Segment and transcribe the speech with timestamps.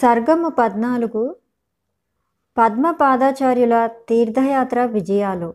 [0.00, 1.36] సర్గము పద్నాలుగు.
[2.58, 5.54] పద్మపాదాచార్యుల తీర్థయాత్ర విజయాలు.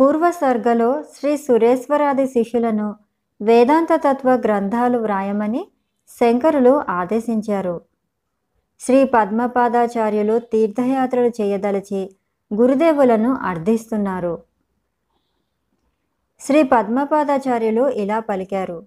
[0.00, 2.96] పూర్వ సర్గలో శ్రీ సురేశ్వరాది శిష్యులను
[3.42, 5.68] వేదాంత తత్వ గ్రంథాలు వ్రాయమని
[6.08, 7.80] శంకరులు ఆదేశించారు.
[8.80, 12.16] శ్రీ పద్మపాదాచార్యులు తీర్థయాత్రలు చేయదలిచి
[12.54, 14.42] గురుదేవులను అర్థిస్తున్నారు.
[16.40, 18.86] శ్రీ పద్మపాదాచార్యులు ఇలా పలికారు.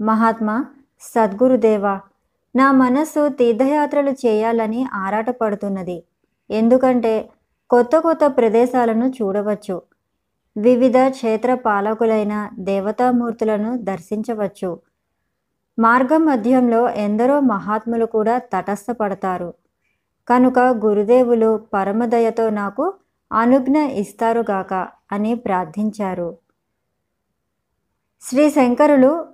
[0.00, 0.66] మహాత్మా
[1.00, 2.00] సద్గురుదేవ
[2.56, 6.02] నా మనస్సు తీర్థయాత్రలు చేయాలని ఆరాటపడుతున్నది.
[6.50, 7.30] ఎందుకంటే
[7.70, 9.82] కొత్త కొత్త ప్రదేశాలను చూడవచ్చు.
[10.56, 14.80] వివిధ క్షేత్ర పాలకులైన దేవతామూర్తులను దర్శించవచ్చు.
[15.78, 19.54] మార్గం మధ్యంలో ఎందరో మహాత్ములు కూడా తటస్థపడతారు.
[20.28, 22.94] కనుక గురుదేవులు పరమదయతో నాకు
[23.32, 26.36] అనుజ్ఞ ఇస్తారుగాక అని ప్రార్థించారు.
[28.20, 29.26] శ్రీ శంకరులు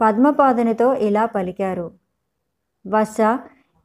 [0.00, 1.99] పద్మపాదునితో ఇలా పలికారు.
[2.84, 3.20] వత్స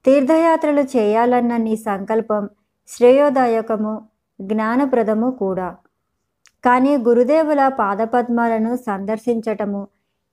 [0.06, 2.44] తీర్థయాత్రలు చేయాలన్న నీ సంకల్పం
[2.90, 3.94] శ్రేయోదాయకము
[4.40, 5.78] జ్ఞానప్రదము కూడా.
[6.66, 9.82] కానీ గురుదేవుల పాదపద్మాలను సందర్శించటము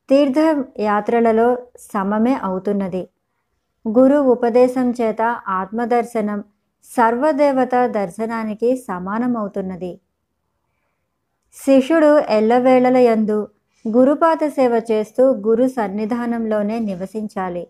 [0.08, 1.48] తీర్థయాత్రలలో
[1.92, 3.02] సమమే అవుతున్నది.
[3.84, 6.44] గురు ఉపదేశం చేత ఆత్మదర్శనం
[6.90, 9.92] సర్వదేవత దర్శనానికి సమానమవుతున్నది.
[11.56, 13.38] శిష్యుడు ఎల్లవేళల యందు
[13.84, 17.64] గురుపాత సేవ చేస్తూ గురు సన్నిధానంలోనే నివసించాలి.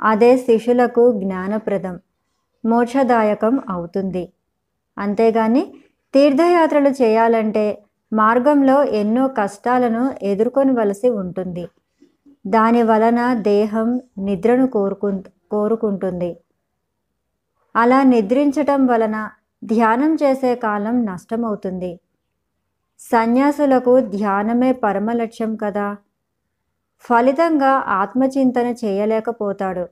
[0.00, 2.00] అదే శిష్యులకు జ్ఞానప్రదం
[2.64, 4.32] మోక్షదాయకం అవుతుంది.
[4.98, 5.74] అంతేగాని
[6.14, 7.82] తీర్థయాత్రలు చేయాలంటే
[8.12, 11.68] మార్గంలో ఎన్నో కష్టాలను ఎదుర్కొనవలసి ఉంటుంది.
[12.46, 16.36] దాని వలన దేహం నిద్రను కోరుకు కోరుకుంటుంది.
[17.76, 19.30] అలా నిద్రించటం వలన
[19.64, 22.00] ధ్యానం చేసే కాలం నష్టమవుతుంది.
[23.00, 25.96] సన్యాసులకు ధ్యానమే పరమ లక్ష్యం కదా.
[27.00, 29.88] ఫలితంగా ఆత్మచింతన చేయలేకపోతాడు.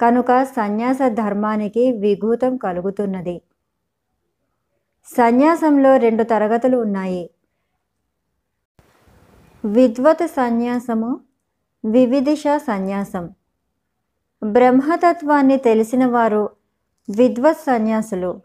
[0.00, 3.42] కనుక సన్యాస ధర్మానికి విఘూతం కలుగుతున్నది.
[5.06, 7.30] సన్యాసంలో రెండు తరగతులు ఉన్నాయి.
[9.64, 11.20] విద్వత్ సన్యాసము
[11.84, 13.30] వివిధిష సన్యాసం.
[14.44, 16.50] బ్రహ్మతత్వాన్ని తెలిసిన వారు
[17.16, 18.40] విద్వత్ సన్యాసులు.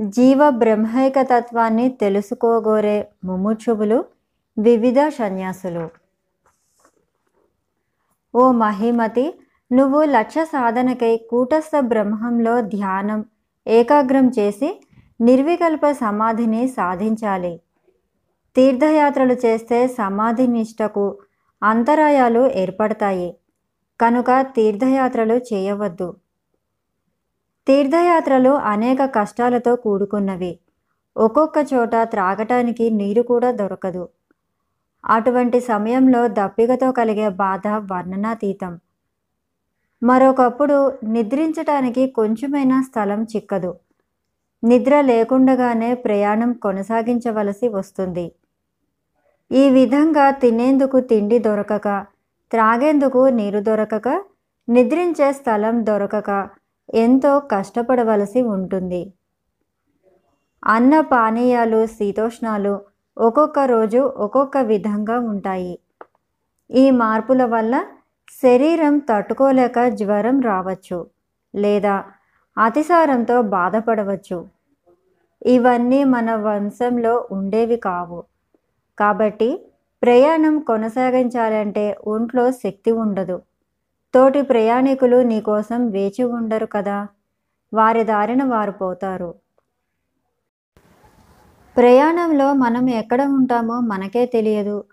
[0.00, 4.04] జీవ బ్రహ్మైక తత్వాన్ని తెలుసుకోగోరే ముముక్షువులు
[4.58, 6.07] వివిధ సన్యాసులు.
[8.34, 9.38] ఓ మహిమతి
[9.72, 13.24] నువ్వు లక్ష్య సాధనకై కూటస్థ బ్రహ్మంలో ధ్యానం
[13.66, 14.80] ఏకాగ్రం చేసి
[15.20, 17.60] నిర్వికల్ప సమాధిని సాధించాలి.
[18.56, 21.18] తీర్థయాత్రలు చేస్తే సమాధి నిష్టకు
[21.62, 23.36] అంతరాయాలు ఏర్పడతాయి.
[24.00, 26.14] కనుక తీర్థయాత్రలు చేయవద్దు.
[27.66, 30.58] తీర్థయాత్రలు అనేక కష్టాలతో కూడుకున్నవి.
[31.16, 34.08] ఒక్కొక్క చోట త్రాగటానికి నీరు కూడా దొరకదు.
[35.08, 38.72] అటువంటి సమయంలో దప్పికతో కలిగే బాధ వర్ణనాతీతం.
[40.02, 43.70] మరొకప్పుడు నిద్రించటానికి కొంచెమైనా స్థలం చిక్కదు.
[44.64, 48.32] నిద్ర లేకుండగానే ప్రయాణం కొనసాగించవలసి వస్తుంది.
[49.50, 51.88] ఈ విధంగా తినేందుకు తిండి దొరకక
[52.50, 54.08] త్రాగేందుకు నీరు దొరకక
[54.68, 56.48] నిద్రించే స్థలం దొరకక
[56.94, 59.12] ఎంతో కష్టపడవలసి ఉంటుంది.
[60.66, 62.74] అన్న పానీయాలు శీతోష్ణాలు
[63.18, 65.78] ఒక్కొక్క రోజు ఒక్కొక్క విధంగా ఉంటాయి.
[66.70, 67.84] ఈ మార్పుల వల్ల
[68.42, 71.06] శరీరం తట్టుకోలేక జ్వరం రావచ్చు
[71.54, 72.04] లేదా
[72.58, 74.46] అతిసారంతో బాధపడవచ్చు.
[75.46, 78.24] ఇవన్నీ మన వంశంలో ఉండేవి కావు.
[78.98, 79.70] కాబట్టి
[80.02, 83.42] ప్రయాణం కొనసాగించాలంటే ఒంట్లో శక్తి ఉండదు.
[84.14, 87.06] తోటి ప్రయాణికులు నీకోసం వేచి ఉండరు కదా?
[87.74, 89.34] వారి దారిన వారు పోతారు.
[91.78, 94.84] ప్రయాణంలో మనం ఎక్కడ ఉంటామో మనకే తెలియదు.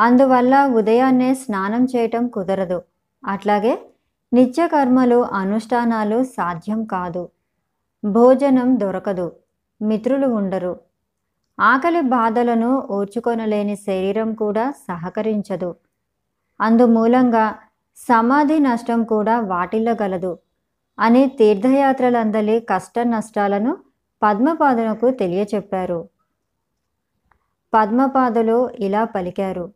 [0.00, 2.82] అందువల్ల ఉదయాన్నే స్నానం చేయటం కుదరదు.
[3.26, 3.78] అట్లాగే
[4.32, 7.28] నిత్యకర్మలు అనుష్ఠానాలు సాధ్యం కాదు.
[8.04, 9.32] భోజనం దొరకదు.
[9.82, 10.80] మిత్రులు ఉండరు.
[11.60, 15.74] ఆకలి బాధలను ఓర్చుకొనలేని శరీరం కూడా సహకరించదు.
[16.60, 17.54] అందుమూలంగా
[17.96, 20.38] సమాధి నష్టం కూడా వాటిల్లగలదు
[20.98, 23.76] అని తీర్థయాత్రలందలి కష్ట నష్టాలను
[24.22, 26.08] పద్మపాదనకు తెలియచెప్పారు.
[27.74, 29.72] పద్మపాదులు ఇలా పలికారు.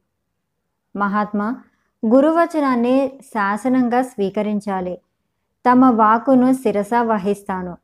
[0.97, 1.56] మహాత్మా
[2.06, 4.99] గురువచనాన్ని శాసనంగా స్వీకరించాలి.
[5.71, 7.77] తమ వాకును శిరస వహిస్తాను.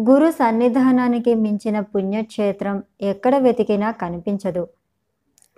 [0.00, 4.68] గురు సన్నిధానానికి మించిన పుణ్యక్షేత్రం ఎక్కడ వెతికినా కనిపించదు.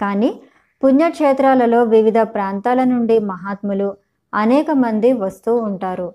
[0.01, 0.41] కానీ
[0.85, 3.97] పుణ్యక్షేత్రాలలో వివిధ ప్రాంతాల నుండి మహాత్ములు
[4.35, 6.15] అనేక మంది వస్తూ ఉంటారు.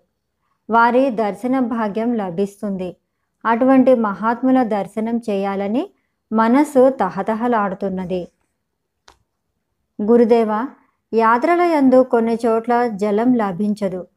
[0.70, 2.96] వారి దర్శన భాగ్యం లభిస్తుంది.
[3.46, 5.90] అటువంటి మహాత్ముల దర్శనం చేయాలని
[6.36, 8.28] మనసు తహతహలాడుతున్నది.
[10.02, 10.66] గురుదేవ
[11.14, 14.08] యాత్రల యందు కొన్ని చోట్ల జలం లభించదు.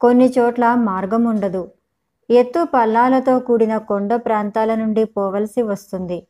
[0.00, 1.70] కొన్ని చోట్ల మార్గం ఉండదు
[2.30, 6.26] ఎత్తు పల్లాలతో కూడిన కొండ ప్రాంతాల నుండి పోవలసి వస్తుంది.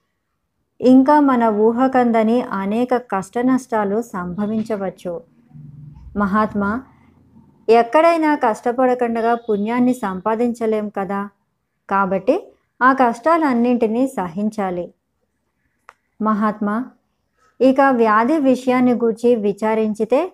[0.80, 5.22] ఇంకా మన ఊహకందని అనేక కష్ట నష్టాలు సంభవించవచ్చు.
[6.16, 6.82] మహాత్మా
[7.68, 11.28] ఎక్కడైనా కష్టపడకుండా పుణ్యాన్ని సంపాదించలేం కదా?
[11.90, 12.52] కాబట్టి
[12.82, 14.93] ఆ కష్టాలన్నింటినీ సహించాలి.
[16.20, 16.84] మహాత్మా
[17.60, 20.32] ఇక వ్యాధి విషయాన్ని గూర్చి విచారించితే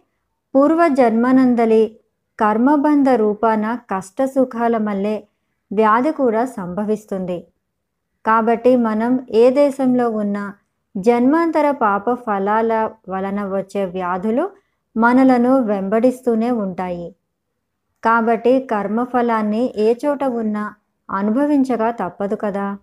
[0.54, 2.00] పూర్వజన్మనందలి
[2.38, 5.28] కర్మబంధ రూపాన కష్ట సుఖాల మల్లే
[5.72, 7.46] వ్యాధి కూడా సంభవిస్తుంది.
[8.26, 10.54] కాబట్టి మనం ఏ దేశంలో ఉన్నా
[10.96, 14.50] జన్మాంతర పాప ఫలాల వలన వచ్చే వ్యాధులు
[14.96, 17.14] మనలను వెంబడిస్తూనే ఉంటాయి.
[18.04, 20.74] కాబట్టి కర్మఫలాన్ని ఏ చోట ఉన్నా
[21.10, 22.78] అనుభవించగా తప్పదు కదా.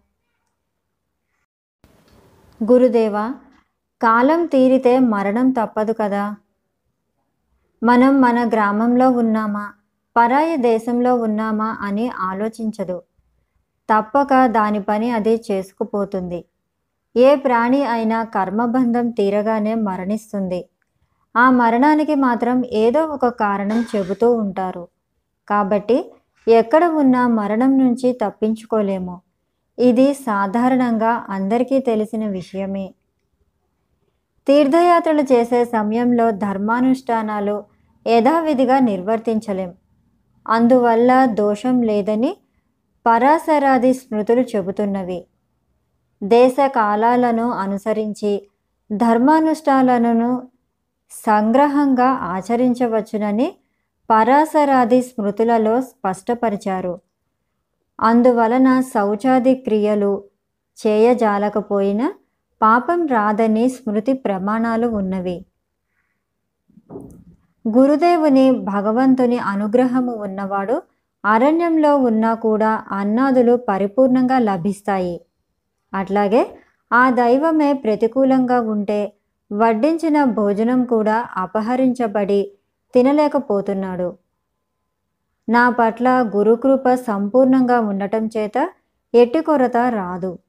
[2.64, 3.34] గురుదేవా
[4.02, 6.36] కాలం తీరితే మరణం తప్పదు కదా.
[7.84, 9.74] మనం మన గ్రామంలో ఉన్నామా
[10.18, 13.02] పరాయి దేశంలో ఉన్నామా అని ఆలోచించదు.
[13.90, 16.46] తప్పక దాని పని అది చేసుకుపోతుంది.
[17.18, 20.70] ఏ ప్రాణి అయినా కర్మబంధం తీరగానే మరణిస్తుంది.
[21.36, 24.88] ఆ మరణానికి మాత్రం ఏదో ఒక కారణం చెబుతూ ఉంటారు.
[25.50, 26.12] కాబట్టి
[26.48, 29.27] ఎక్కడ ఉన్నా మరణం నుంచి తప్పించుకోలేము.
[29.80, 32.94] ఇది సాధారణంగా అందరికీ తెలిసిన విషయమే.
[34.48, 37.64] తీర్థయాత్రలు చేసే సమయంలో ధర్మానుష్ఠానాలు
[38.08, 39.74] యథావిధిగా నిర్వర్తించలేం.
[40.48, 42.38] అందువల్ల దోషం లేదని
[43.06, 45.26] పరాశరాది స్మృతులు చెబుతున్నవి.
[46.24, 48.48] దేశ కాలాలను అనుసరించి
[48.92, 50.48] ధర్మానుష్ఠానాలను
[51.12, 53.56] సంగ్రహంగా ఆచరించవచ్చునని
[54.10, 57.00] పరాశరాది స్మృతులలో స్పష్టపరిచారు.
[58.00, 60.24] అందువలన శౌచాది క్రియలు
[60.78, 62.08] చేయజాలకపోయినా
[62.62, 65.46] పాపం రాదని స్మృతి ప్రమాణాలు ఉన్నవి.
[67.66, 70.82] గురుదేవుని భగవంతుని అనుగ్రహము ఉన్నవాడు
[71.26, 75.22] అరణ్యంలో ఉన్నా కూడా అన్నాదులు పరిపూర్ణంగా లభిస్తాయి.
[75.94, 76.42] అట్లాగే
[76.92, 79.14] ఆ దైవమే ప్రతికూలంగా ఉంటే
[79.52, 82.52] వడ్డించిన భోజనం కూడా అపహరించబడి
[82.94, 84.10] తినలేకపోతున్నాడు.
[85.48, 88.70] నా పట్ల గురుకృప సంపూర్ణంగా ఉండటం చేత
[89.14, 90.40] ఎట్టి కొరత రాదు.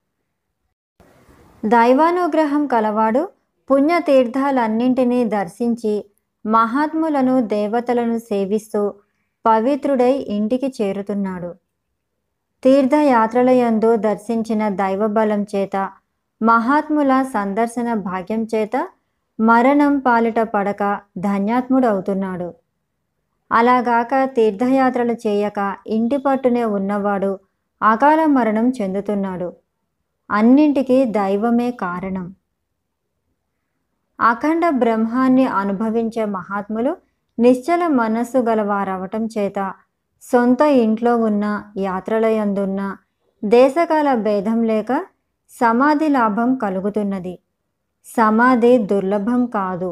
[1.65, 3.29] దైవానుగ్రహం కలవాడు
[3.71, 6.05] పుణ్యతీర్థాలన్నింటినీ దర్శించి
[6.47, 8.95] మహాత్ములను దేవతలను సేవిస్తూ
[9.45, 11.51] పవిత్రుడై ఇంటికి చేరుతున్నాడు.
[12.63, 15.77] తీర్థయాత్రలయందు దర్శించిన దైవబలం చేత
[16.43, 18.89] మహాత్ముల సందర్శన భాగ్యం చేత
[19.41, 22.55] మరణం పాలిట పడక ధన్యాత్ముడవుతున్నాడు.
[23.51, 27.39] అలాగాక తీర్థయాత్రలు చేయక ఇంటి పట్టునే ఉన్నవాడు
[27.83, 29.53] అకాల మరణం చెందుతున్నాడు.
[30.31, 32.35] అన్నింటికీ దైవమే కారణం.
[34.21, 36.97] అఖండ బ్రహ్మాన్ని అనుభవించే మహాత్ములు
[37.39, 39.73] నిశ్చల మనస్సు గలవారవటం చేత
[40.23, 42.97] సొంత ఇంట్లో ఉన్న యాత్రలయందున్న
[43.45, 44.93] దేశకాల భేదం లేక
[45.51, 47.39] సమాధి లాభం కలుగుతున్నది.
[48.07, 49.91] సమాధి దుర్లభం కాదు.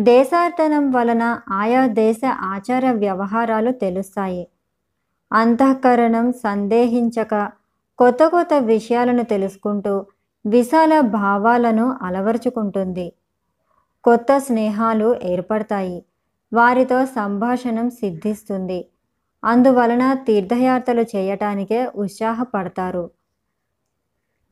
[0.00, 4.48] దేశార్థనం వలన ఆయా దేశ ఆచార వ్యవహారాలు తెలుస్తాయి.
[5.32, 7.50] అంతఃకరణం సందేహించక
[7.98, 10.06] కొత్త కొత్త విషయాలను తెలుసుకుంటూ
[10.46, 13.12] విశాల భావాలను అలవర్చుకుంటుంది.
[14.04, 16.04] కొత్త స్నేహాలు ఏర్పడతాయి.
[16.52, 18.88] వారితో సంభాషణం సిద్ధిస్తుంది.
[19.44, 23.10] అందువలన తీర్థయాత్రలు చేయటానికే ఉత్సాహపడతారు.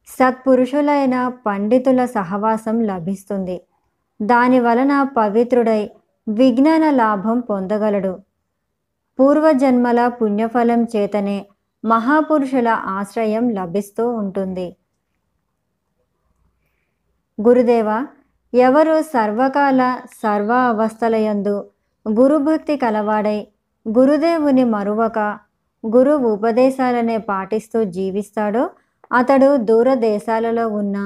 [0.07, 3.61] సత్పురుషులైన పండితుల సహవాసం లభిస్తుంది.
[4.21, 5.91] దాని వలన పవిత్రుడై
[6.29, 8.19] విజ్ఞాన లాభం పొందగలడు.
[9.19, 11.47] పూర్వజన్మల పుణ్యఫలం చేతనే
[11.85, 14.77] మహాపురుషుల ఆశ్రయం లభిస్తూ ఉంటుంది.
[17.41, 18.07] గురుదేవ
[18.55, 21.71] ఎవరు సర్వకాల సర్వ అవస్థలయందు
[22.09, 23.47] గురుభక్తి కలవాడై
[23.89, 25.19] గురుదేవుని మరువక
[25.87, 28.71] గురు ఉపదేశాలనే పాటిస్తూ జీవిస్తాడో
[29.13, 30.97] అతడు దూరదేశాలలో ఉన్న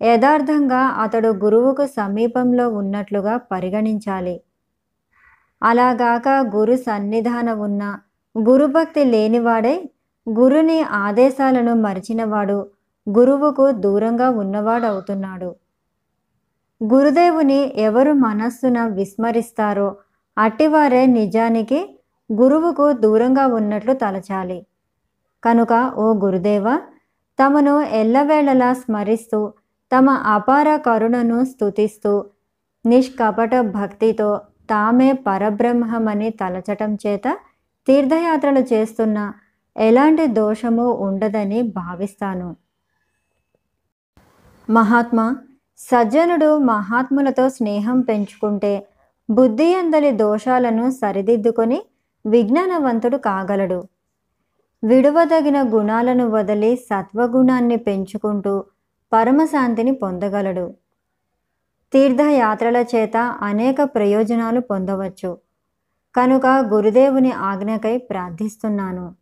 [0.00, 4.36] యథార్థంగా అతడు గురువుకు సమీపంలో ఉన్నట్లుగా పరిగణించాలి.
[5.62, 7.82] అలాగాక గురు సన్నిధాన ఉన్న
[8.34, 9.76] గురుభక్తి లేనివాడై
[10.26, 12.58] గురుని ఆదేశాలను మరిచినవాడు
[13.06, 15.50] గురువుకు దూరంగా ఉన్నవాడవుతున్నాడు.
[16.80, 19.88] గురుదేవుని ఎవరు మనస్సున విస్మరిస్తారో
[20.36, 21.80] అట్టివారే నిజానికి
[22.30, 24.58] గురువుకు దూరంగా ఉన్నట్లు తలచాలి.
[25.44, 26.66] కనుక ఓ గురుదేవ
[27.38, 29.38] తమను ఎల్లవేళలా స్మరిస్తూ
[29.92, 32.24] తమ అపార కరుణను స్తుతిస్తూ
[32.86, 37.38] నిష్కపట భక్తితో తామే పరబ్రహ్మమని తలచటం చేత
[37.88, 39.32] తీర్థయాత్రలు చేస్తున్న
[39.76, 42.56] ఎలాంటి దోషము ఉండదని భావిస్తాను.
[44.70, 45.36] మహాత్మా
[45.78, 48.86] సజ్జనుడు మహాత్ములతో స్నేహం పెంచుకుంటే
[49.28, 51.78] బుద్ధి అందలి దోషాలను సరిదిద్దుకొని
[52.24, 53.80] విజ్ఞానవంతుడు కాగలడు.
[54.82, 58.64] విడువదగిన గుణాలను వదిలి సత్వగుణాన్ని పెంచుకుంటూ
[59.12, 60.74] పరమశాంతిని పొందగలడు.
[61.92, 65.38] తీర్థయాత్రల చేత అనేక ప్రయోజనాలు పొందవచ్చు.
[66.14, 69.14] కనుక గురుదేవుని ఆజ్ఞకై ప్రార్థిస్తున్నాను.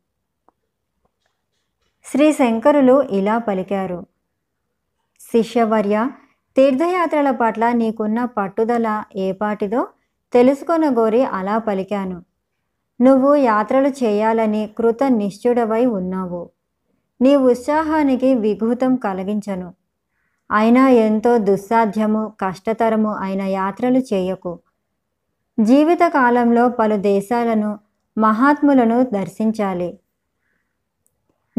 [2.05, 4.07] శ్రీ శంకరులు ఇలా పలికారు.
[5.21, 6.11] శిష్యవర్య
[6.57, 9.89] తీర్థయాత్రల పట్ల నీకున్న పట్టుదల ఏపాటిదో
[10.33, 12.25] తెలుసుకొనగోరి అలా పలికాను.
[13.01, 16.51] నువ్వు యాత్రలు చేయాలని కృత నిశ్చుడవై ఉన్నావు.
[17.21, 19.75] నీ ఉత్సాహానికి విఘూతం కలిగించను.
[20.51, 24.59] అయినా ఎంతో దుస్సాధ్యము కష్టతరము అయిన యాత్రలు చేయకు.
[25.61, 27.79] జీవితకాలంలో పలు దేశాలను
[28.19, 29.99] మహాత్ములను దర్శించాలి.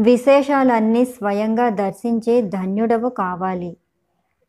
[0.00, 3.76] విశేషాలన్నీ స్వయంగా దర్శించి ధన్యుడవు కావాలి.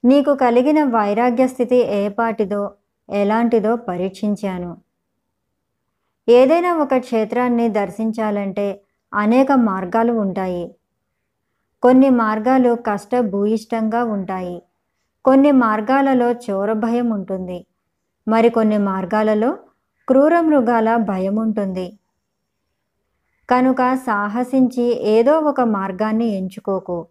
[0.05, 2.71] నీకు కలిగిన వైరాగ్య స్థితి ఏపాటిదో
[3.09, 4.77] ఎలాంటిదో పరీక్షించాను.
[6.29, 8.81] ఏదైనా ఒక క్షేత్రాన్ని దర్శించాలంటే
[9.13, 10.75] అనేక మార్గాలు ఉంటాయి.
[11.83, 14.61] కొన్ని మార్గాలు కష్ట భూయిష్టంగా ఉంటాయి.
[15.25, 17.65] కొన్ని మార్గాలలో చోర భయం ఉంటుంది.
[18.27, 19.57] మరికొన్ని మార్గాలలో
[20.07, 21.99] క్రూర మృగాల భయం ఉంటుంది.
[23.49, 27.07] కనుక సాహసించి ఏదో ఒక మార్గాన్ని ఎంచుకోకు.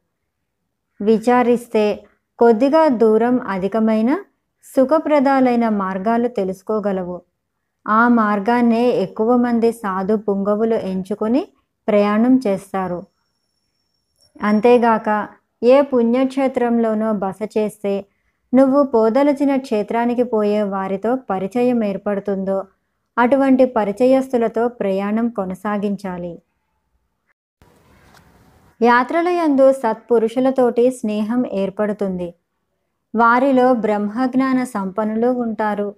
[1.00, 2.06] విచారిస్తే
[2.38, 4.16] కొద్దిగా దూరం అధికమైన
[4.64, 7.22] సుఖప్రదాలైన మార్గాలు తెలుసుకోగలవు.
[7.88, 11.48] ఆ మార్గాన్నే ఎక్కువ మంది సాధు పుంగవులు ఎంచుకొని
[11.88, 13.02] ప్రయాణం చేస్తారు.
[14.40, 15.28] అంతేగాక
[15.62, 18.04] ఏ పుణ్యక్షేత్రంలోనో బస చేస్తే
[18.54, 22.64] నువ్వు పోదలచిన క్షేత్రానికి పోయే వారితో పరిచయం ఏర్పడుతుందో
[23.18, 26.32] అటువంటి పరిచయస్తులతో ప్రయాణం కొనసాగించాలి.
[28.82, 32.34] యాత్రల యందు సత్పురుషులతోటి స్నేహం ఏర్పడుతుంది.
[33.14, 35.94] వారిలో బ్రహ్మజ్ఞాన సంపన్నులు ఉంటారు.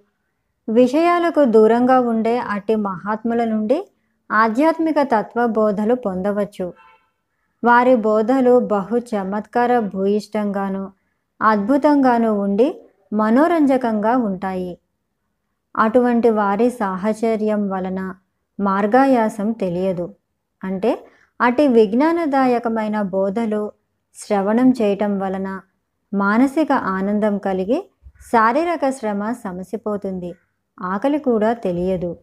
[0.67, 3.77] విషయాలకు దూరంగా ఉండే అట్టి మహాత్ముల నుండి
[4.31, 6.73] ఆధ్యాత్మిక తత్వ బోధలు పొందవచ్చు.
[7.63, 10.91] వారి బోధలు బహు చమత్కార భూయిష్టంగాను
[11.41, 12.81] అద్భుతంగాను ఉండి
[13.13, 14.77] మనోరంజకంగా ఉంటాయి.
[15.77, 18.15] అటువంటి వారి సాహచర్యం వలన
[18.59, 20.15] మార్గాయాసం తెలియదు.
[20.63, 21.05] అంటే
[21.41, 23.71] అటు విజ్ఞానదాయకమైన బోధలు
[24.15, 25.61] శ్రవణం చేయటం వలన
[26.13, 27.89] మానసిక ఆనందం కలిగి
[28.21, 30.33] శారీరక శ్రమ సమసిపోతుంది.
[30.81, 32.17] ఆకలి కూడా తెలియదు.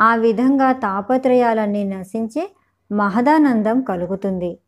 [0.00, 2.56] ఆ విధంగా తాపత్రయాలన్నీ నశించి
[2.90, 4.58] మహదానందం కలుగుతుంది.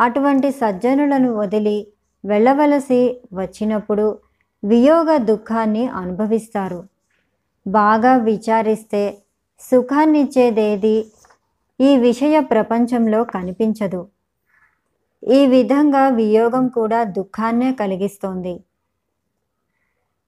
[0.00, 1.86] అటువంటి సజ్జనులను వదిలి
[2.24, 4.18] వెళ్ళవలసి వచ్చినప్పుడు
[4.64, 6.84] వియోగ దుఃఖాన్ని అనుభవిస్తారు.
[7.68, 9.22] బాగా విచారిస్తే
[9.60, 11.06] సుఖాన్నిచ్చేదేది
[11.80, 14.08] ఈ విషయ ప్రపంచంలో కనిపించదు.
[15.28, 18.60] ఈ విధంగా వియోగం కూడా దుఃఖాన్నే కలిగిస్తోంది.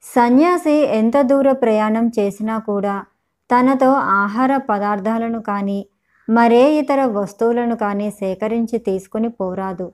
[0.03, 3.05] సన్యాసి ఎంత దూర ప్రయాణం చేసినా కూడా
[3.51, 5.87] తనతో ఆహార పదార్థాలను కానీ
[6.29, 9.93] మరే ఇతర వస్తువులను కానీ సేకరించి తీసుకుని పోరాదు.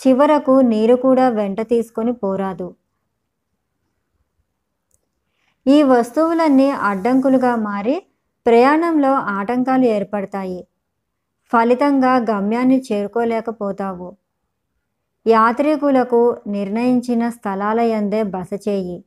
[0.00, 2.74] చివరకు నీరు కూడా వెంట తీసుకొని పోరాదు.
[5.66, 8.02] ఈ వస్తువులన్నీ అడ్డంకులుగా మారి
[8.46, 10.66] ప్రయాణంలో ఆటంకాలు ఏర్పడతాయి.
[11.52, 14.16] ఫలితంగా గమ్యాన్ని చేరుకోలేకపోతావు.
[15.26, 19.04] యాత్రికులకు నిర్ణయించిన స్థలాల యందే బస చేయి.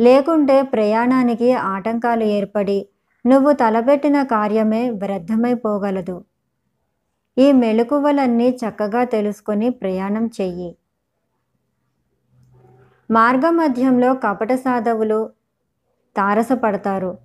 [0.00, 2.78] లేకుంటే ప్రయాణానికి ఆటంకాలు ఏర్పడి
[3.26, 6.24] నువ్వు తలపెట్టిన కార్యమే వ్యర్థమైపోగలదు
[7.38, 10.76] ఈ మెలకువలన్నీ చక్కగా తెలుసుకొని ప్రయాణం చెయ్యి.
[13.10, 15.30] మార్గమధ్యంలో కపట సాధవులు
[16.16, 17.18] తారసపడతారు.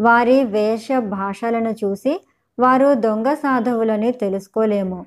[0.00, 2.26] వారి వేష భాషలను చూసి
[2.58, 5.06] వారు దొంగ సాధవులని తెలుసుకోలేము.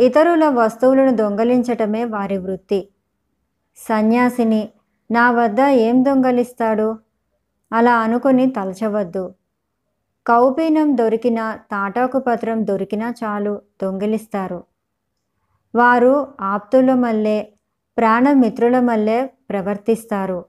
[0.00, 2.88] ఇతరుల వస్తువులను దొంగలించటమే వారి వృత్తి.
[3.76, 4.68] సన్యాసిని
[5.10, 6.98] నా వద్ద ఏం దొంగలిస్తాడు?
[7.72, 9.34] అలా అనుకుని తలచవద్దు.
[10.26, 14.64] కౌపీనం దొరికినా తాటాకు పత్రం దొరికినా చాలు దొంగిలిస్తారు.
[15.74, 17.52] వారు ఆప్తుల మల్లే
[17.98, 20.44] ప్రాణమిత్రుల మల్లే ప్రవర్తిస్తారు.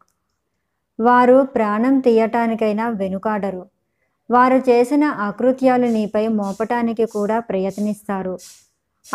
[0.99, 3.69] వారు ప్రాణం తీయటానికైనా వెనుకాడరు.
[4.31, 8.37] వారు చేసిన అకృత్యాలు నీపై మోపటానికి కూడా ప్రయత్నిస్తారు.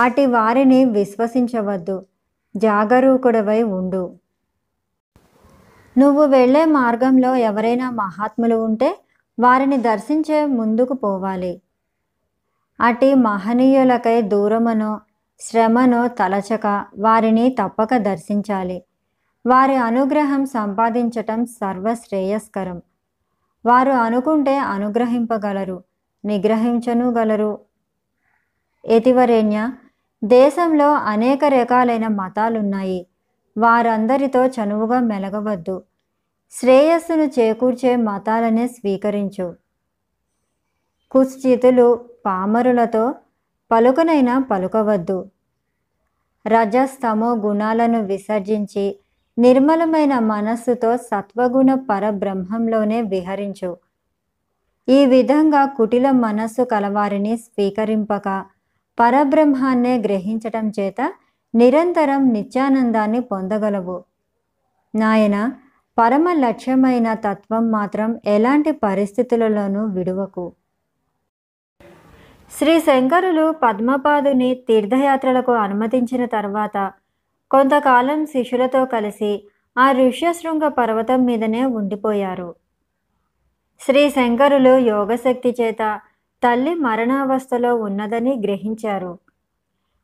[0.01, 2.07] అటి వారిని విశ్వసించవద్దు.
[2.57, 4.17] జాగరూకుడవై ఉండు.
[5.99, 8.99] నువ్వు వెళ్ళే మార్గంలో ఎవరైనా మహాత్ములు ఉంటే
[9.41, 11.63] వారిని దర్శించే ముందుకు పోవాలి.
[12.81, 15.01] అటి మహనీయులకై దూరమనో
[15.41, 18.83] శ్రమనో తలచక వారిని తప్పక దర్శించాలి.
[19.47, 22.83] వారి అనుగ్రహం సంపాదించటం సర్వశ్రేయస్కరం.
[23.67, 25.83] వారు అనుకుంటే అనుగ్రహింపగలరు
[26.25, 27.59] నిగ్రహించనుగలరు.
[28.85, 29.71] ఎతివరేణ్య
[30.25, 33.07] దేశంలో అనేక రకాలైన మతాలున్నాయి.
[33.59, 35.83] వారందరితో చనువుగా మెలగవద్దు.
[36.51, 39.55] శ్రేయస్సును చేకూర్చే మతాలనే స్వీకరించు.
[41.11, 43.15] కుశ్చితులు పామరులతో
[43.71, 45.31] పలుకనైనా పలుకవద్దు.
[46.47, 48.99] రజస్తమో గుణాలను విసర్జించి
[49.39, 53.77] నిర్మలమైన మనస్సుతో సత్వగుణ పరబ్రహ్మంలోనే విహరించు.
[54.89, 58.45] ఈ విధంగా కుటిల మనస్సు కలవారిని స్వీకరింపక
[59.01, 61.13] పరబ్రహ్మాన్నే గ్రహించటం చేత
[61.55, 64.05] నిరంతరం నిత్యానందాన్ని పొందగలవు.
[64.95, 65.53] నాయన
[65.99, 70.53] పరమ లక్ష్యమైన తత్వం మాత్రం ఎలాంటి పరిస్థితులలోనూ విడువకు.
[72.59, 76.93] శ్రీ శంకరులు పద్మపాదుని తీర్థయాత్రలకు అనుమతించిన తర్వాత
[77.51, 79.43] కొంతకాలం శిష్యులతో కలిసి
[79.79, 82.55] ఆ ఋష్యశృంగ పర్వతం మీదనే ఉండిపోయారు.
[83.81, 86.01] శ్రీ శంకరులు యోగశక్తి చేత
[86.43, 89.28] తల్లి మరణావస్థలో ఉన్నదని గ్రహించారు.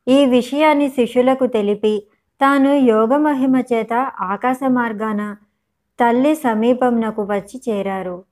[0.07, 2.03] ఈ విషయాన్ని శిష్యులకు తెలిపి
[2.41, 5.37] తాను యోగ మహిమ చేత ఆకాశ మార్గాన
[6.01, 8.25] తల్లి సమీపంనకు వచ్చి చేరారు.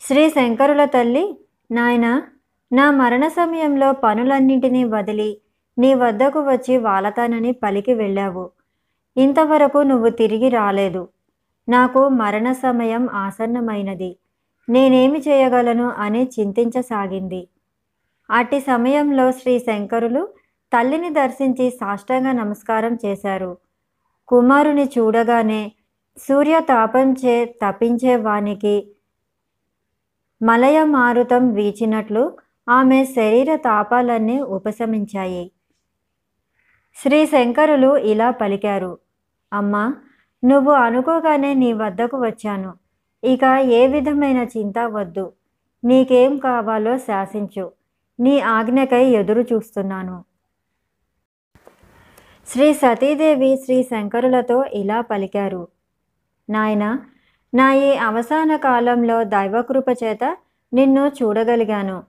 [0.00, 1.38] శ్రీ శంకరుల తల్లి
[1.70, 2.22] నాయన
[2.72, 5.40] నా మరణ సమయంలో పనులన్నింటినీ వదిలి
[5.78, 8.50] నీ వద్దకు వచ్చి వాలతానని పలికి వెళ్ళావు.
[9.16, 11.08] ఇంతవరకు నువ్వు తిరిగి రాలేదు.
[11.68, 14.16] నాకు మరణ సమయం ఆసన్నమైనది.
[14.68, 17.48] నేనేమి చేయగలను అని చింతించసాగింది.
[18.30, 20.28] అట్టి సమయంలో శ్రీ శంకరులు
[20.76, 23.58] తల్లిని దర్శించి సాష్టాంగ నమస్కారం చేశారు.
[24.28, 25.72] కుమారుని చూడగానే
[26.18, 28.90] సూర్య తాపంచే తపించే వానికి
[30.42, 32.36] మలయ మారుతం వీచినట్లు
[32.68, 35.50] ఆమె శరీర తాపాలన్నీ ఉపశమించాయి.
[36.96, 38.98] శ్రీ శంకరులు ఇలా పలికారు.
[39.52, 39.94] అమ్మా
[40.44, 42.74] నువ్వు అనుకోగానే నీ వద్దకు వచ్చాను.
[43.24, 45.32] ఇక ఏ విధమైన చింత వద్దు.
[45.84, 47.72] నీకేం కావాలో శాసించు.
[48.20, 50.24] నీ ఆజ్ఞకై ఎదురు చూస్తున్నాను
[52.48, 55.68] శ్రీ సతీదేవి శ్రీ శంకరులతో ఇలా పలికారు.
[56.50, 56.98] నాయన
[57.54, 60.36] నా ఈ అవసాన కాలంలో దైవకృప చేత
[60.72, 62.02] నిన్ను చూడగలిగాను.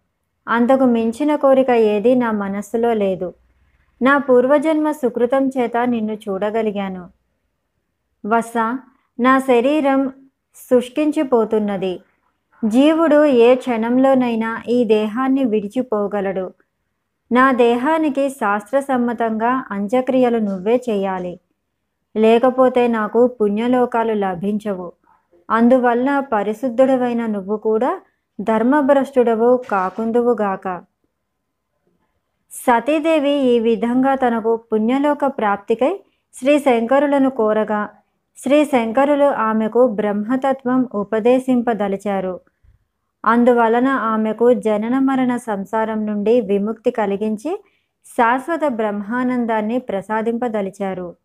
[0.47, 3.33] అంతకు మించిన కోరిక ఏదీ నా మనస్సులో లేదు.
[4.01, 7.09] నా పూర్వజన్మ సుకృతం చేత నిన్ను చూడగలిగాను.
[8.25, 8.57] వస
[9.19, 10.13] నా శరీరం
[10.55, 11.99] శుష్కించిపోతున్నది.
[12.65, 16.53] జీవుడు ఏ క్షణంలోనైనా ఈ దేహాన్ని విడిచిపోగలడు.
[17.31, 21.39] నా దేహానికి శాస్త్రసమ్మతంగా అంత్యక్రియలు నువ్వే చేయాలి.
[22.15, 24.93] లేకపోతే నాకు పుణ్యలోకాలు లభించవు.
[25.49, 27.91] అందువల్ల పరిశుద్ధుడవైన నువ్వు కూడా
[28.39, 30.67] ధర్మభ్రష్టుడవు కాకుందువుగాక
[32.51, 35.99] సతీదేవి ఈ విధంగా తనకు పుణ్యలోక ప్రాప్తికై
[36.35, 37.81] శ్రీ శంకరులను కోరగా
[38.37, 42.39] శ్రీ శంకరులు ఆమెకు బ్రహ్మతత్వం ఉపదేశింపదలిచారు.
[43.27, 47.51] అందువలన ఆమెకు జనన మరణ సంసారం నుండి విముక్తి కలిగించి
[48.05, 51.15] శాశ్వత బ్రహ్మానందాన్ని ప్రసాదింపదలిచారు.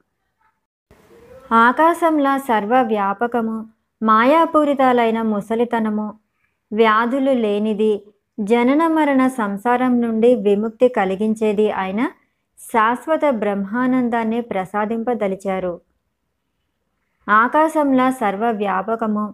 [1.52, 3.56] ఆకాశంలా సర్వవ్యాపకము
[4.02, 6.06] మాయాపూరితాలైన ముసలితనము
[6.72, 7.92] వ్యాధులు లేనిది
[8.40, 12.02] జనన మరణ సంసారం నుండి విముక్తి కలిగించేది అయిన
[12.58, 15.80] శాశ్వత బ్రహ్మానందాన్ని ప్రసాదింపదలిచారు.
[17.28, 19.24] ఆకాశంలా సర్వవ్యాపకము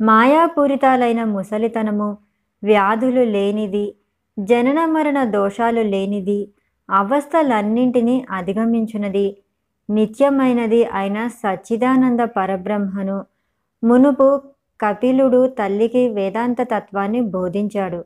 [0.00, 2.18] మాయాపూరితాలైన ముసలితనము
[2.62, 3.94] వ్యాధులు లేనిది
[4.38, 6.48] జనన మరణ దోషాలు లేనిది
[6.90, 9.36] అవస్థలన్నింటినీ అధిగమించున్నది
[9.90, 13.24] నిత్యమైనది అయిన సచ్చిదానంద పరబ్రహ్మను
[13.84, 14.42] మునుపు
[14.80, 18.04] కపిలుడు తల్లికి వేదాంత తత్వాన్ని బోధించాడు.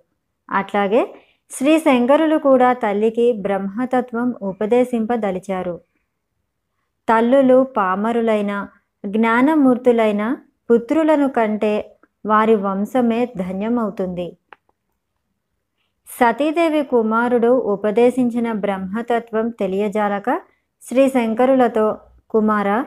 [0.50, 1.14] అట్లాగే
[1.50, 5.81] శ్రీ శంకరులు కూడా తల్లికి బ్రహ్మతత్వం ఉపదేశింపదలిచారు.
[7.09, 8.68] తల్లులు పామరులైన
[9.07, 10.37] జ్ఞానమూర్తులైన
[10.70, 14.37] పుత్రులను కంటే వారి వంశమే ధన్యమవుతుంది.
[16.20, 20.40] సతీదేవి కుమారుడు ఉపదేశించిన బ్రహ్మతత్వం తెలియజాలక
[20.83, 21.98] శ్రీ శంకరులతో
[22.30, 22.85] కుమార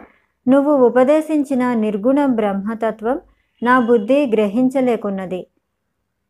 [0.48, 3.22] నువ్వు ఉపదేశించిన నిర్గుణ బ్రహ్మతత్వం
[3.64, 5.48] నా బుద్ధి గ్రహించలేకున్నది.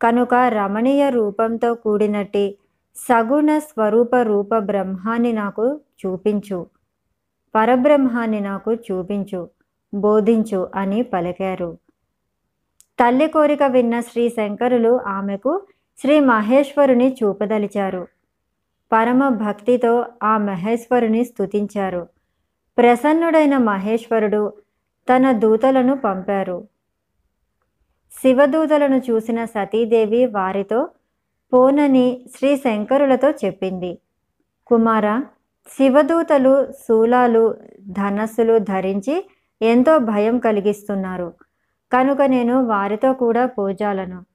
[0.02, 2.58] కనుక రమణీయ రూపంతో కూడినట్టి
[2.96, 6.68] సగుణ స్వరూప రూప బ్రహ్మాన్ని నాకు చూపించు.
[7.56, 9.50] పరబ్రహ్మాన్ని నాకు చూపించు.
[9.94, 11.78] బోధించు అని పలికారు.
[13.00, 15.62] తల్లి కోరిక విన్న శ్రీ శంకరులు ఆమెకు
[16.02, 18.08] శ్రీ మహేశ్వరుని చూపదలిచారు.
[18.92, 22.08] పరమ భక్తితో ఆ మహేశ్వరుని స్తుతించారు.
[22.78, 24.54] ప్రసన్నుడైన మహేశ్వరుడు
[25.10, 26.68] తన దూతలను పంపారు.
[28.22, 30.88] శివదూతలను చూసిన సతీదేవి వారితో
[31.54, 33.98] పోనని శ్రీ శంకరులతో చెప్పింది.
[34.68, 35.20] కుమార
[35.78, 39.30] శివదూతలు శూలాలు ధనస్సులు ధరించి
[39.64, 41.34] ఎంతో భయం కలిగిస్తున్నారు.
[41.92, 44.26] కనుక నేను వారితో కూడా పూజాలను.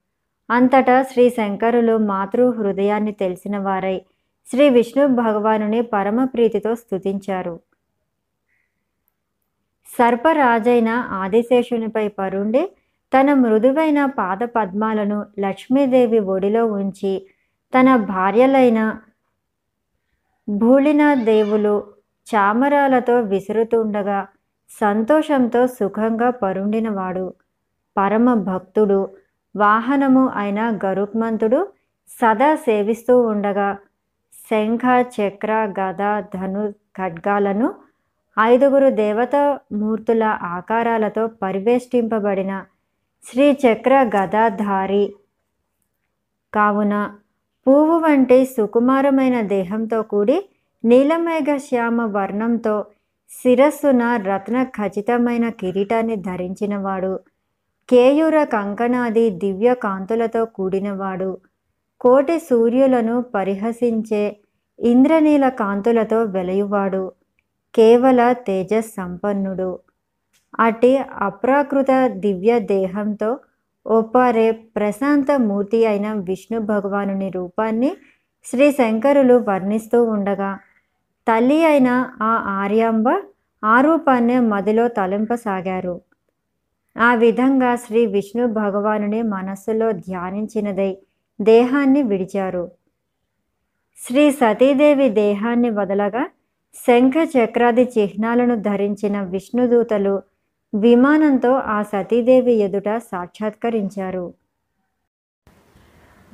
[0.50, 4.02] అంతటా శ్రీ శంకరులు మాతృ హృదయాన్ని తెలిసిన వారై
[4.50, 7.60] శ్రీ విష్ణు భగవానుని పరమ ప్రీతితో స్తుతించారు.
[9.86, 12.68] సర్పరాజైన ఆదిశేషునిపై పరుండి
[13.12, 17.26] తన మృదువైన పాద పద్మాలను లక్ష్మీదేవి ఒడిలో ఉంచి
[17.72, 18.80] తన భార్యలైన
[20.48, 21.74] భూళిన దేవులు
[22.26, 24.26] చామరాలతో విసురుతుండగా
[24.70, 27.26] సంతోషంతో సుఖంగా పరుండినవాడు.
[27.96, 29.00] పరమ భక్తుడు
[29.54, 31.60] వాహనము అయిన గరుత్మంతుడు
[32.10, 33.68] సదా సేవిస్తూ ఉండగా
[34.50, 36.02] శంఖ చక్ర గద
[36.34, 36.64] ధను
[36.96, 37.68] ఖడ్గాలను
[38.36, 42.52] ఐదుగురు దేవతామూర్తుల ఆకారాలతో పరివేష్టింపబడిన
[43.24, 45.04] శ్రీ చక్ర గదాధారి
[46.52, 46.94] కావున
[47.66, 50.38] పువ్వు వంటి సుకుమారమైన దేహంతో కూడి
[50.84, 52.76] నీలమేఘ శ్యామ వర్ణంతో
[53.30, 57.20] శిరస్సున రత్న ఖచ్చితమైన కిరీటాన్ని ధరించినవాడు.
[57.88, 61.30] కేయూర కంకణాది దివ్య కాంతులతో కూడినవాడు.
[62.00, 64.24] కోటి సూర్యులను పరిహసించే
[64.78, 67.12] ఇంద్రనీల కాంతులతో వెలయువాడు.
[67.74, 69.70] కేవల తేజస్ సంపన్నుడు
[70.60, 73.30] అటి అప్రాకృత దివ్య దేహంతో
[73.86, 77.90] ఒప్పారే ప్రశాంత మూర్తి అయిన విష్ణు భగవానుని రూపాన్ని
[78.44, 80.50] శ్రీ శంకరులు వర్ణిస్తూ ఉండగా
[81.28, 83.08] తల్లి అయిన ఆ ఆర్యాంబ
[83.64, 86.00] ఆ రూపాన్నే మదిలో తలింపసాగారు.
[86.96, 90.98] ఆ విధంగా శ్రీ విష్ణు భగవానుని మనస్సులో ధ్యానించినదై
[91.40, 92.70] దేహాన్ని విడిచారు.
[93.98, 96.24] శ్రీ సతీదేవి దేహాన్ని వదలగా
[96.74, 100.22] శంఖ చక్రాది చిహ్నాలను ధరించిన విష్ణుదూతలు
[100.74, 104.34] విమానంతో ఆ సతీదేవి ఎదుట సాక్షాత్కరించారు.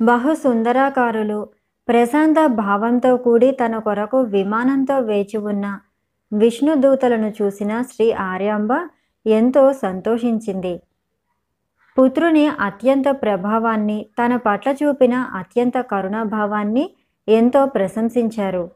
[0.01, 1.49] బహు సుందరాకారులు
[1.87, 5.79] ప్రశాంత భావంతో కూడి తన కొరకు విమానంతో వేచి ఉన్న
[6.33, 8.71] విష్ణుదూతలను చూసిన శ్రీ ఆర్యాంబ
[9.25, 10.79] ఎంతో సంతోషించింది.
[11.97, 16.89] పుత్రుని అత్యంత ప్రభావాన్ని తన పట్ల చూపిన అత్యంత కరుణాభావాన్ని
[17.27, 18.71] ఎంతో ప్రశంసించారు.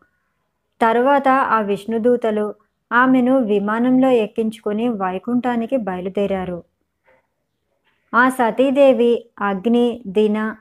[0.82, 2.56] తరువాత ఆ విష్ణుదూతలు
[2.91, 6.63] ఆమెను విమానంలో ఎక్కించుకుని వైకుంఠానికి బయలుదేరారు.
[8.13, 10.56] ఆ సతీదేవి అగ్ని దిన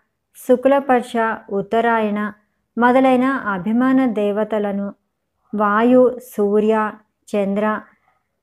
[0.47, 1.13] శుక్లపక్ష
[1.51, 2.33] ఉత్తరాయణ
[2.79, 4.95] మొదలైన అభిమాన దేవతలను
[5.55, 6.93] వాయు సూర్య
[7.29, 7.81] చంద్ర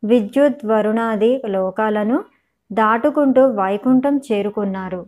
[0.04, 2.24] విద్యుత్ వరుణాది లోకాలను
[2.72, 5.06] దాటుకుంటూ వైకుంఠం చేరుకున్నారు.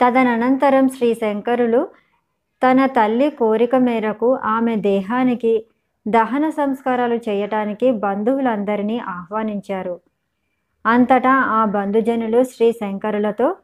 [0.00, 1.88] తదనంతరం శ్రీ శంకరులు
[2.62, 5.64] తన తల్లి కోరిక మేరకు ఆమె దేహానికి
[6.08, 10.00] దహన సంస్కారాలు చేయటానికి బంధువులందరినీ ఆహ్వానించారు.
[10.86, 13.56] అంతటా ఆ బంధుజనులు శ్రీ శంకరులతో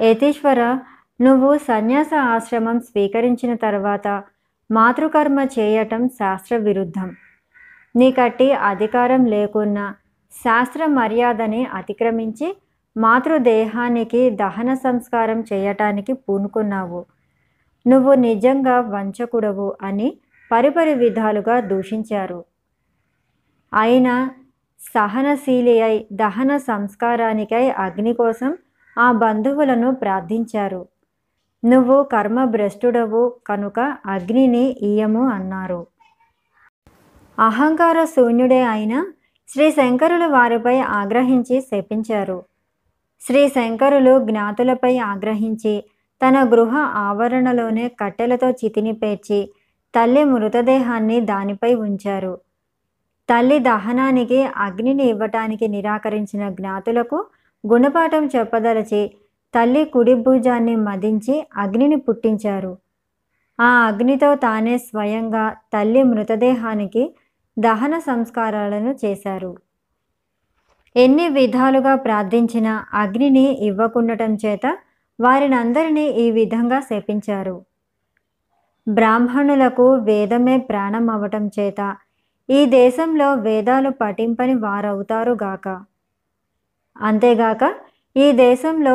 [0.00, 0.78] యతీశ్వర
[1.20, 4.22] నువ్వు సన్యాస ఆశ్రమం స్వీకరించిన తర్వాత
[4.70, 7.16] మాతృకర్మ చేయటం శాస్త్ర విరుద్ధం
[7.96, 9.94] నీకట్టి అధికారం లేకున్నా
[10.32, 12.56] శాస్త్ర మర్యాదని అతిక్రమించి
[12.96, 17.06] మాతృదేహానికి దహన సంస్కారం చేయటానికి పూనుకున్నావు.
[17.86, 20.08] నువ్వు నిజంగా వంచకుడవు అని
[20.50, 22.44] పరిపరి విధాలుగా దూషించారు.
[23.72, 24.30] అయినా
[24.80, 28.58] సహనశీలి అయి దహన సంస్కారానికై అగ్ని కోసం
[28.96, 30.80] ఆ బంధువులను ప్రార్థించారు.
[31.64, 35.86] నువ్వు కర్మభ్రష్టుడవు కనుక అగ్నిని ఇయ్యము అన్నారు.
[37.38, 39.04] అహంకార శూన్యుడే అయిన
[39.48, 42.44] శ్రీ శంకరులు వారిపై ఆగ్రహించి శపించారు.
[43.20, 45.84] శ్రీ శంకరులు జ్ఞాతులపై ఆగ్రహించి
[46.20, 49.52] తన గృహ ఆవరణలోనే కట్టెలతో చితిని పేర్చి
[49.94, 52.38] తల్లి మృతదేహాన్ని దానిపై ఉంచారు.
[53.28, 57.26] తల్లి దహనానికి అగ్నిని ఇవ్వటానికి నిరాకరించిన జ్ఞాతులకు
[57.66, 59.10] గుణపాఠం చెప్పదలచి
[59.54, 62.78] తల్లి కుడి భుజాన్ని మదించి అగ్నిని పుట్టించారు.
[63.60, 67.14] ఆ అగ్నితో తానే స్వయంగా తల్లి మృతదేహానికి
[67.58, 69.52] దహన సంస్కారాలను చేశారు.
[70.96, 74.66] ఎన్ని విధాలుగా ప్రార్థించిన అగ్నిని ఇవ్వకుండటం చేత
[75.20, 77.56] వారినందరినీ ఈ విధంగా శపించారు.
[78.88, 81.96] బ్రాహ్మణులకు వేదమే ప్రాణం అవటం చేత
[82.48, 85.68] ఈ దేశంలో వేదాలు పఠింపని వారవుతారుగాక
[86.96, 87.74] అంతేగాక
[88.16, 88.94] ఈ దేశంలో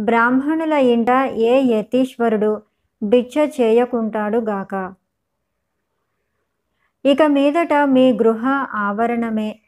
[0.00, 2.62] బ్రాహ్మణుల ఇంట ఏ యతీశ్వరుడు
[3.02, 4.94] భిక్ష చేయకుంటాడు గాక?
[7.04, 9.60] ఇక మీదట మీ గృహ ఆవరణమే.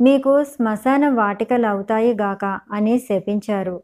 [0.00, 3.82] మీకు శ్మశాన వాటికలవుతాయి గాక అని శపించారు.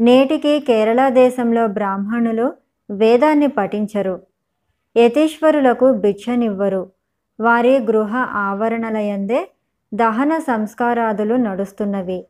[0.00, 2.52] నేటికి కేరళ దేశంలో బ్రాహ్మణులు
[2.90, 4.22] వేదాన్ని పఠించరు.
[4.96, 6.90] యతీశ్వరులకు భిక్షనివ్వరు.
[7.40, 9.50] వారి గృహ ఆవరణలయందే
[9.94, 12.26] దహన సంస్కారాదులు నడుస్తున్నవి.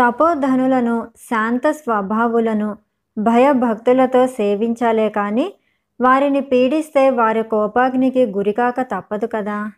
[0.00, 2.76] తపోధనులను శాంత స్వభావులను
[3.18, 5.52] భయభక్తులతో సేవించాలే కానీ
[6.00, 9.72] వారిని పీడిస్తే వారి కోపాగ్నికి గురికాక తప్పదు కదా.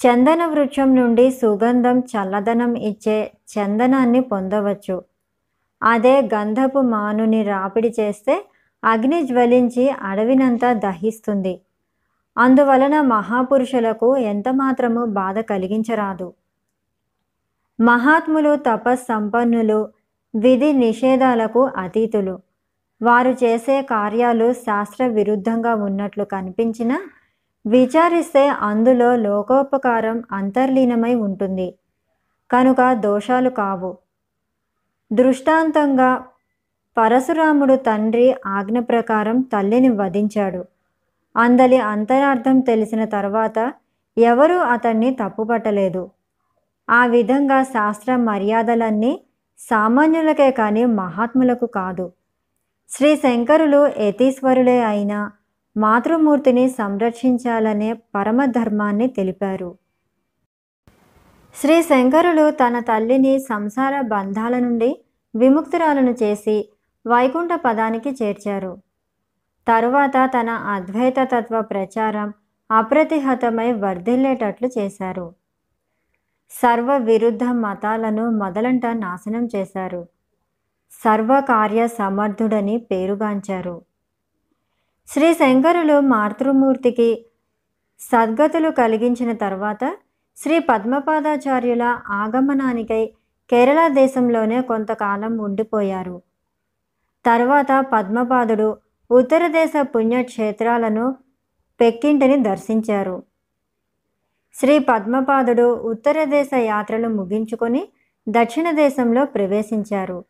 [0.00, 5.02] చందన వృక్షం నుండి సుగంధం చల్లదనం ఇచ్చే చందనాన్ని పొందవచ్చు.
[5.82, 8.44] అదే గంధపు మానుని రాపిడి చేస్తే
[8.84, 11.60] అగ్ని జ్వలించి అడవినంతా దహిస్తుంది.
[12.38, 16.32] అందువలన మహాపురుషులకు ఎంతమాత్రము బాధ కలిగించరాదు.
[17.80, 19.88] మహాత్ములు తపస్సంపన్నులు
[20.34, 22.38] విధి నిషేధాలకు అతీతులు.
[23.02, 27.00] వారు చేసే కార్యాలు శాస్త్ర విరుద్ధంగా ఉన్నట్లు కనిపించినా
[27.66, 31.74] విచారిస్తే అందులో లోకోపకారం అంతర్లీనమై ఉంటుంది.
[32.50, 33.96] కనుక దోషాలు కావు.
[35.12, 36.24] దృష్టాంతంగా
[36.96, 40.64] పరశురాముడు తండ్రి ఆజ్ఞ ప్రకారం తల్లిని వధించాడు.
[41.36, 43.72] అందలి అంతరార్థం తెలిసిన తర్వాత
[44.18, 46.10] ఎవరూ అతన్ని తప్పుపట్టలేదు.
[46.90, 49.20] ఆ విధంగా శాస్త్ర మర్యాదలన్నీ
[49.58, 52.12] సామాన్యులకే కానీ మహాత్ములకు కాదు.
[52.88, 55.30] శ్రీ శంకరులు యతీశ్వరులే అయిన
[55.76, 59.76] మాతృమూర్తిని సంరక్షించాలనే పరమధర్మాన్ని తెలిపారు.
[61.54, 65.00] శ్రీ శంకరులు తన తల్లిని సంసార బంధాల నుండి
[65.36, 66.68] విముక్తురాలను చేసి
[67.06, 68.78] వైకుంఠ పదానికి చేర్చారు.
[69.68, 72.34] తరువాత తన అద్వైత తత్వ ప్రచారం
[72.70, 75.39] అప్రతిహతమై వర్ధిల్లేటట్లు చేశారు.
[76.50, 80.06] సర్వ విరుద్ధ మతాలను మొదలంట నాశనం చేశారు.
[81.04, 83.82] సర్వకార్య సమర్థుడని పేరుగాంచారు.
[85.08, 87.26] శ్రీ శంకరులు మాతృమూర్తికి
[88.00, 89.96] సద్గతులు కలిగించిన తర్వాత
[90.36, 93.12] శ్రీ పద్మపాదాచార్యుల ఆగమనానికై
[93.50, 96.22] కేరళ దేశంలోనే కొంతకాలం ఉండిపోయారు.
[97.24, 98.76] తర్వాత పద్మపాదుడు
[99.10, 101.16] ఉత్తర దేశ పుణ్యక్షేత్రాలను
[101.80, 103.22] పెక్కింటిని దర్శించారు.
[104.54, 107.88] శ్రీ పద్మపాదుడు ఉత్తర దేశ యాత్రలు ముగించుకొని
[108.28, 110.24] దక్షిణ దేశంలో ప్రవేశించారు.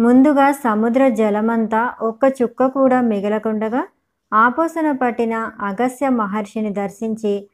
[0.00, 3.82] ముందుగా సముద్ర జలమంతా ఒక్క చుక్క కూడా మిగలకుండగా
[4.32, 7.48] ఆపోసన పట్టిన అగస్య మహర్షిని దర్శించి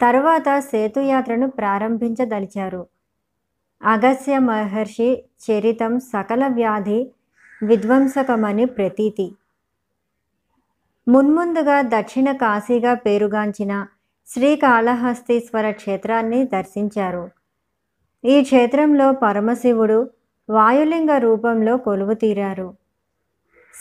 [0.00, 2.86] తరువాత సేతుయాత్రను ప్రారంభించదలిచారు.
[3.82, 7.10] అగస్య మహర్షి చరితం సకల వ్యాధి
[7.62, 9.34] విధ్వంసకమని ప్రతీతి.
[11.08, 13.86] మున్ముందుగా దక్షిణ కాశీగా పేరుగాంచిన
[14.34, 17.30] శ్రీకాళహస్తీశ్వర క్షేత్రాన్ని దర్శించారు.
[18.24, 20.10] ఈ క్షేత్రంలో పరమశివుడు
[20.48, 22.74] వాయులింగ రూపంలో కొలువు తీరారు.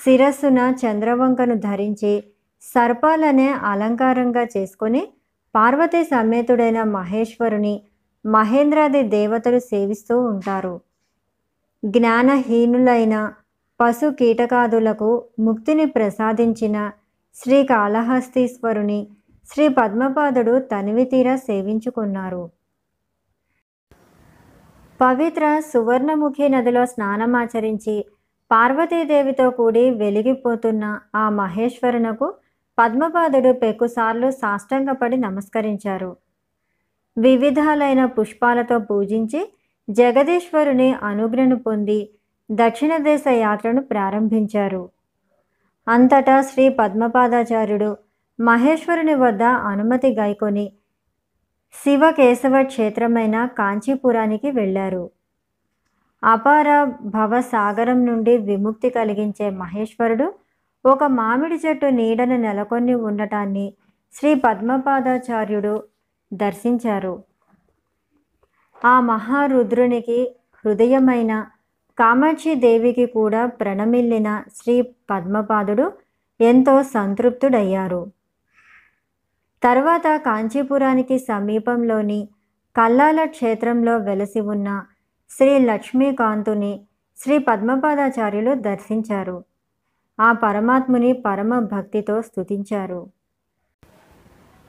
[0.03, 2.23] శిరస్సున చంద్రవంకను ధరించి
[2.61, 5.07] సర్పాలనే అలంకారంగా చేసుకొని
[5.55, 7.81] పార్వతీ సమేతుడైన మహేశ్వరుని
[8.25, 10.81] మహేంద్రాది దేవతలు సేవిస్తూ ఉంటారు.
[11.85, 13.33] జ్ఞానహీనులైన
[13.79, 16.91] పశు కీటకాదులకు ముక్తిని ప్రసాదించిన
[17.35, 19.07] శ్రీ కాళహస్తీశ్వరుని
[19.53, 22.49] శ్రీ పద్మపాదుడు తనివితీర సేవించుకున్నారు.
[25.01, 28.05] పవిత్ర సువర్ణముఖి నదిలో స్నానమాచరించి
[28.51, 32.33] పార్వతీదేవితో కూడి వెలిగిపోతున్న ఆ మహేశ్వరునకు
[32.77, 36.17] పద్మపాదుడు పెక్కుసార్లు సాష్టంగపడి నమస్కరించారు.
[37.17, 39.53] వివిధాలైన పుష్పాలతో పూజించి
[39.89, 42.09] జగదీశ్వరుని అనుగ్రహను పొంది
[42.51, 44.89] దక్షిణ దేశ యాత్రను ప్రారంభించారు.
[45.87, 48.08] అంతటా శ్రీ పద్మపాదాచార్యుడు
[48.39, 50.71] మహేశ్వరుని వద్ద అనుమతి గైకొని
[51.75, 55.11] శివకేశవ క్షేత్రమైన కాంచీపురానికి వెళ్ళారు.
[56.23, 60.33] అపార భవసాగరం నుండి విముక్తి కలిగించే మహేశ్వరుడు
[60.85, 63.73] ఒక మామిడి చెట్టు నీడను నెలకొని ఉండటాన్ని
[64.13, 65.83] శ్రీ పద్మపాదాచార్యుడు
[66.33, 67.23] దర్శించారు.
[68.83, 70.19] ఆ మహారుద్రునికి
[70.65, 71.45] హృదయమైన
[71.97, 75.91] కామాక్షి దేవికి కూడా ప్రణమిల్లిన శ్రీ పద్మపాదుడు
[76.39, 78.01] ఎంతో సంతృప్తుడయ్యారు.
[79.63, 82.27] తర్వాత కాంచీపురానికి సమీపంలోని
[82.75, 84.83] కల్లాల క్షేత్రంలో వెలసి ఉన్న
[85.29, 86.81] శ్రీ లక్ష్మీకాంతుని
[87.17, 89.43] శ్రీ పద్మపాదాచార్యులు దర్శించారు.
[90.19, 93.07] ఆ పరమాత్ముని పరమ భక్తితో స్తుతించారు.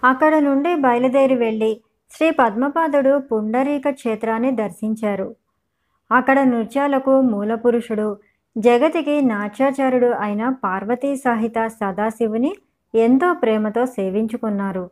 [0.04, 5.34] అక్కడ నుండి బయలుదేరి వెళ్ళి శ్రీ పద్మపాదుడు పుండరీక క్షేత్రాన్ని దర్శించారు.
[6.10, 8.16] అక్కడ నృత్యాలకు మూలపురుషుడు
[8.56, 12.52] జగతికి నాట్యాచారుడు అయిన పార్వతీ సహిత సదాశివుని
[12.94, 14.90] ఎంతో ప్రేమతో సేవించుకున్నారు.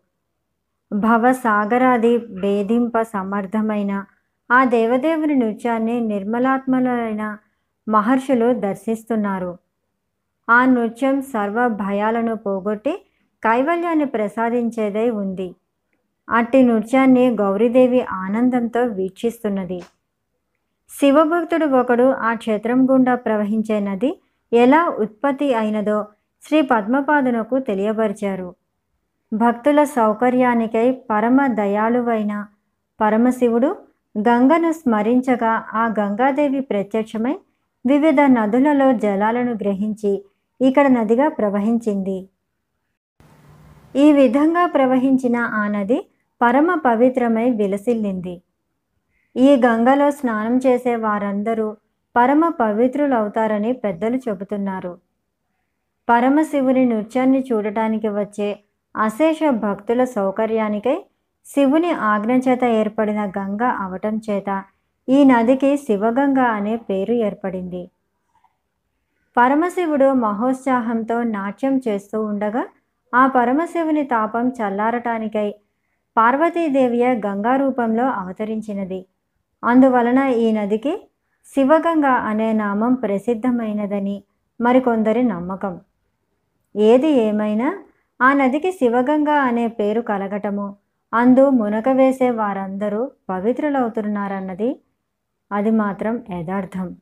[0.92, 4.04] భవసాగరాది భేదింప సమర్థమైన
[4.50, 7.38] ఆ దేవదేవుని నృత్యాన్ని నిర్మలాత్మలైన
[7.88, 9.58] మహర్షులు దర్శిస్తున్నారు.
[10.50, 12.92] ఆ నృత్యం సర్వ భయాలను పోగొట్టి
[13.44, 15.54] కైవల్యాన్ని ప్రసాదించేదై ఉంది.
[16.30, 19.82] అట్టి నృత్యాన్ని గౌరీదేవి ఆనందంతో వీక్షిస్తున్నది.
[20.90, 24.20] శివభక్తుడు ఒకడు ఆ క్షేత్రం గుండా ప్రవహించే నది
[24.52, 26.06] ఎలా ఉత్పత్తి అయినదో
[26.42, 28.54] శ్రీ పద్మపాదునకు తెలియపరిచారు.
[29.32, 32.46] భక్తుల సౌకర్యానికై పరమ దయాళువైన
[33.00, 33.76] పరమశివుడు
[34.14, 37.34] గంగను స్మరించగా ఆ గంగాదేవి ప్రత్యక్షమై
[37.86, 40.24] వివిధ నదులలో జలాలను గ్రహించి
[40.60, 42.28] ఇక్కడ నదిగా ప్రవహించింది.
[43.96, 46.06] ఈ విధంగా ప్రవహించిన ఆ నది
[46.42, 48.42] పరమ పవిత్రమై విలసిల్లింది.
[49.36, 51.76] ఈ గంగలో స్నానం చేసే వారందరూ
[52.16, 55.07] పరమ పవిత్రులవుతారని పెద్దలు చెబుతున్నారు.
[56.08, 58.58] పరమశివుని నృత్యాన్ని చూడటానికి వచ్చే
[58.96, 60.96] అశేష భక్తుల సౌకర్యానికై
[61.46, 64.62] శివుని ఆజ్ఞ చేత ఏర్పడిన గంగ అవటం చేత
[65.08, 67.90] ఈ నదికి శివగంగ అనే పేరు ఏర్పడింది.
[69.36, 72.66] పరమశివుడు మహోత్సాహంతో నాట్యం చేస్తూ ఉండగా
[73.14, 75.54] ఆ పరమశివుని తాపం చల్లారటానికై
[76.16, 79.06] పార్వతీదేవియ గంగా రూపంలో అవతరించినది.
[79.64, 80.94] అందువలన ఈ నదికి
[81.54, 84.22] శివగంగ అనే నామం ప్రసిద్ధమైనదని
[84.60, 85.74] మరికొందరి నమ్మకం.
[86.74, 87.78] ఏది ఏమైనా
[88.20, 90.76] ఆ నదికి శివగంగ అనే పేరు కలగటము
[91.12, 94.80] అందు మునక వేసే వారందరూ పవిత్రులవుతున్నారన్నది
[95.52, 96.96] అది మాత్రం యథార్థం.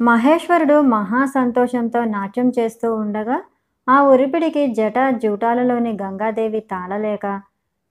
[0.00, 3.42] మహేశ్వరుడు మహా సంతోషంతో నాట్యం చేస్తూ ఉండగా
[3.88, 7.42] ఆ ఉరిపిడికి జట జూటాలలోని గంగాదేవి తాళలేక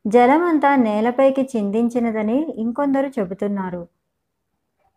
[0.06, 3.88] జలమంతా నేలపైకి చిందించినదని ఇంకొందరు చెబుతున్నారు.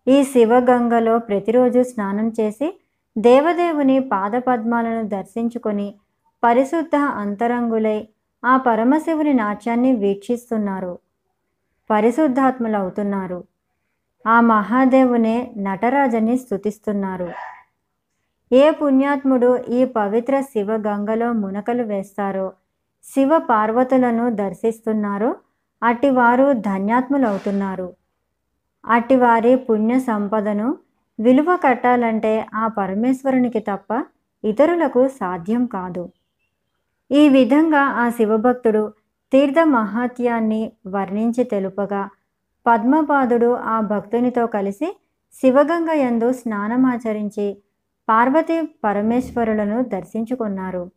[0.07, 2.79] ఈ శివగంగలో ప్రతిరోజు స్నానం చేసి
[3.17, 5.95] దేవదేవుని పాదపద్మాలను దర్శించుకొని
[6.43, 8.09] పరిశుద్ధ అంతరంగులై
[8.45, 10.99] ఆ పరమశివుని నాట్యాన్ని వీక్షిస్తున్నారు.
[11.91, 13.45] పరిశుద్ధాత్ములవుతున్నారు.
[14.27, 17.29] ఆ మహాదేవునే నటరాజని స్తుతిస్తున్నారు.
[18.53, 22.53] ఏ పుణ్యాత్ముడు ఈ పవిత్ర శివ గంగలో మునకలు వేస్తారో
[23.05, 25.37] శివ పార్వతులను దర్శిస్తున్నారో
[25.83, 27.93] అటివారు ధన్యాత్ములవుతున్నారు.
[28.87, 30.77] అటివారి పుణ్య సంపదను
[31.19, 34.05] విలువ కట్టాలంటే ఆ పరమేశ్వరునికి తప్ప
[34.45, 36.09] ఇతరులకు సాధ్యం కాదు.
[37.11, 38.93] ఈ విధంగా ఆ శివభక్తుడు
[39.33, 42.11] తీర్థ మహాత్యాన్ని వర్ణించి తెలుపగా
[42.67, 44.97] పద్మపాదుడు ఆ భక్తునితో కలిసి
[45.35, 47.57] శివగంగ యందు స్నానమాచరించి
[48.09, 50.91] పార్వతీ పరమేశ్వరులను దర్శించుకున్నారు.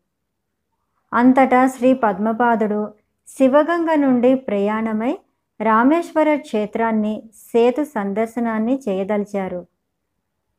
[1.13, 2.93] అంతటా శ్రీ పద్మపాదుడు
[3.27, 5.17] శివగంగ నుండి ప్రయాణమై
[5.61, 9.67] రామేశ్వర క్షేత్రాన్ని సేతు సందర్శనాన్ని చేయదలిచారు.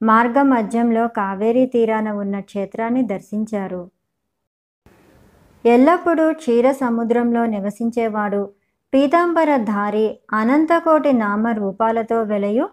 [0.02, 3.90] మార్గ మధ్యంలో కావేరీ తీరాన ఉన్న క్షేత్రాన్ని దర్శించారు.
[5.64, 8.50] ఎల్లప్పుడూ క్షీర సముద్రంలో నివసించేవాడు
[8.94, 12.68] పీతాంబరధారి అనంతకోటి నామ రూపాలతో వెలయు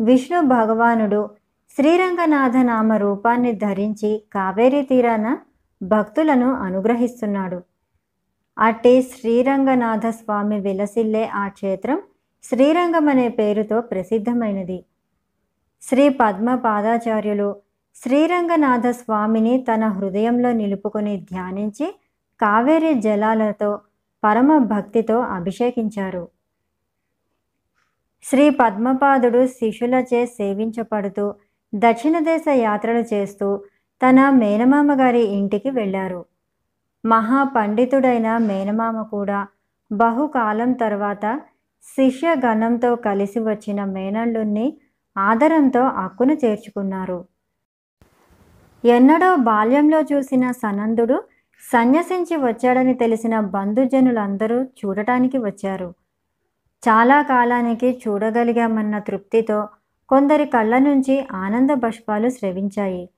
[0.00, 1.30] విష్ణు భగవానుడు
[1.76, 5.38] శ్రీరంగనాథ నామ రూపాన్ని ధరించి కావేరీ తీరాన
[5.82, 7.62] భక్తులను అనుగ్రహిస్తున్నాడు.
[8.58, 11.98] అట్టి శ్రీరంగనాథ స్వామి విలసిల్లే ఆ క్షేత్రం
[12.42, 14.84] శ్రీరంగం అనే పేరుతో ప్రసిద్ధమైనది.
[15.82, 17.48] శ్రీ పద్మ పాదాచార్యులు
[17.96, 21.86] శ్రీరంగనాథ స్వామిని తన హృదయంలో నిలుపుకొని ధ్యానించి
[22.40, 23.68] కావేరీ జలాలతో
[24.22, 26.24] పరమ భక్తితో అభిషేకించారు.
[28.24, 31.26] శ్రీ పద్మపాదుడు శిష్యులచే సేవించబడుతూ
[31.72, 33.48] దక్షిణ దేశ యాత్రలు చేస్తూ
[34.00, 36.20] తన మేనమామ గారి ఇంటికి వెళ్ళారు.
[37.04, 39.40] మహాపండితుడైన మేనమామ కూడా
[39.90, 41.24] బహుకాలం తర్వాత
[41.84, 44.66] శిష్యగణంతో కలిసి వచ్చిన మేనల్లుణ్ణి
[45.16, 47.24] ఆదరంతో అక్కును చేర్చుకున్నారు.
[48.84, 51.22] ఎన్నడో బాల్యంలో చూసిన సనందుడు
[51.72, 55.94] సన్యసించి వచ్చాడని తెలిసిన బంధుజనులందరూ చూడటానికి వచ్చారు.
[56.88, 59.68] చాలా కాలానికి చూడగలిగామన్న తృప్తితో
[60.08, 63.08] కొందరి కళ్ళ నుంచి ఆనంద బష్పాలు స్రవించాయి.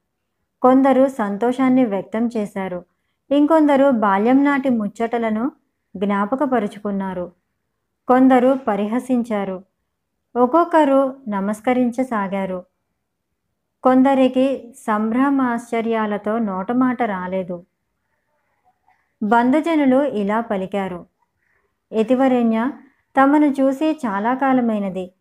[0.63, 2.85] కొందరు సంతోషాన్ని వ్యక్తం చేశారు.
[3.31, 5.53] ఇంకొందరు బాల్యం నాటి ముచ్చటలను
[5.97, 7.33] జ్ఞాపకపరుచుకున్నారు.
[8.09, 9.68] కొందరు పరిహసించారు.
[10.37, 12.65] ఒక్కొక్కరు నమస్కరించసాగారు.
[13.83, 17.65] కొందరికి సంభ్రమాశ్చర్యాలతో నోటమాట రాలేదు.
[19.23, 21.07] బంధుజనులు ఇలా పలికారు.
[21.93, 22.71] ఎతివరేణ్య
[23.17, 25.13] తమను చూసి చాలా కాలమైనది.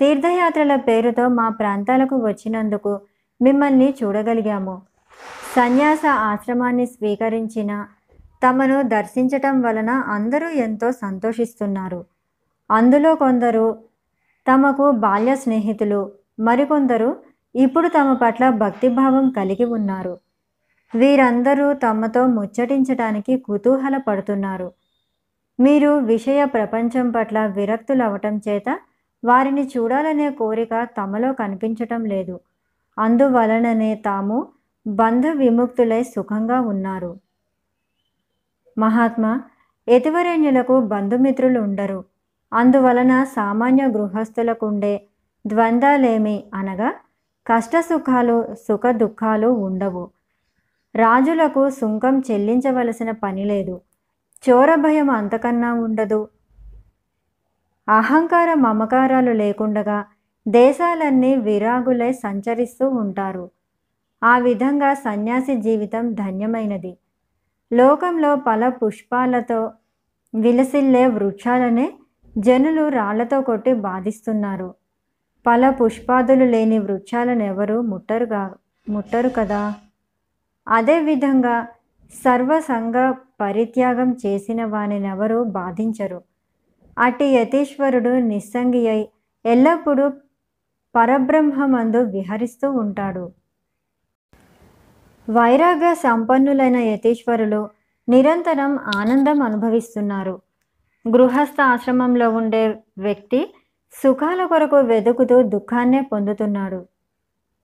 [0.00, 3.00] తీర్థయాత్రల పేరుతో మా ప్రాంతాలకు వచ్చినందుకు
[3.42, 4.82] మిమ్మల్ని చూడగలిగాము.
[5.56, 7.86] సన్యాస ఆశ్రమాన్ని స్వీకరించిన
[8.42, 12.04] తమను దర్శించటం వలన అందరూ ఎంతో సంతోషిస్తున్నారు.
[12.70, 13.64] అందులో కొందరు
[14.46, 17.16] తమకు బాల్య స్నేహితులు మరికొందరు
[17.56, 20.18] ఇప్పుడు తమ పట్ల భక్తిభావం కలిగి ఉన్నారు.
[20.94, 24.72] వీరందరూ తమతో ముచ్చటించటానికి కుతూహల పడుతున్నారు
[25.60, 28.78] మీరు విషయ ప్రపంచం పట్ల విరక్తులవటం చేత
[29.24, 32.40] వారిని చూడాలనే కోరిక తమలో కనిపించటం లేదు.
[32.98, 34.48] అందువలననే తాము
[34.86, 37.16] బంధ విముక్తులై సుఖంగా ఉన్నారు.
[38.78, 39.42] మహాత్మా
[39.88, 42.04] ఎతివరేణ్యులకు బంధుమిత్రులు ఉండరు.
[42.52, 45.06] అందువలన సామాన్య గృహస్థులకుండే
[45.46, 46.94] ద్వంద్వాలేమి అనగా
[47.46, 50.10] కష్టసుఖాలు సుఖ దుఃఖాలు ఉండవు.
[50.96, 53.80] రాజులకు సుంకం చెల్లించవలసిన పని లేదు
[54.50, 56.28] చోర భయం అంతకన్నా ఉండదు.
[57.88, 60.04] అహంకార మమకారాలు లేకుండగా
[60.48, 63.50] దేశాలన్నీ విరాగులై సంచరిస్తూ ఉంటారు.
[64.22, 66.96] ఆ విధంగా సన్యాసి జీవితం ధన్యమైనది.
[67.72, 69.72] లోకంలో పల పుష్పాలతో
[70.34, 71.92] విలసిల్లే వృక్షాలనే
[72.38, 74.74] జనులు రాళ్ళతో కొట్టి బాధిస్తున్నారు.
[75.46, 78.54] పల పుష్పాదులు లేని వృక్షాలను ఎవరు ముట్టరుగా
[78.88, 79.74] ముట్టరు కదా?
[80.68, 81.66] అదేవిధంగా
[82.24, 83.10] సర్వసంగ
[83.40, 86.22] పరిత్యాగం చేసిన వానినెవరూ బాధించరు.
[86.98, 89.08] అట్టి యతీశ్వరుడు నిస్సంగి అయి
[89.46, 90.08] ఎల్లప్పుడూ
[90.96, 93.32] పరబ్రహ్మమందు విహరిస్తూ ఉంటాడు.
[95.30, 97.68] వైరాగ్య సంపన్నులైన యతీశ్వరులు
[98.08, 100.45] నిరంతరం ఆనందం అనుభవిస్తున్నారు.
[101.14, 103.54] గృహస్థ ఆశ్రమంలో ఉండే వ్యక్తి
[104.02, 106.86] సుఖాల కొరకు వెతుకుతూ దుఃఖాన్నే పొందుతున్నాడు.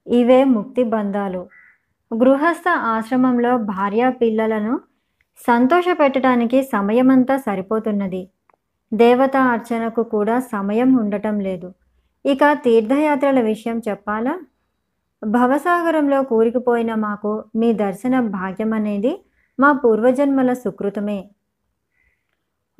[0.07, 1.47] ఇవే ముక్తి బంధాలు.
[2.14, 4.80] గృహస్థ ఆశ్రమంలో భార్యా పిల్లలను
[5.47, 8.30] సంతోషపెట్టడానికి సమయమంతా సరిపోతున్నది.
[8.95, 11.74] దేవతా అర్చనకు కూడా సమయం ఉండటం లేదు.
[12.24, 14.40] ఇక తీర్థయాత్రల విషయం చెప్పాలా?
[15.26, 19.24] భవసాగరంలో కూరికిపోయిన మాకు మీ దర్శన భాగ్యం అనేది
[19.61, 21.30] మా పూర్వజన్మల సుకృతమే.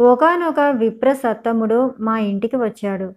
[0.01, 3.13] ఒకనొక విప్రసత్తముడు మా ఇంటికి వచ్చాడు.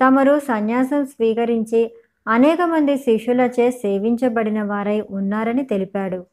[0.00, 1.90] తమరు సన్యాసం స్వీకరించి
[2.28, 6.26] అనేక మంది శిష్యులచే సేవించబడిన వారై ఉన్నారని తెలిపాడు.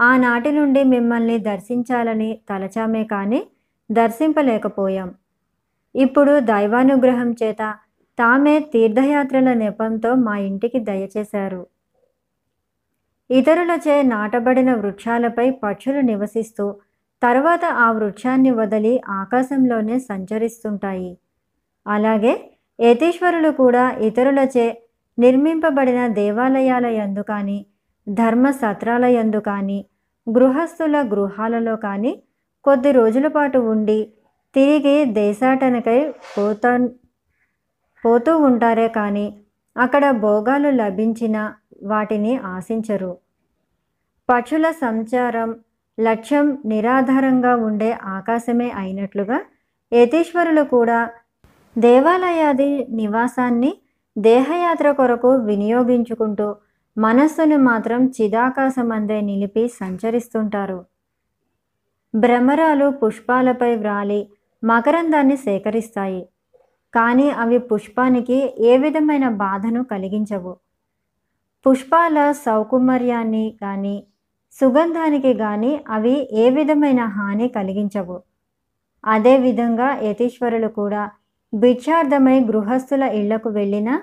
[0.00, 3.46] ఆనాటి నుండి మిమ్మల్ని దర్శించాలని తలచామే కానీ
[3.92, 5.14] దర్శింపలేకపోయాం.
[5.94, 7.74] ఇప్పుడు దైవానుగ్రహం చేత
[8.18, 11.66] తామే తీర్థయాత్రల నెపంతో మా ఇంటికి దయచేశారు.
[13.30, 16.76] ఇతరులచే నాటబడిన వృక్షాలపై పక్షులు నివసిస్తూ
[17.22, 21.10] తర్వాత ఆ వృక్షాన్ని వదిలి ఆకాశంలోనే సంచరిస్తుంటాయి.
[21.86, 22.32] అలాగే
[22.78, 24.66] యతీశ్వరులు కూడా ఇతరులచే
[25.18, 27.58] నిర్మింపబడిన దేవాలయాల యందు కానీ
[28.06, 29.78] ధర్మ సత్రాల యందు కానీ
[30.26, 32.12] గృహస్థుల గృహాలలో కానీ
[32.64, 34.00] కొద్ది రోజుల పాటు ఉండి
[34.54, 35.98] తిరిగి దేశాటనకై
[36.36, 36.72] పోతా
[38.04, 39.26] పోతూ ఉంటారే కానీ
[39.76, 41.36] అక్కడ భోగాలు లభించిన
[41.82, 43.12] వాటిని ఆశించరు.
[44.28, 45.50] పక్షుల సంచారం
[46.00, 49.40] లక్ష్యం నిరాధారంగా ఉండే ఆకాశమే అయినట్లుగా
[49.92, 51.10] యతీశ్వరులు కూడా
[51.78, 53.76] దేవాలయాది నివాసాన్ని
[54.18, 56.56] దేహయాత్ర కొరకు వినియోగించుకుంటూ
[56.98, 60.84] మనస్సును మాత్రం చిదాకాశమందే నిలిపి సంచరిస్తుంటారు.
[62.14, 64.28] భ్రమరాలు పుష్పాలపై వ్రాలి
[64.64, 66.28] మకరందాన్ని సేకరిస్తాయి.
[66.94, 70.56] కానీ అవి పుష్పానికి ఏ విధమైన బాధను కలిగించవు.
[71.66, 74.06] పుష్పాల సౌకుమర్యాన్ని కానీ
[74.52, 78.22] సుగంధానికి కానీ అవి ఏ విధమైన హాని కలిగించవు.
[79.04, 81.10] అదేవిధంగా యతీశ్వరులు కూడా
[81.54, 84.02] భిక్షార్థమై గృహస్థుల ఇళ్ళకు వెళ్ళినా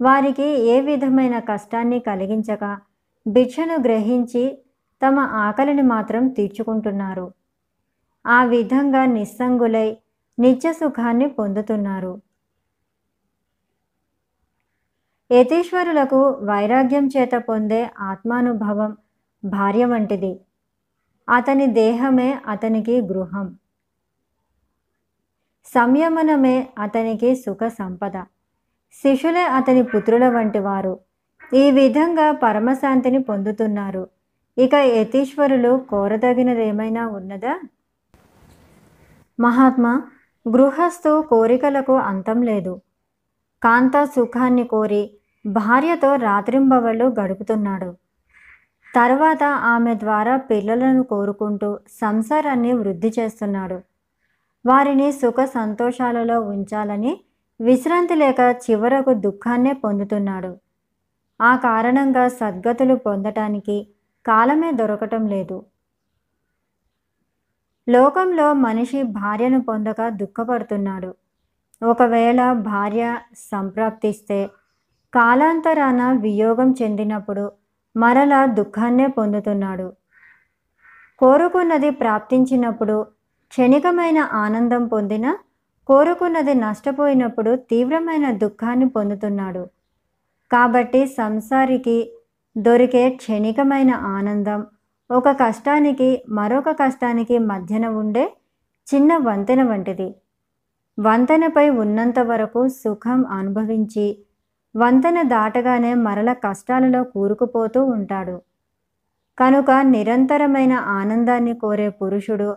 [0.00, 2.64] వారికి ఏ విధమైన కష్టాన్ని కలిగించక
[3.26, 4.58] భిక్షను గ్రహించి
[5.02, 7.26] తమ ఆకలిని మాత్రం తీర్చుకుంటున్నారు.
[8.26, 9.96] ఆ విధంగా నిస్సంగులై
[10.38, 12.20] నిత్య సుఖాన్ని పొందుతున్నారు.
[15.30, 18.96] యతీశ్వరులకు వైరాగ్యం చేత పొందే ఆత్మానుభవం
[19.48, 20.40] భార్య వంటిది.
[21.28, 23.56] అతని దేహమే అతనికి గృహం.
[25.64, 28.12] సంయమనమే అతనికి సుఖ సంపద.
[28.92, 30.98] శిష్యులే అతని పుత్రుల వంటి వారు.
[31.54, 34.08] ఈ విధంగా పరమశాంతిని పొందుతున్నారు.
[34.58, 37.60] ఇక యతీశ్వరులు కోరదగినదేమైనా ఉన్నదా?
[39.40, 40.02] మహాత్మా
[40.48, 42.80] గృహస్థు కోరికలకు అంతం లేదు.
[43.62, 45.10] కాంత సుఖాన్ని కోరి
[45.46, 47.96] భార్యతో రాత్రింబవళ్ళు గడుపుతున్నాడు.
[48.96, 53.78] తర్వాత ఆమె ద్వారా పిల్లలను కోరుకుంటూ సంసారాన్ని వృద్ధి చేస్తున్నాడు.
[54.64, 57.12] వారిని సుఖ సంతోషాలలో ఉంచాలని
[57.60, 60.52] విశ్రాంతి లేక చివరకు దుఃఖాన్నే పొందుతున్నాడు.
[61.40, 63.76] ఆ కారణంగా సద్గతులు పొందటానికి
[64.26, 65.58] కాలమే దొరకటం లేదు.
[67.88, 71.14] లోకంలో మనిషి భార్యను పొందక దుఃఖపడుతున్నాడు.
[71.82, 73.04] ఒకవేళ భార్య
[73.50, 74.40] సంప్రాప్తిస్తే
[75.12, 77.44] కాలాంతరాన వియోగం చెందినప్పుడు
[77.96, 79.92] మరలా దుఃఖాన్నే పొందుతున్నాడు.
[81.18, 83.06] కోరుకున్నది ప్రాప్తించినప్పుడు
[83.48, 85.36] క్షణికమైన ఆనందం పొందిన
[85.86, 89.66] కోరుకున్నది నష్టపోయినప్పుడు తీవ్రమైన దుఃఖాన్ని పొందుతున్నాడు.
[90.52, 92.12] కాబట్టి సంసారికి
[92.58, 94.66] దొరికే క్షణికమైన ఆనందం
[95.10, 98.36] ఒక కష్టానికి మరొక కష్టానికి మధ్యన ఉండే
[98.94, 100.14] చిన్న వంతెన వంటిది.
[100.98, 104.25] వంతెనపై ఉన్నంత వరకు సుఖం అనుభవించి
[104.76, 108.40] వంతెన దాటగానే మరల కష్టాలలో కూరుకుపోతూ ఉంటాడు.
[109.38, 112.56] కనుక నిరంతరమైన ఆనందాన్ని కోరే పురుషుడు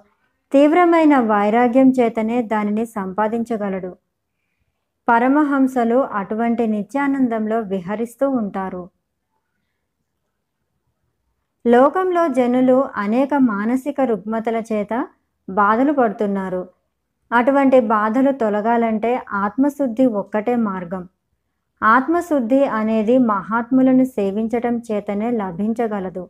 [0.51, 3.95] తీవ్రమైన వైరాగ్యం చేతనే దానిని సంపాదించగలడు.
[5.09, 8.89] పరమహంసలు అటువంటి నిత్యానందంలో విహరిస్తూ ఉంటారు.
[11.67, 15.07] లోకంలో జనులు అనేక మానసిక రుగ్మతల చేత
[15.49, 16.67] బాధలు పడుతున్నారు.
[17.31, 21.07] అటువంటి బాధలు తొలగాలంటే ఆత్మశుద్ధి ఒక్కటే మార్గం.
[21.81, 26.29] ఆత్మశుద్ధి అనేది మహాత్ములను సేవించటం చేతనే లభించగలదు.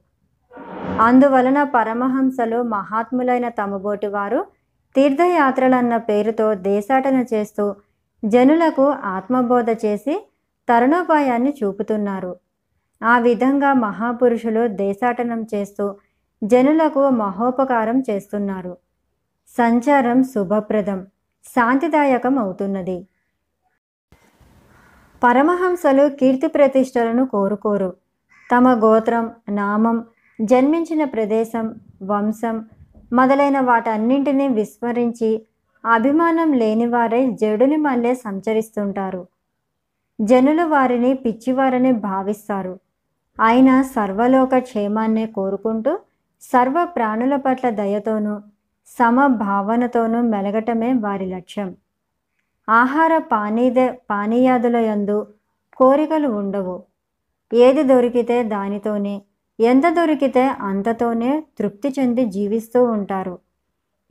[0.99, 4.45] అందువలన పరమహంసలు మహాత్ములైన తమబోటి వారు
[4.95, 7.75] తీర్థయాత్రలన్న పేరుతో దేశాటన చేస్తూ
[8.25, 10.27] జనులకు ఆత్మబోధ చేసి
[10.69, 12.35] తరుణోపాయాన్ని చూపుతున్నారు.
[13.03, 15.95] ఆ విధంగా మహాపురుషులు దేశాటనం చేస్తూ
[16.43, 18.77] జనులకు మహోపకారం చేస్తున్నారు.
[19.57, 21.07] సంచారం శుభప్రదం
[21.45, 23.08] శాంతిదాయకం అవుతున్నది.
[25.23, 27.93] పరమహంసలు కీర్తి ప్రతిష్టలను కోరుకోరు.
[28.51, 30.05] తమ గోత్రం నామం
[30.41, 32.65] జన్మించిన ప్రదేశం వంశం
[33.13, 35.45] మొదలైన వాటన్నింటినీ విస్మరించి
[35.85, 39.27] అభిమానం లేనివారై జడుని మళ్ళే సంచరిస్తుంటారు.
[40.21, 42.79] జనులు వారిని పిచ్చివారని భావిస్తారు.
[43.41, 45.99] ఆయన సర్వలోక క్షేమాన్నే కోరుకుంటూ
[46.41, 48.41] సర్వ ప్రాణుల పట్ల దయతోనూ
[48.87, 51.75] సమభావనతోనూ మెలగటమే వారి లక్ష్యం.
[52.69, 55.27] ఆహార పానీద పానీయాదుల యందు
[55.77, 56.83] కోరికలు ఉండవు.
[57.53, 59.21] ఏది దొరికితే దానితోనే
[59.59, 63.39] ఎంత దొరికితే అంతతోనే తృప్తి చెంది జీవిస్తూ ఉంటారు.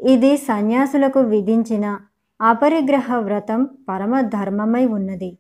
[0.01, 2.01] ఇది సన్యాసులకు విధించిన
[2.41, 5.39] అపరిగ్రహ వ్రతం పరమ ధర్మమై ఉన్నది.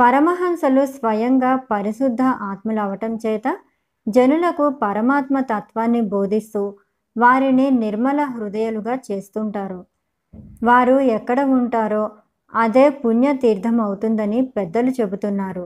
[0.00, 3.58] పరమహంసలు స్వయంగా పరిశుద్ధ ఆత్మలవటం చేత
[4.08, 6.74] జనులకు పరమాత్మ తత్వాన్ని బోధిస్తూ
[7.18, 9.84] వారిని నిర్మల హృదయాలుగా చేస్తుంటారు.
[10.62, 12.04] వారు ఎక్కడ ఉంటారో
[12.52, 15.64] అదే పుణ్యతీర్థం అవుతుందని పెద్దలు చెబుతున్నారు.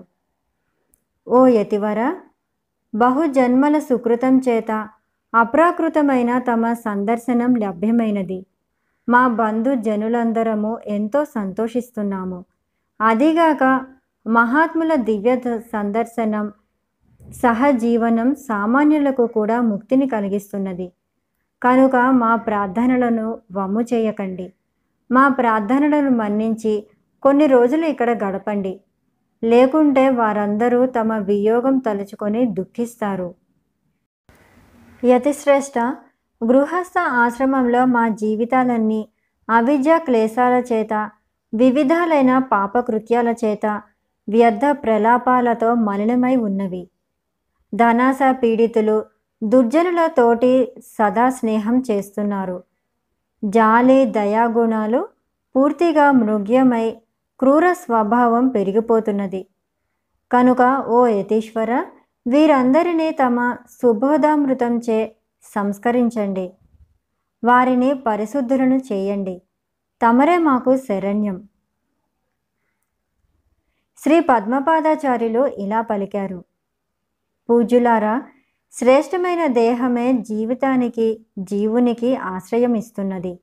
[1.27, 2.01] ఓ యతివర!
[2.95, 4.71] బహుజన్మల సుకృతం చేత
[5.33, 8.39] అప్రాకృతమైన తమ సందర్శనం లభ్యమైనది.
[9.09, 12.41] మా బంధు జనులందరము ఎంతో సంతోషిస్తున్నాము.
[13.01, 13.63] అదిగాక
[14.27, 15.33] మహాత్ముల దివ్య
[15.73, 16.47] సందర్శనం
[17.37, 20.87] సహజీవనం సామాన్యులకు కూడా ముక్తిని కలిగిస్తున్నది.
[21.63, 24.53] కనుక మా ప్రార్థనలను వమ్ము చేయకండి.
[25.13, 26.87] మా ప్రార్థనలను మన్నించి
[27.23, 28.81] కొన్ని రోజులు ఇక్కడ గడపండి.
[29.45, 33.35] లేకుంటే వారందరూ తమ వియోగం తలుచుకొని దుఃఖిస్తారు.
[35.05, 35.79] యతిశ్రేష్ట
[36.45, 39.09] గృహస్థ ఆశ్రమంలో మా జీవితాలన్నీ
[39.51, 41.11] అవిద్య క్లేశాల చేత
[41.55, 43.83] వివిధాలైన పాపకృత్యాల చేత
[44.29, 46.91] వ్యర్థ ప్రలాపాలతో మలినమై ఉన్నవి.
[47.75, 49.05] ధనాస పీడితులు
[49.43, 52.65] దుర్జనులతోటి సదా స్నేహం చేస్తున్నారు.
[53.45, 55.09] జాలి దయాగుణాలు
[55.57, 56.97] పూర్తిగా మృగ్యమై
[57.39, 59.47] క్రూర స్వభావం పెరిగిపోతున్నది.
[60.33, 61.85] కనుక ఓ యతీశ్వర
[62.27, 66.53] వీరందరినీ తమ సుబోధామృతంచే సంస్కరించండి.
[67.45, 69.43] వారిని పరిశుద్ధులను చేయండి.
[70.03, 71.49] తమరే మాకు శరణ్యం.
[73.99, 76.45] శ్రీ పద్మపాదాచార్యులు ఇలా పలికారు.
[77.51, 78.23] పూజులారా
[78.73, 83.39] శ్రేష్టమైన దేహమే జీవితానికి జీవునికి ఆశ్రయం ఇస్తున్నది.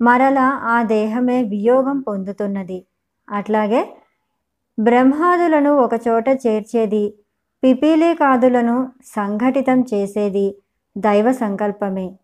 [0.00, 2.86] మరలా ఆ దేహమే వియోగం పొందుతున్నది.
[3.30, 3.96] అట్లాగే
[4.80, 7.14] బ్రహ్మాదులను ఒకచోట చేర్చేది
[7.62, 10.56] పిపీలికాదులను సంఘటితం చేసేది
[10.98, 12.16] దైవ సంకల్పమే.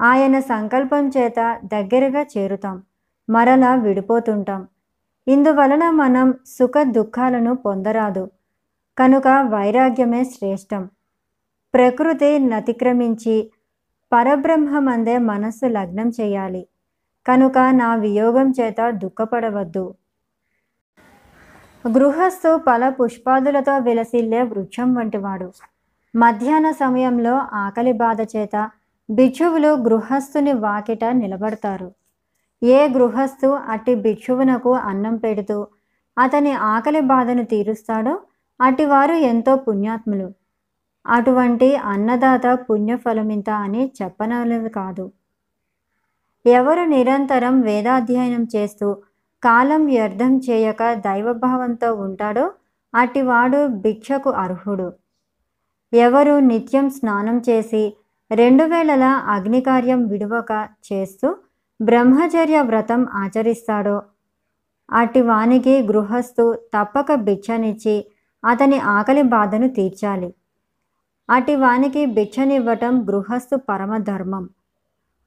[0.00, 2.82] ఆయన సంకల్పం చేత దగ్గరగా చేరుతాం
[3.30, 4.68] మరలా విడిపోతుంటాం.
[5.28, 8.30] ఇందువలన మనం సుఖ దుఃఖాలను పొందరాదు.
[8.98, 10.88] కనుక వైరాగ్యమే శ్రేష్టం.
[11.74, 13.50] ప్రకృతి నతిక్రమించి
[14.12, 16.66] పరబ్రహ్మమందే మనస్సు లగ్నం చేయాలి.
[17.26, 19.94] కనుక నా వియోగం చేత దుఃఖపడవద్దు.
[21.84, 25.52] గృహస్థు పల పుష్పాదులతో విలసిల్లే వృక్షం వంటివాడు.
[26.16, 28.70] మధ్యాహ్న సమయంలో ఆకలి బాధ చేత
[29.10, 31.92] భిక్షువులు గృహస్థుని వాకిట నిలబడతారు.
[32.62, 35.66] ఏ గృహస్థు అట్టి భిక్షువునకు అన్నం పెడుతూ
[36.18, 38.20] అతని ఆకలి బాధను తీరుస్తాడో
[38.60, 40.37] అటివారు ఎంతో పుణ్యాత్ములు.
[41.06, 45.12] అటువంటి అన్నదాత పుణ్యఫలమింత అని చెప్పనలవి కాదు.
[46.44, 48.88] ఎవరు నిరంతరం వేదాధ్యయనం చేస్తూ
[49.42, 52.44] కాలం వ్యర్థం చేయక దైవభావంతో ఉంటాడో
[52.94, 54.88] అటివాడు భిక్షకు అర్హుడు.
[55.92, 57.82] ఎవరు నిత్యం స్నానం చేసి
[58.30, 60.52] రెండు వేళలా అగ్నికార్యం విడువక
[60.92, 61.28] చేస్తూ
[61.80, 64.02] బ్రహ్మచర్య వ్రతం ఆచరిస్తాడో
[64.90, 66.44] అటి వానికి గృహస్థు
[66.74, 67.96] తప్పక భిక్షనిచ్చి
[68.44, 70.28] అతని ఆకలి బాధను తీర్చాలి.
[71.28, 74.48] అటి వానికి బిచ్చనివ్వటం గృహస్థు పరమధర్మం.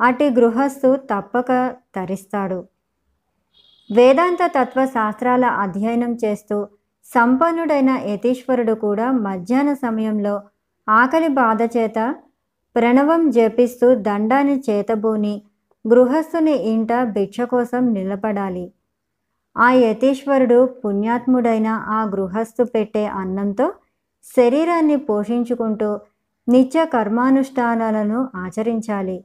[0.02, 2.60] అటి గృహస్థు తప్పక తరిస్తాడు
[3.92, 6.68] వేదాంత తత్వ శాస్త్రాల అధ్యయనం చేస్తూ
[7.06, 10.42] సంపన్నుడైన యతీశ్వరుడు కూడా మధ్యాహ్న సమయంలో
[10.90, 12.16] ఆకలి బాధ చేత
[12.76, 15.42] ప్రణవం జపిస్తూ దండాన్ని చేతబూని
[15.88, 18.72] గృహస్థుని ఇంట భిక్ష కోసం నిలబడాలి.
[19.58, 23.68] ఆ యతీశ్వరుడు పుణ్యాత్ముడైన ఆ గృహస్థు పెట్టే అన్నంతో
[24.26, 26.00] శరీరాన్ని పోషించుకుంటూ
[26.48, 29.24] నిత్య కర్మానుష్ఠానాలను ఆచరించాలి.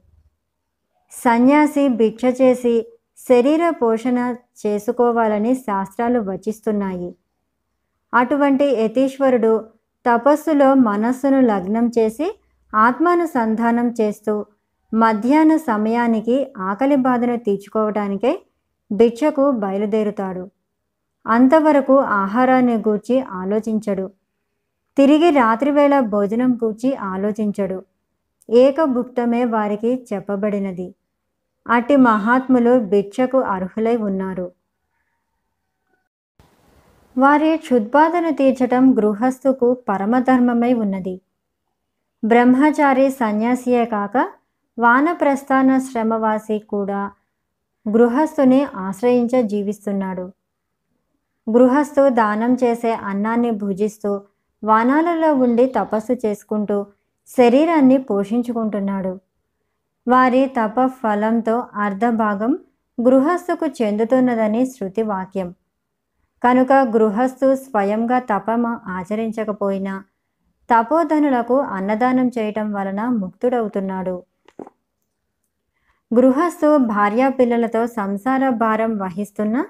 [1.11, 2.85] సన్యాసి భిక్ష చేసి
[3.29, 4.35] శరీర పోషణ
[4.65, 7.15] చేసుకోవాలని శాస్త్రాలు వచిస్తున్నాయి.
[8.13, 9.65] అటువంటి యతీశ్వరుడు
[10.05, 12.27] తపస్సులో మనస్సును లగ్నం చేసి
[12.75, 14.45] ఆత్మానుసంధానం చేస్తూ
[14.93, 18.39] మధ్యాహ్న సమయానికి ఆకలి బాధను తీర్చుకోవటానికే
[18.91, 20.51] భిక్షకు బయలుదేరుతాడు.
[21.25, 24.05] అంతవరకు ఆహారాన్ని గూర్చి ఆలోచించడు.
[24.97, 27.83] తిరిగి రాత్రివేళ భోజనం కూర్చి ఆలోచించడు.
[28.49, 30.95] ఏకభుక్తమే వారికి చెప్పబడినది.
[31.67, 34.51] అట్టి మహాత్ములు భిక్షకు అర్హులై ఉన్నారు.
[37.17, 41.21] వారి క్షుద్బాధను తీర్చటం గృహస్థుకు పరమధర్మమై ఉన్నది.
[42.25, 44.29] బ్రహ్మచారి సన్యాసియే కాక
[44.79, 47.11] వానప్రస్థాన శ్రమవాసి కూడా
[47.89, 50.31] గృహస్థుని ఆశ్రయించ జీవిస్తున్నాడు.
[51.51, 54.21] గృహస్థు దానం చేసే అన్నాన్ని భుజిస్తూ
[54.63, 56.85] వానాలలో ఉండి తపస్సు చేసుకుంటూ
[57.27, 59.19] శరీరాన్ని పోషించుకుంటున్నాడు.
[60.07, 62.57] వారి తప ఫలంతో అర్ధభాగం
[63.01, 65.55] గృహస్థుకు చెందుతున్నదని శృతి వాక్యం.
[66.43, 70.03] కనుక గృహస్థు స్వయంగా తపమ ఆచరించకపోయినా
[70.69, 74.23] తపోధనులకు అన్నదానం చేయటం వలన ముక్తుడవుతున్నాడు.
[76.15, 79.65] గృహస్థు భార్యా పిల్లలతో సంసార భారం వహిస్తున్న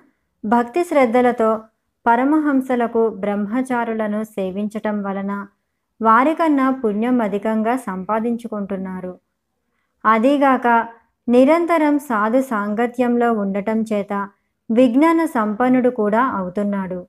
[0.46, 1.60] భక్తి శ్రద్ధలతో
[2.08, 5.48] పరమహంసలకు బ్రహ్మచారులను సేవించటం వలన
[6.02, 9.20] వారికన్నా పుణ్యం అధికంగా సంపాదించుకుంటున్నారు.
[10.06, 10.88] అదీగాక
[11.28, 14.30] నిరంతరం సాధు సాంగత్యంలో ఉండటం చేత
[14.70, 17.06] విజ్ఞాన సంపన్నుడు కూడా అవుతున్నాడు.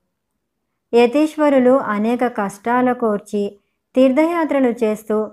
[0.93, 3.57] యతీశ్వరులు అనేక కష్టాల కోర్చి
[3.95, 5.31] తీర్థయాత్రలు చేస్తూ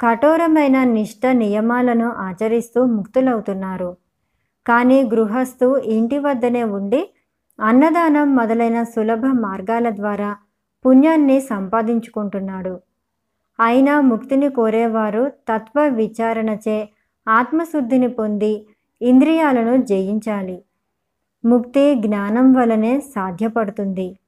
[0.00, 3.96] కఠోరమైన నిష్ట నియమాలను ఆచరిస్తూ ముక్తులవుతున్నారు.
[4.66, 7.00] కానీ గృహస్థు ఇంటి వద్దనే ఉండి
[7.60, 10.36] అన్నదానం మొదలైన సులభ మార్గాల ద్వారా
[10.84, 12.80] పుణ్యాన్ని సంపాదించుకుంటున్నాడు.
[13.60, 16.88] అయినా ముక్తిని కోరేవారు తత్వ విచారణచే
[17.28, 18.66] ఆత్మశుద్ధిని పొంది
[19.00, 20.62] ఇంద్రియాలను జయించాలి.
[21.44, 24.18] ముక్తి జ్ఞానం వలనే సాధ్యపడుతుంది.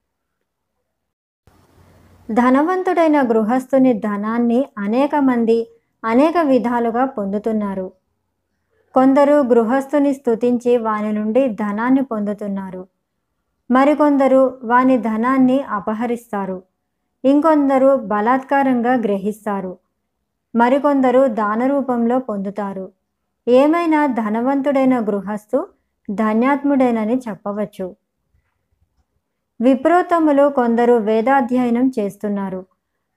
[2.31, 5.67] ధనవంతుడైన గృహస్థుని ధనాన్ని అనేక మంది
[6.05, 7.93] అనేక విధాలుగా పొందుతున్నారు.
[8.95, 12.89] కొందరు గృహస్థుని స్థుతించి వాని నుండి ధనాన్ని పొందుతున్నారు.
[13.71, 16.63] మరికొందరు వాని ధనాన్ని అపహరిస్తారు.
[17.25, 19.79] ఇంకొందరు బలాత్కారంగా గ్రహిస్తారు.
[20.57, 22.93] మరికొందరు దాన రూపంలో పొందుతారు.
[23.49, 25.69] ఏమైనా ధనవంతుడైన గృహస్థు
[26.11, 27.97] ధన్యాత్ముడేనని చెప్పవచ్చు.
[29.61, 32.67] విప్రోత్తములు కొందరు వేదాధ్యయనం చేస్తున్నారు.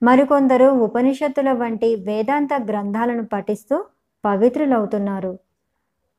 [0.03, 3.85] మరికొందరు ఉపనిషత్తుల వంటి వేదాంత గ్రంథాలను పఠిస్తూ
[4.25, 5.39] పవిత్రులవుతున్నారు.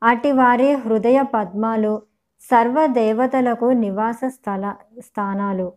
[0.03, 2.01] అటివారి వారి హృదయ పద్మాలు
[2.41, 5.73] సర్వదేవతలకు నివాస స్థల స్థానాలు.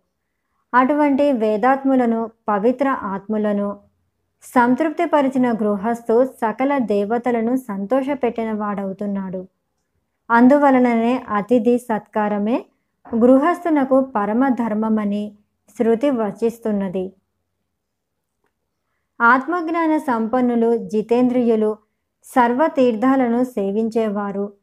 [0.74, 3.80] అటువంటి వేదాత్ములను పవిత్ర ఆత్ములను
[4.42, 9.48] సంతృప్తిపరిచిన గృహస్థు సకల దేవతలను సంతోషపెట్టిన వాడవుతున్నాడు.
[10.30, 12.64] అందువలననే అతిథి సత్కారమే
[13.14, 15.36] గృహస్థునకు పరమధర్మమని
[15.78, 17.12] శృతి వచిస్తున్నది.
[19.20, 21.76] ఆత్మజ్ఞాన సంపన్నులు జితేంద్రియులు
[22.24, 24.57] సర్వతీర్థాలను సేవించేవారు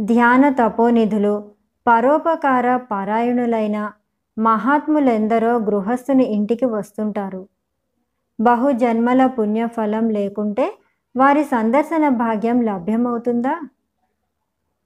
[0.00, 1.44] ధ్యాన తపోనిధులు
[1.86, 3.90] పరోపకార పరాయణులైన
[4.38, 7.48] మహాత్ములెందరో గృహస్థుని ఇంటికి వస్తుంటారు.
[8.40, 10.72] బహుజన్మల పుణ్యఫలం లేకుంటే
[11.16, 13.60] వారి సందర్శన భాగ్యం లభ్యమవుతుందా?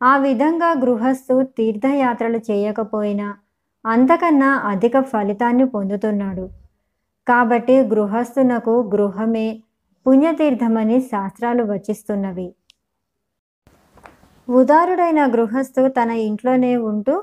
[0.02, 3.34] ఆ విధంగా గృహస్థు తీర్థయాత్రలు చేయకపోయినా
[3.86, 6.48] అంతకన్నా అధిక ఫలితాన్ని పొందుతున్నాడు.
[7.28, 9.62] కాబట్టి గృహస్థునకు గృహమే
[10.06, 12.54] పుణ్యతీర్థమని శాస్త్రాలు వచిస్తున్నవి.
[14.48, 17.22] ఉదారుడైన గృహస్థు తన ఇంట్లోనే ఉంటూ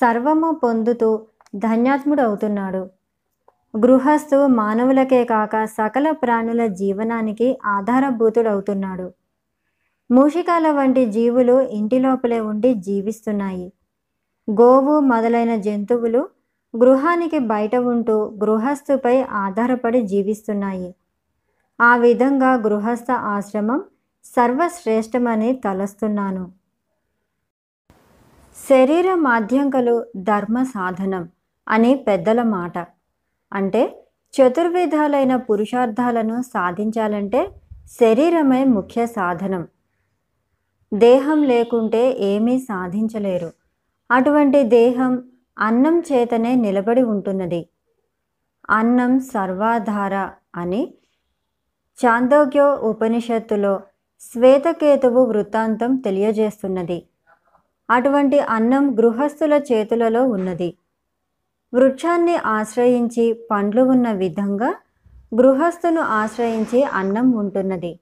[0.00, 1.20] సర్వము పొందుతూ
[1.56, 2.90] ధన్యాత్ముడు అవుతున్నాడు
[3.76, 9.14] గృహస్థు మానవులకే కాక సకల ప్రాణుల జీవనానికి ఆధారభూతుడవుతున్నాడు.
[10.10, 13.72] మూషికాల వంటి జీవులు ఇంటి లోపలే ఉండి జీవిస్తున్నాయి.
[14.48, 16.28] గోవు మొదలైన జంతువులు
[16.76, 20.94] గృహానికి బయట ఉంటూ గృహస్థుపై ఆధారపడి జీవిస్తున్నాయి.
[21.80, 23.82] ఆ విధంగా గృహస్థ ఆశ్రమం
[24.24, 26.59] సర్వశ్రేష్టమని తలస్తున్నాను.
[28.68, 31.28] శరీర మాధ్యంకలు ధర్మ సాధనం
[31.68, 32.86] అని పెద్దల మాట.
[33.52, 34.04] అంటే
[34.34, 37.48] చతుర్విధాలైన పురుషార్థాలను సాధించాలంటే
[38.00, 39.68] శరీరమే ముఖ్య సాధనం.
[40.94, 43.52] దేహం లేకుంటే ఏమీ సాధించలేరు.
[44.10, 45.24] అటువంటి దేహం
[45.58, 47.68] అన్నం చేతనే నిలబడి ఉంటున్నది.
[48.70, 50.94] అన్నం సర్వాధార అని
[52.04, 53.80] చాందోగ్యో ఉపనిషత్తులో
[54.20, 57.06] శ్వేతకేతువు వృత్తాంతం తెలియజేస్తున్నది.
[57.90, 60.74] అటువంటి అన్నం గృహస్థుల చేతులలో ఉన్నది.
[61.74, 64.74] వృక్షాన్ని ఆశ్రయించి పండ్లు ఉన్న విధంగా
[65.34, 68.00] గృహస్థును ఆశ్రయించి అన్నం ఉంటున్నది.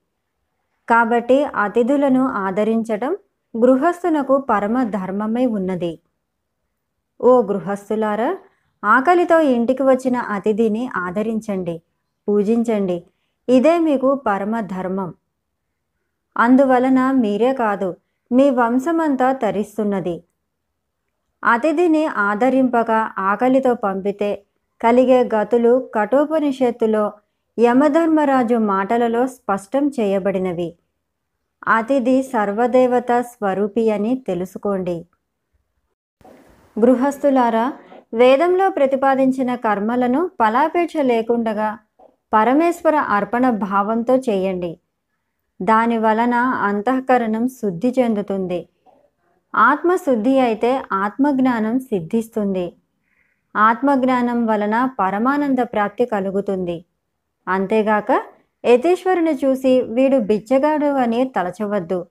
[0.89, 3.17] కాబట్టి అతిథులను ఆదరించటం
[3.57, 5.99] గృహస్థునకు పరమ ధర్మమై ఉన్నది.
[7.21, 8.37] ఓ గృహస్థులారా
[8.83, 11.81] ఆకలితో ఇంటికి వచ్చిన అతిథిని ఆదరించండి
[12.27, 13.03] పూజించండి.
[13.49, 15.13] ఇదే మీకు పరమ ధర్మం.
[16.37, 17.95] అందువలన మీరే కాదు
[18.31, 20.23] మీ వంశమంతా తరిస్తున్నది.
[21.43, 24.45] అతిథిని ఆదరింపగా ఆకలితో పంపితే
[24.81, 27.13] కలిగే గతులు కఠోపనిషత్తులో
[27.59, 30.75] యమధర్మరాజు మాటలలో స్పష్టం చేయబడినవి.
[31.67, 35.05] అతిథి సర్వదేవత స్వరూపి అని తెలుసుకోండి.
[36.79, 37.73] గృహస్థులారా
[38.13, 41.77] వేదంలో ప్రతిపాదించిన కర్మలను ఫలాపేక్ష లేకుండగా
[42.33, 44.79] పరమేశ్వర అర్పణ భావంతో చేయండి.
[45.61, 48.69] దాని వలన అంతఃకరణం శుద్ధి చెందుతుంది.
[49.55, 52.73] ఆత్మశుద్ధి అయితే ఆత్మజ్ఞానం సిద్ధిస్తుంది.
[53.57, 56.85] ఆత్మజ్ఞానం వలన పరమానంద ప్రాప్తి కలుగుతుంది.
[57.47, 58.21] అంతేగాక
[58.65, 62.05] యతీశ్వరుని చూసి వీడు బిచ్చగాడు అని తలచవద్దు.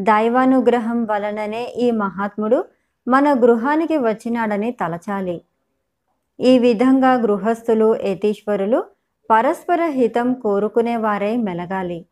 [0.00, 2.64] దైవానుగ్రహం వలననే ఈ మహాత్ముడు
[3.08, 5.42] మన గృహానికి వచ్చినాడని తలచాలి.
[6.40, 8.84] ఈ విధంగా గృహస్థులు యతీశ్వరులు
[9.30, 12.06] పరస్పర హితం కోరుకునేవారై మెలగాలి.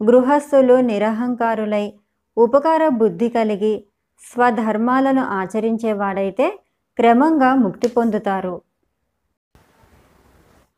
[0.00, 1.92] గృహస్థులు నిరహంకారులై
[2.36, 3.84] ఉపకార బుద్ధి కలిగి
[4.20, 6.58] స్వధర్మాలను ఆచరించేవాడైతే
[6.96, 8.62] క్రమంగా ముక్తి పొందుతారు.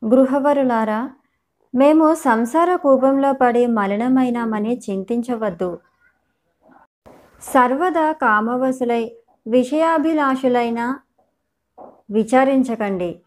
[0.04, 1.10] గృహవరులారా
[1.74, 5.78] మేము సంసార కూపంలో పడి మలినమైనామని చింతించవద్దు.
[7.42, 9.16] సర్వదా కామవసులై
[9.48, 10.98] విషయాభిలాషులైన
[12.10, 13.20] విచారించకండి.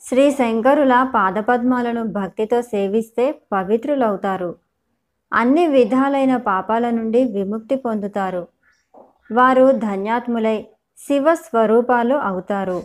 [0.00, 4.71] శ్రీ శంకరుల పాదపద్మాలను భక్తితో సేవిస్తే పవిత్రులవుతారు.
[5.32, 8.48] అన్ని విధాలైన పాపాల నుండి విముక్తి పొందుతారు.
[9.32, 10.66] వారు ధన్యాత్ములై
[10.98, 12.82] శివ స్వరూపాలు అవుతారు.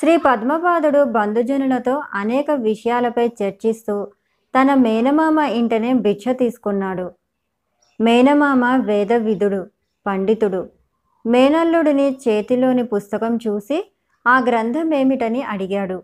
[0.00, 4.08] శ్రీ పద్మపాదుడు బంధుజనులతో అనేక విషయాలపై చర్చిస్తూ
[4.54, 7.12] తన మేనమామ ఇంటనే భిక్ష తీసుకున్నాడు.
[8.00, 9.66] మేనమామ వేదవిధుడు
[10.06, 10.68] పండితుడు.
[11.26, 13.92] మేనల్లుడిని చేతిలోని పుస్తకం చూసి
[14.26, 16.02] ఆ గ్రంథం ఏమిటని అడిగాడు.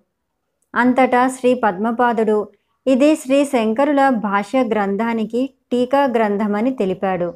[0.74, 2.48] అంతటా శ్రీ పద్మపాదుడు
[2.92, 5.40] ఇది శ్రీ శంకరుల భాష్య గ్రంథానికి
[5.72, 7.28] టీకా గ్రంథమని తెలిపాడు.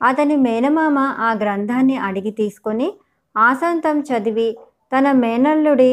[0.00, 2.88] అతని మేనమామ ఆ గ్రంథాన్ని అడిగి తీసుకొని
[3.36, 4.46] ఆశాంతం చదివి
[4.92, 5.90] తన మేనల్లుడి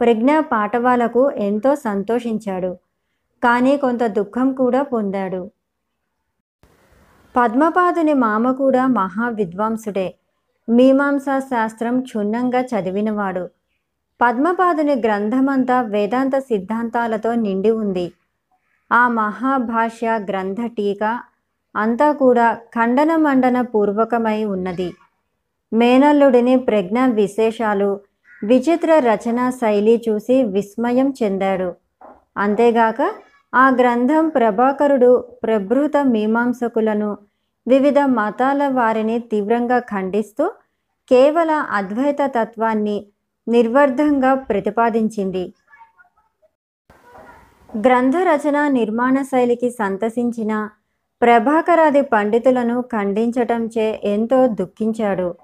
[0.00, 2.72] ప్రజ్ఞా పాఠవాలకు ఎంతో సంతోషించాడు.
[3.42, 5.42] కానీ కొంత దుఃఖం కూడా పొందాడు.
[7.34, 10.08] పద్మపాదుని మామ కూడా మహా విద్వాంసుడే
[10.68, 13.44] మీమాంసా శాస్త్రం క్షుణ్ణంగా చదివినవాడు.
[14.20, 18.06] పద్మపాదుని గ్రంథమంతా వేదాంత సిద్ధాంతాలతో నిండి ఉంది.
[18.92, 21.12] ఆ మహాభాష్య గ్రంథ టీకా
[21.74, 24.88] అంతా కూడా ఖండన మండన పూర్వకమై ఉన్నది.
[25.72, 27.90] మేనల్లుడిని ప్రజ్ఞ విశేషాలు
[28.44, 31.68] విచిత్ర రచనా శైలి చూసి విస్మయం చెందాడు.
[32.36, 33.00] అంతేగాక
[33.52, 35.10] ఆ గ్రంథం ప్రభాకరుడు
[35.42, 37.10] ప్రభృత మీమాంసకులను
[37.66, 40.44] వివిధ మతాల వారిని తీవ్రంగా ఖండిస్తూ
[41.10, 42.96] కేవల అద్వైత తత్వాన్ని
[43.46, 45.44] నిర్వర్ధంగా ప్రతిపాదించింది.
[47.76, 50.68] గ్రంథ రచన నిర్మాణ శైలికి సంతసించిన
[51.22, 55.34] ప్రభాకరాది పండితులను ఖండించటంచే ఎంతో దుఃఖించాడు.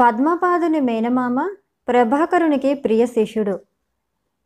[0.00, 1.48] పద్మపాదుని మేనమామ
[1.88, 3.60] ప్రభాకరునికి ప్రియ శిష్యుడు.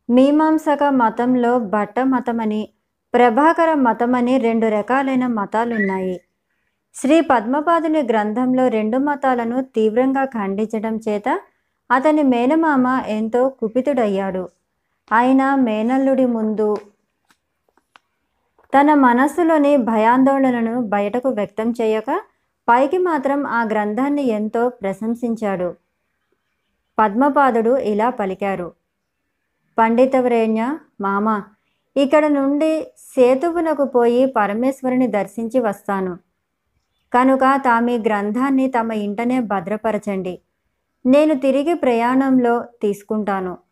[0.09, 2.69] మీమాంసక మతంలో భట్ట మతమని
[3.13, 6.21] ప్రభాకర మతమని రెండు రకాలైన మతాలున్నాయి.
[6.93, 11.41] శ్రీ పద్మపాదుని గ్రంథంలో రెండు మతాలను తీవ్రంగా ఖండించడం చేత
[11.91, 14.56] అతని మేనమామ ఎంతో కుపితుడయ్యాడు.
[15.13, 16.77] ఆయన మేనల్లుడి ముందు.
[18.73, 22.21] తన మనస్సులోని భయాందోళనను బయటకు వ్యక్తం చేయక
[22.69, 25.75] పైకి మాత్రం ఆ గ్రంథాన్ని ఎంతో ప్రశంసించాడు.
[26.99, 28.73] పద్మపాదుడు ఇలా పలికారు.
[29.77, 31.41] పండితవరేణ్య మామ
[31.97, 36.17] ఇక్కడ నుండి సేతువునకు పోయి పరమేశ్వరుని దర్శించి వస్తాను.
[37.13, 40.41] కనుక తామి గ్రంథాన్ని తమ ఇంటనే భద్రపరచండి.
[41.05, 43.66] నేను తిరిగి ప్రయాణంలో తీసుకుంటాను.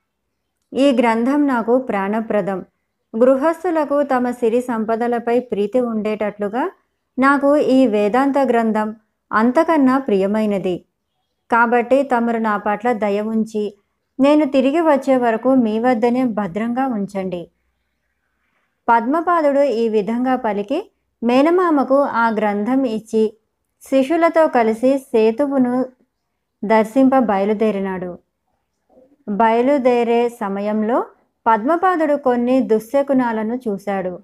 [0.76, 2.66] ఈ గ్రంథం నాకు ప్రాణప్రదం.
[3.16, 6.70] గృహస్థులకు తమ సిరి సంపదలపై ప్రీతి ఉండేటట్లుగా
[7.20, 8.96] నాకు ఈ వేదాంత గ్రంథం
[9.34, 10.86] అంతకన్నా ప్రియమైనది.
[11.52, 13.74] కాబట్టి తమరు నా పట్ల దయ ఉంచి
[14.20, 17.48] నేను తిరిగి వచ్చే వరకు మీ వద్దనే భద్రంగా ఉంచండి.
[18.88, 20.92] పద్మపాదుడు ఈ విధంగా పలికి
[21.24, 23.34] మేనమామకు ఆ గ్రంథం ఇచ్చి
[23.84, 25.86] శిష్యులతో కలిసి సేతువును
[26.64, 28.25] దర్శింప బయలుదేరినాడు.
[29.28, 31.06] బయలుదేరే సమయంలో
[31.48, 34.20] పద్మపాదుడు కొన్ని దుశ్శకునాలను చూశాడు.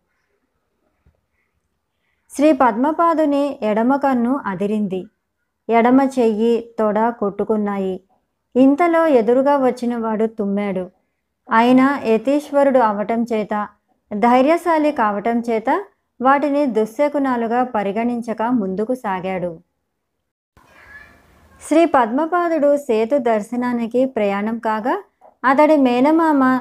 [2.29, 5.05] శ్రీ పద్మపాదుని ఎడమ కన్ను అదిరింది.
[5.69, 8.03] ఎడమ చెయ్యి తొడ కొట్టుకున్నాయి.
[8.55, 10.91] ఇంతలో ఎదురుగా వచ్చిన వాడు తుమ్మాడు.
[11.51, 13.67] ఆయన యతీశ్వరుడు అవటం చేత
[14.13, 15.83] ధైర్యశాలి కావటం చేత
[16.21, 19.59] వాటిని దుశ్శకునాలుగా పరిగణించక ముందుకు సాగాడు.
[21.67, 25.03] శ్రీ పద్మపాదుడు సేతు దర్శనానికి ప్రయాణం కాగా
[25.45, 26.59] అతడి మేనమామ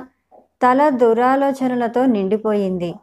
[0.62, 2.94] తల దురాలోచనలతో నిండిపోయింది.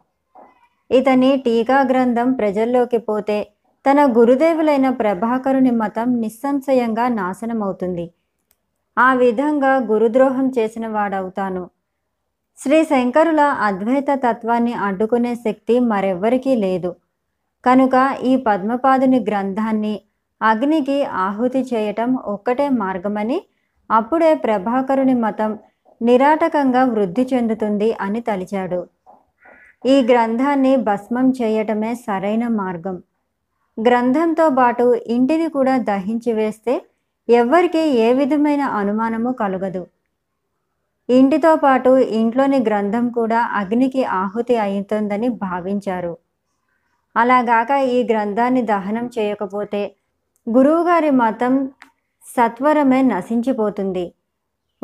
[0.91, 3.47] ఇతని టీకా గ్రంథం ప్రజల్లోకి పోతే
[3.85, 8.11] తన గురుదేవులైన ప్రభాకరుని మతం నిస్సంశయంగా నాశనమవుతుంది.
[8.97, 11.69] ఆ విధంగా గురుద్రోహం చేసిన వాడవుతాను.
[12.57, 16.95] శ్రీ శంకరుల అద్వైత తత్వాన్ని అడ్డుకునే శక్తి మరెవ్వరికీ లేదు.
[17.65, 20.01] కనుక ఈ పద్మపాదుని గ్రంథాన్ని
[20.41, 23.41] అగ్నికి ఆహుతి చేయటం ఒక్కటే మార్గమని
[23.91, 25.59] అప్పుడే ప్రభాకరుని మతం
[26.01, 28.87] నిరాటకంగా వృద్ధి చెందుతుంది అని తలిచాడు.
[29.85, 33.03] ఈ గ్రంథాన్ని భస్మం చేయటమే సరైన మార్గం.
[33.79, 36.85] గ్రంథంతో పాటు ఇంటిని కూడా దహించి వేస్తే
[37.29, 39.87] ఎవ్వరికీ ఏ విధమైన అనుమానము కలగదు.
[41.09, 46.17] ఇంటితో పాటు ఇంట్లోని గ్రంథం కూడా అగ్నికి ఆహుతి అవుతుందని భావించారు.
[47.17, 49.95] అలాగాక ఈ గ్రంథాన్ని దహనం చేయకపోతే
[50.55, 51.69] గురువుగారి మతం
[52.37, 54.13] సత్వరమే నశించిపోతుంది.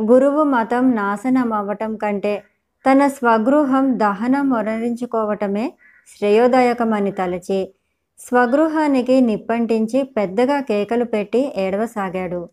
[0.01, 2.43] గురువు మతం నాశనం అవ్వటం కంటే
[2.85, 5.73] తన స్వగృహం దహనం మొరరించుకోవటమే
[6.07, 7.73] శ్రేయోదాయకమని తలచి
[8.19, 12.49] స్వగృహానికి నిప్పంటించి పెద్దగా కేకలు పెట్టి ఏడవసాగాడు.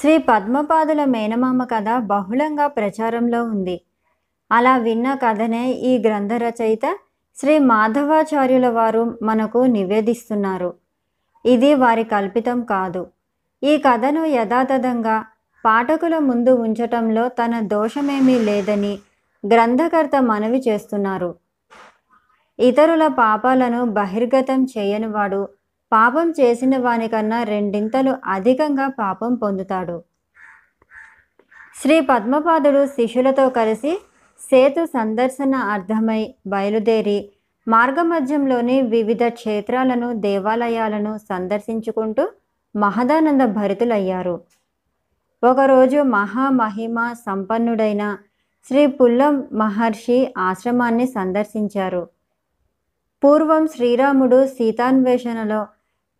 [0.00, 3.80] శ్రీ పద్మపాదుల మేనమామ కథ బహుళంగా ప్రచారంలో ఉంది.
[4.52, 6.96] అలా విన్న కథనే ఈ గ్రంథ రచయిత
[7.40, 10.83] శ్రీ మాధవాచార్యుల వారు మనకు నివేదిస్తున్నారు.
[11.44, 13.06] ఇది వారి కల్పితం కాదు.
[13.62, 15.24] ఈ కథను యథాతథంగా
[15.64, 18.98] పాఠకుల ముందు ఉంచటంలో తన దోషమేమీ లేదని
[19.52, 21.34] గ్రంథకర్త మనవి చేస్తున్నారు.
[22.58, 25.48] ఇతరుల పాపాలను బహిర్గతం చేయనివాడు
[25.92, 30.02] పాపం చేసిన వానికన్నా రెండింతలు అధికంగా పాపం పొందుతాడు.
[31.82, 33.98] శ్రీ పద్మపాదుడు శిష్యులతో కలిసి
[34.50, 37.30] సేతు సందర్శన అర్థమై బయలుదేరి
[37.68, 42.28] మార్గమధ్యంలోని వివిధ క్షేత్రాలను దేవాలయాలను సందర్శించుకుంటూ
[42.76, 44.40] మహదానంద భరితులయ్యారు.
[45.44, 48.18] ఒకరోజు మహామహిమ సంపన్నుడైన
[48.68, 52.08] శ్రీ పుల్లం మహర్షి ఆశ్రమాన్ని సందర్శించారు.
[53.24, 55.66] పూర్వం శ్రీరాముడు సీతాన్వేషణలో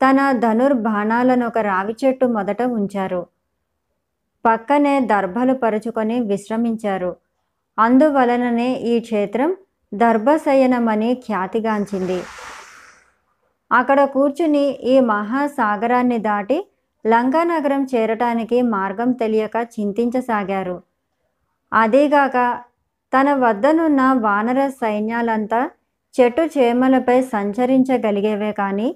[0.02, 3.26] తన ధనుర్బాణాలను ఒక రావి చెట్టు మొదట ఉంచారు.
[4.44, 7.16] పక్కనే దర్భలు పరుచుకొని విశ్రమించారు.
[7.78, 9.56] అందువలననే ఈ క్షేత్రం
[9.92, 12.22] దర్భశయనమని ఖ్యాతిగాంచింది.
[13.72, 16.58] అక్కడ కూర్చుని ఈ మహాసాగరాన్ని దాటి
[17.04, 20.82] లంకానగరం చేరటానికి మార్గం తెలియక చింతించసాగారు.
[21.72, 22.36] అదీగాక
[23.12, 25.70] తన వద్దనున్న వానర సైన్యాలంతా
[26.14, 28.88] చెట్టు చేమలపై సంచరించగలిగేవే కానీ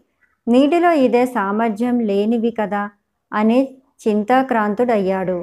[0.46, 2.90] నీటిలో ఇదే సామర్థ్యం లేనివి కదా
[3.32, 3.60] అని
[4.08, 5.38] చింతాక్రాంతుడయ్యాడు.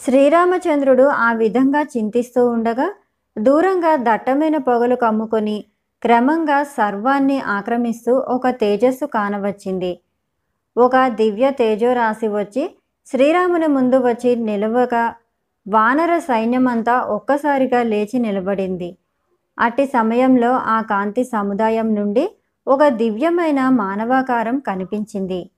[0.00, 2.88] శ్రీరామచంద్రుడు ఆ విధంగా చింతిస్తూ ఉండగా
[3.38, 5.64] దూరంగా దట్టమైన పొగలు కమ్ముకొని
[6.02, 10.00] క్రమంగా సర్వాన్ని ఆక్రమిస్తూ ఒక తేజస్సు కానవచ్చింది.
[10.76, 12.64] ఒక దివ్య తేజోరాశి వచ్చి
[13.06, 15.14] శ్రీరాముని ముందు వచ్చి నిలవగా
[15.66, 18.98] వానర సైన్యమంతా ఒక్కసారిగా లేచి నిలబడింది.
[19.58, 22.24] అట్టి సమయంలో ఆ కాంతి సముదాయం నుండి
[22.66, 25.50] ఒక దివ్యమైన మానవాకారం కనిపించింది.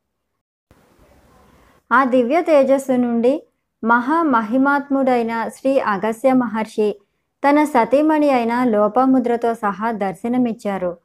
[1.93, 3.43] ఆ దివ్య తేజస్సు నుండి
[3.85, 6.89] మహామహిమాత్ముడైన శ్రీ అగస్య మహర్షి
[7.49, 10.97] తన సతీమణి అయిన లోపముద్రతో సహా దర్శనమిచ్చారు.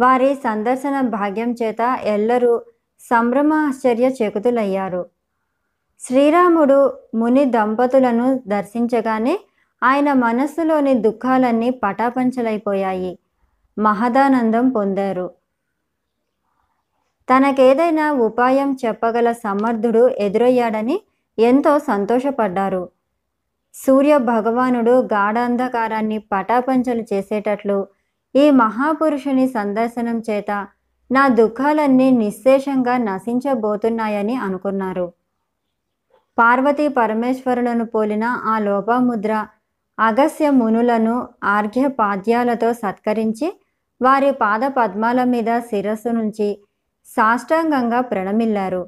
[0.00, 2.62] వారి సందర్శన భాగ్యం చేత ఎల్లరూ
[3.00, 5.06] సంభ్రమాశ్చర్య చేకుతులయ్యారు.
[6.00, 9.40] శ్రీరాముడు ముని దంపతులను దర్శించగానే
[9.82, 13.18] ఆయన మనస్సులోని దుఃఖాలన్నీ పటాపంచలైపోయాయి.
[13.78, 15.30] మహదానందం పొందారు.
[17.28, 21.00] తనకేదైనా ఉపాయం చెప్పగల సమర్థుడు ఎదురయ్యాడని
[21.38, 22.88] ఎంతో సంతోషపడ్డారు.
[23.74, 27.86] సూర్య భగవానుడు గాఢాంధకారాన్ని పటాపంచలు చేసేటట్లు
[28.34, 30.50] ఈ మహాపురుషుని సందర్శనం చేత
[31.10, 35.06] నా దుఃఖాలన్నీ నిశ్శేషంగా నశించబోతున్నాయని అనుకున్నారు.
[36.38, 39.46] పార్వతీ పరమేశ్వరులను పోలిన ఆ లోపముద్ర
[39.98, 43.48] అగస్య మునులను ఆర్ఘ్యపాద్యాలతో సత్కరించి
[44.00, 46.48] వారి పాద పద్మాల మీద శిరస్సు నుంచి
[47.08, 48.82] సాష్టాంగంగా ప్రణమిల్లారు.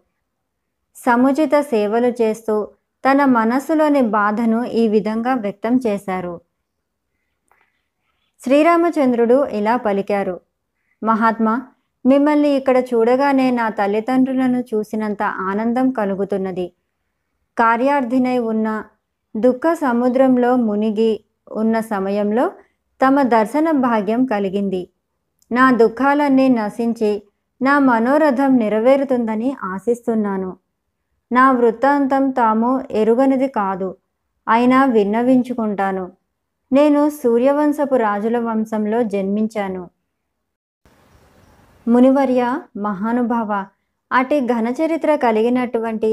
[0.97, 2.57] సముచిత సేవలు చేస్తూ
[3.05, 6.41] తన మనస్సులోని బాధను ఈ విధంగా వ్యక్తం చేశారు.
[8.45, 10.41] శ్రీరామచంద్రుడు ఇలా పలికారు.
[11.03, 11.63] మహాత్మా
[12.07, 16.73] మిమ్మల్ని ఇక్కడ చూడగానే నా తల్లిదండ్రులను చూసినంత ఆనందం కలుగుతున్నది.
[17.59, 18.85] కార్యార్థినై ఉన్న
[19.37, 22.53] దుఃఖ సముద్రంలో మునిగి ఉన్న సమయంలో
[23.03, 24.89] తమ దర్శన భాగ్యం కలిగింది.
[25.53, 27.23] నా దుఃఖాలన్నీ నశించి
[27.63, 30.57] నా మనోరథం నెరవేరుతుందని ఆశిస్తున్నాను.
[31.35, 33.89] నా వృత్తాంతం తాము ఎరుగనిది కాదు
[34.49, 36.05] అయినా విన్నవించుకుంటాను.
[36.73, 39.83] నేను సూర్యవంశపు రాజుల వంశంలో జన్మించాను.
[41.89, 42.43] మునివర్య
[42.77, 43.65] మహానుభావ
[44.13, 46.11] అటి ఘనచరిత్ర కలిగినటువంటి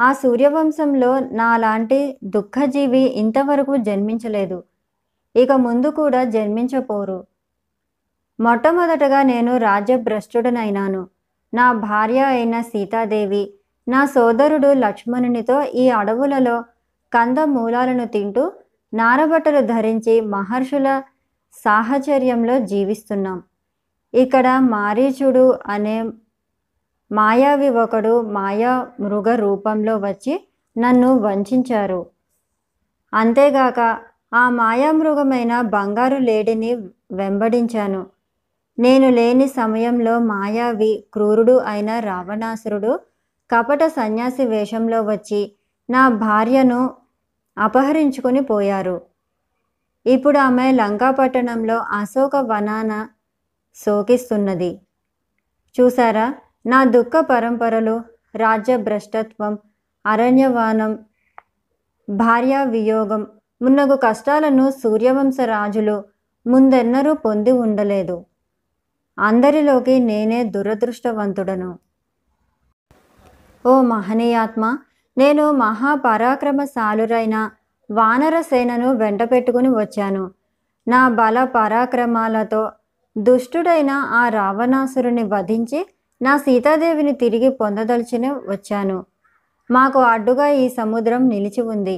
[0.00, 4.58] ఆ సూర్యవంశంలో నాలాంటి దుఃఖజీవి ఇంతవరకు జన్మించలేదు.
[5.36, 7.18] ఇక ముందు కూడా జన్మించపోరు.
[8.40, 11.02] మొట్టమొదటగా నేను రాజ్యభ్రష్టుడనైనాను.
[11.54, 13.54] నా భార్య అయిన సీతాదేవి
[13.88, 16.64] నా సోదరుడు లక్ష్మణునితో ఈ అడవులలో
[17.14, 18.52] కంద మూలాలను తింటూ
[18.94, 21.02] నారబట్టలు ధరించి మహర్షుల
[21.52, 23.42] సాహచర్యంలో జీవిస్తున్నాం.
[24.14, 26.02] ఇక్కడ మారీచుడు అనే
[27.12, 32.06] మాయావి ఒకడు మాయా మృగ రూపంలో వచ్చి నన్ను వంచారు.
[33.14, 33.98] అంతేగాక
[34.34, 36.74] ఆ మాయామృగమైన బంగారు లేడిని
[37.12, 38.06] వెంబడించాను.
[38.78, 43.00] నేను లేని సమయంలో మాయావి క్రూరుడు అయిన రావణాసురుడు
[43.50, 45.40] కపట సన్యాసి వేషంలో వచ్చి
[45.88, 46.80] నా భార్యను
[47.56, 48.96] అపహరించుకొని పోయారు.
[50.06, 52.92] ఇప్పుడు ఆమె లంకాపట్టణంలో అశోక వనాన
[53.76, 54.70] శోకిస్తున్నది.
[55.74, 56.26] చూసారా
[56.66, 57.96] నా దుఃఖ పరంపరలు
[58.34, 59.58] రాజ్య భ్రష్టత్వం
[60.04, 60.92] అరణ్యవానం
[62.08, 63.22] భార్యా వియోగం
[63.62, 65.96] మున్నగు కష్టాలను సూర్యవంశ రాజులు
[66.46, 68.16] ముందెన్నరూ పొంది ఉండలేదు.
[69.18, 71.70] అందరిలోకి నేనే దురదృష్టవంతుడను.
[73.64, 74.64] ఓ మహనీయాత్మ!
[75.16, 77.36] నేను మహాపరాక్రమశాలురైన
[77.90, 80.22] వానర సేనను వెంట పెట్టుకుని వచ్చాను.
[80.86, 82.62] నా బల పరాక్రమాలతో
[83.16, 85.80] దుష్టుడైన ఆ రావణాసురుని వధించి
[86.20, 88.98] నా సీతాదేవిని తిరిగి పొందదలిచిన వచ్చాను.
[89.70, 91.96] మాకు అడ్డుగా ఈ సముద్రం నిలిచి ఉంది.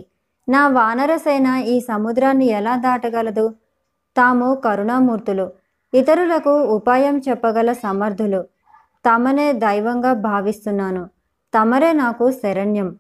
[0.49, 3.47] నా వానరసేన ఈ సముద్రాన్ని ఎలా దాటగలదు?
[4.17, 5.47] తాము కరుణామూర్తులు.
[5.93, 8.41] ఇతరులకు ఉపాయం చెప్పగల సమర్థులు.
[9.05, 11.05] తమనే దైవంగా భావిస్తున్నాను.
[11.55, 12.97] తమరే నాకు శరణ్యం.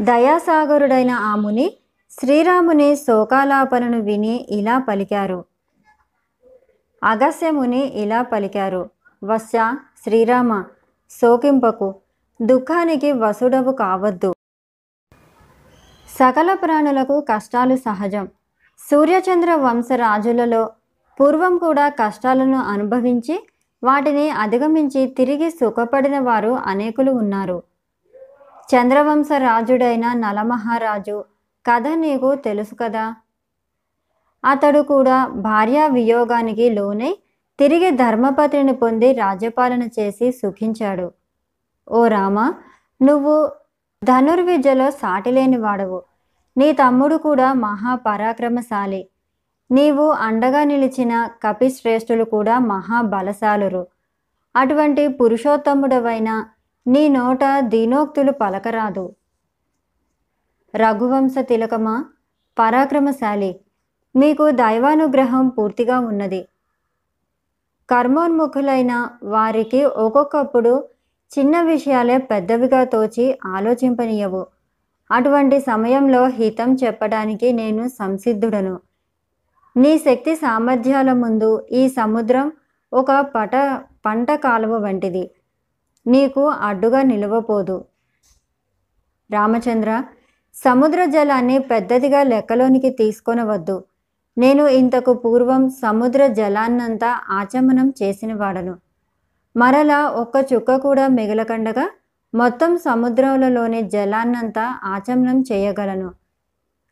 [0.00, 1.76] దయాసాగరుడైన ఆ ముని
[2.10, 5.44] శ్రీరాముని శోకాలాపనను విని ఇలా పలికారు.
[7.04, 8.90] అగస్యముని ఇలా పలికారు.
[9.24, 9.74] వశ్య
[10.04, 10.64] శ్రీరామ
[11.10, 11.94] శోకింపకు
[12.42, 14.34] దుఃఖానికి వసుడవు కావద్దు.
[16.08, 18.28] సకల ప్రాణులకు కష్టాలు సహజం.
[18.90, 20.70] సూర్యచంద్ర వంశరాజులలో
[21.20, 23.46] పూర్వం కూడా కష్టాలను అనుభవించి
[23.84, 27.62] వాటిని అధిగమించి తిరిగి సుఖపడిన వారు అనేకులు ఉన్నారు.
[28.74, 31.24] చంద్రవంశ రాజుడైన నలమహారాజు
[31.66, 33.14] కథ నీకు తెలుసు కదా?
[34.44, 37.18] అతడు కూడా భార్యా వియోగానికి లోనై
[37.58, 41.12] తిరిగి ధర్మపత్రిని పొంది రాజ్యపాలన చేసి సుఖించాడు.
[41.90, 42.52] ఓ రామ
[43.02, 43.50] నువ్వు
[44.04, 46.02] ధనుర్విద్యలో సాటిలేని వాడవు.
[46.58, 49.08] నీ తమ్ముడు కూడా మహాపరాక్రమశాలి.
[49.70, 53.86] నీవు అండగా నిలిచిన కపిశ్రేష్ఠులు కూడా మహాబలశాలురు.
[54.56, 56.44] అటువంటి పురుషోత్తముడవైన
[56.86, 59.12] నీ నోట దీనోక్తులు పలకరాదు.
[60.74, 62.04] రఘువంశ తిలకమా
[62.58, 63.60] పరాక్రమశాలి.
[64.16, 66.48] మీకు దైవానుగ్రహం పూర్తిగా ఉన్నది.
[67.90, 70.84] కర్మోన్ముఖులైన వారికి ఒక్కొక్కప్పుడు
[71.38, 74.46] చిన్న విషయాలే పెద్దవిగా తోచి ఆలోచింపనీయవు.
[75.10, 78.80] అటువంటి సమయంలో హితం చెప్పడానికి నేను సంసిద్ధుడను.
[79.76, 82.52] నీ శక్తి సామర్థ్యాల ముందు ఈ సముద్రం
[82.92, 83.56] ఒక పట
[84.06, 85.30] పంట కాలువ వంటిది.
[86.06, 87.84] నీకు అడ్డుగా నిలవపోదు
[89.32, 90.02] రామచంద్ర
[90.54, 93.84] సముద్ర జలాన్ని పెద్దదిగా లెక్కలోనికి తీసుకొనవద్దు.
[94.38, 98.78] నేను ఇంతకు పూర్వం సముద్ర జలాన్నంతా ఆచమనం చేసిన వాడను.
[99.56, 101.90] మరలా ఒక్క చుక్క కూడా మిగలకండగా
[102.34, 106.10] మొత్తం సముద్రాలలోని జలాన్నంతా ఆచమనం చేయగలను.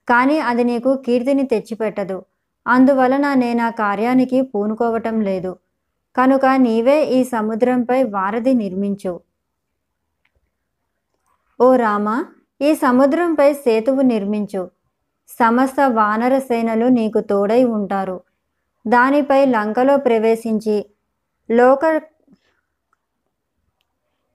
[0.09, 2.25] కానీ అది నీకు కీర్తిని తెచ్చిపెట్టదు.
[2.71, 5.57] అందువలన నేను ఆ కార్యానికి పూనుకోవటం లేదు.
[6.17, 9.21] కనుక నీవే ఈ సముద్రంపై వారధి నిర్మించు.
[11.61, 12.25] ఓ రామ
[12.61, 14.71] ఈ సముద్రంపై సేతువు నిర్మించు.
[15.29, 18.21] సమస్త వానర సేనలు నీకు తోడై ఉంటారు.
[18.87, 20.77] దానిపై లంకలో ప్రవేశించి
[21.51, 21.85] లోక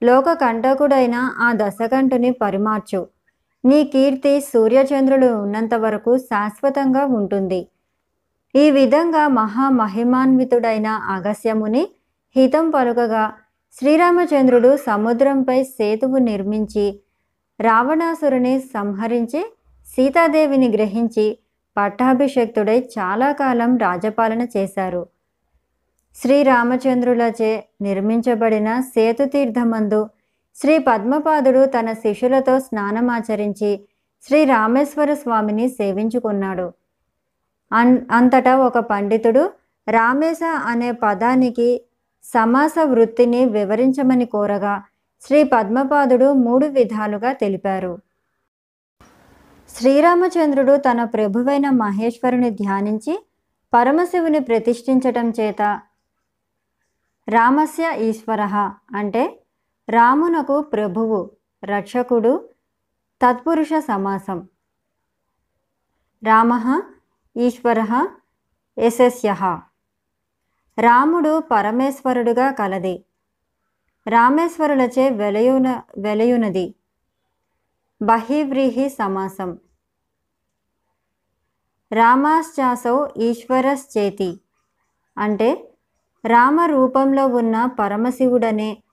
[0.04, 3.08] లోక కంటకుడైన ఆ దశకంఠుని పరిమార్చు.
[3.66, 7.62] నీ కీర్తి సూర్యచంద్రులు ఉన్నంత వరకు శాశ్వతంగా ఉంటుంది.
[8.56, 11.88] ఈ విధంగా మహామహిమాన్వితుడైన అగస్యముని
[12.36, 13.34] హితం పలుకగా
[13.80, 17.00] శ్రీరామచంద్రుడు సముద్రంపై సేతువు నిర్మించి
[17.60, 19.42] రావణాసురుని సంహరించి
[19.88, 21.38] సీతాదేవిని గ్రహించి
[21.78, 25.08] పట్టాభిషక్తుడై చాలా కాలం రాజపాలన చేశారు.
[26.16, 30.10] శ్రీరామచంద్రులచే నిర్మించబడిన సేతుతీర్థమందు
[30.56, 33.72] శ్రీ పద్మపాదుడు తన శిష్యులతో స్నానమాచరించి
[34.24, 36.74] శ్రీ రామేశ్వర స్వామిని సేవించుకున్నాడు.
[37.72, 39.54] అన్ అంతటా ఒక పండితుడు
[39.88, 41.86] రామేశ అనే పదానికి
[42.24, 44.84] సమాస వృత్తిని వివరించమని కోరగా
[45.22, 48.00] శ్రీ పద్మపాదుడు మూడు విధాలుగా తెలిపారు.
[49.70, 53.26] శ్రీరామచంద్రుడు తన ప్రభువైన మహేశ్వరుని ధ్యానించి
[53.74, 55.80] పరమశివుని ప్రతిష్ఠించటం చేత
[57.30, 58.42] రామస్య ఈశ్వర
[58.96, 59.40] అంటే
[59.90, 61.32] రామునకు ప్రభువు
[61.64, 62.50] రక్షకుడు
[63.22, 64.48] తత్పురుష సమాసం.
[66.24, 66.82] రామ
[67.38, 68.08] ఈశ్వర
[68.80, 69.36] యశస్య.
[70.80, 73.06] రాముడు పరమేశ్వరుడుగా కలది.
[74.08, 76.76] రామేశ్వరులచే వెలయున వెలయునది.
[78.02, 79.60] బహివ్రీహి సమాసం.
[81.94, 84.42] రామాశ్చాసౌ ఈశ్వరశ్చేతి.
[85.18, 85.74] అంటే
[86.26, 88.84] రామ రూపంలో ఉన్న పరమశివుడనే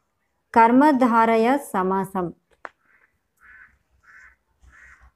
[0.55, 2.33] కర్మధారయ సమాసం.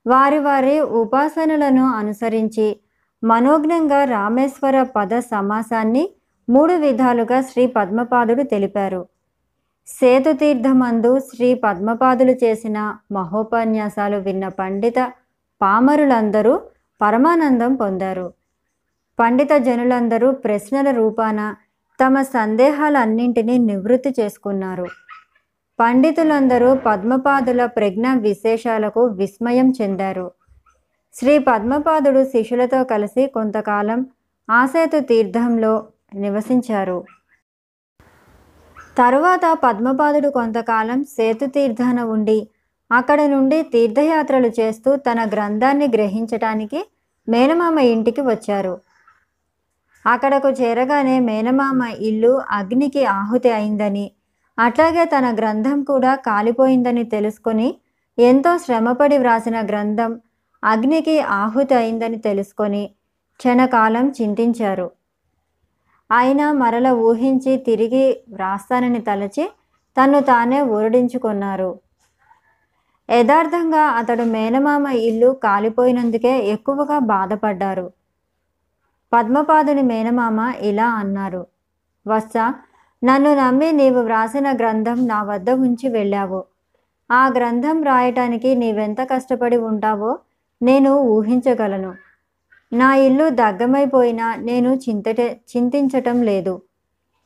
[0.07, 2.81] వారి వారి ఉపాసనలను అనుసరించి
[3.29, 6.03] మనోజ్ఞంగా రామేశ్వర పద సమాసాన్ని
[6.49, 9.07] మూడు విధాలుగా శ్రీ పద్మపాదుడు తెలిపారు.
[9.87, 12.79] సేతుతీర్థమందు శ్రీ పద్మపాదులు చేసిన
[13.13, 15.13] మహోపన్యాసాలు విన్న పండిత
[15.63, 16.61] పామరులందరూ
[17.01, 18.33] పరమానందం పొందారు.
[19.19, 21.55] పండిత జనులందరూ ప్రశ్నల రూపాన
[21.99, 24.87] తమ సందేహాలన్నింటినీ నివృత్తి చేసుకున్నారు.
[25.81, 30.27] పండితులందరూ పద్మపాదుల ప్రజ్ఞ విశేషాలకు విస్మయం చెందారు.
[31.19, 34.07] శ్రీ పద్మపాదుడు శిష్యులతో కలిసి కొంతకాలం
[34.51, 37.05] ఆసేతు తీర్థంలో నివసించారు.
[38.99, 42.49] తరువాత పద్మపాదుడు కొంతకాలం సేతు తీర్థాన ఉండి
[42.93, 46.85] అక్కడ నుండి తీర్థయాత్రలు చేస్తూ తన గ్రంథాన్ని గ్రహించటానికి
[47.29, 48.81] మేనమామ ఇంటికి వచ్చారు.
[50.07, 54.11] అక్కడకు చేరగానే మేనమామ ఇల్లు అగ్నికి ఆహుతి అయిందని
[54.59, 57.75] అట్లాగే తన గ్రంథం కూడా కాలిపోయిందని తెలుసుకొని
[58.19, 60.21] ఎంతో శ్రమపడి వ్రాసిన గ్రంథం
[60.65, 62.91] అగ్నికి ఆహుతి అయిందని తెలుసుకొని
[63.41, 64.91] క్షణకాలం చింతించారు.
[66.11, 69.51] అయినా మరల ఊహించి తిరిగి వ్రాస్తానని తలచి
[69.97, 71.81] తన్ను తానే ఊరడించుకున్నారు.
[73.11, 77.91] యథార్థంగా అతడు మేనమామ ఇల్లు కాలిపోయినందుకే ఎక్కువగా బాధపడ్డారు.
[79.13, 81.47] పద్మపాదుని మేనమామ ఇలా అన్నారు.
[82.09, 82.37] వత్స
[83.05, 86.45] నన్ను నమ్మి నీవు వ్రాసిన గ్రంథం నా వద్ద ఉంచి వెళ్ళావు.
[87.11, 90.19] ఆ గ్రంథం రాయటానికి నీవెంత కష్టపడి ఉంటావో
[90.63, 91.95] నేను ఊహించగలను.
[92.73, 96.63] నా ఇల్లు దగ్గమైపోయినా నేను చింతట చింతించటం లేదు.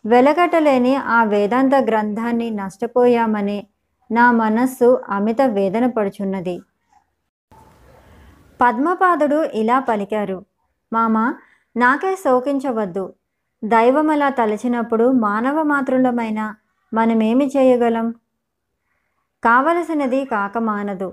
[0.07, 3.67] వెలగటలేని ఆ వేదాంత గ్రంథాన్ని నష్టపోయామని
[4.11, 6.61] నా మనస్సు అమిత వేదన పడుచున్నది.
[8.61, 10.45] పద్మపాదుడు ఇలా పలికారు.
[10.93, 11.35] మామ
[11.77, 13.15] నాకే శోకించవద్దు.
[13.65, 16.55] దైవమలా తలచినప్పుడు మానవ మాతృలమైన
[16.95, 18.11] మనమేమి చేయగలం?
[19.45, 21.13] కావలసినది కాక మానదు.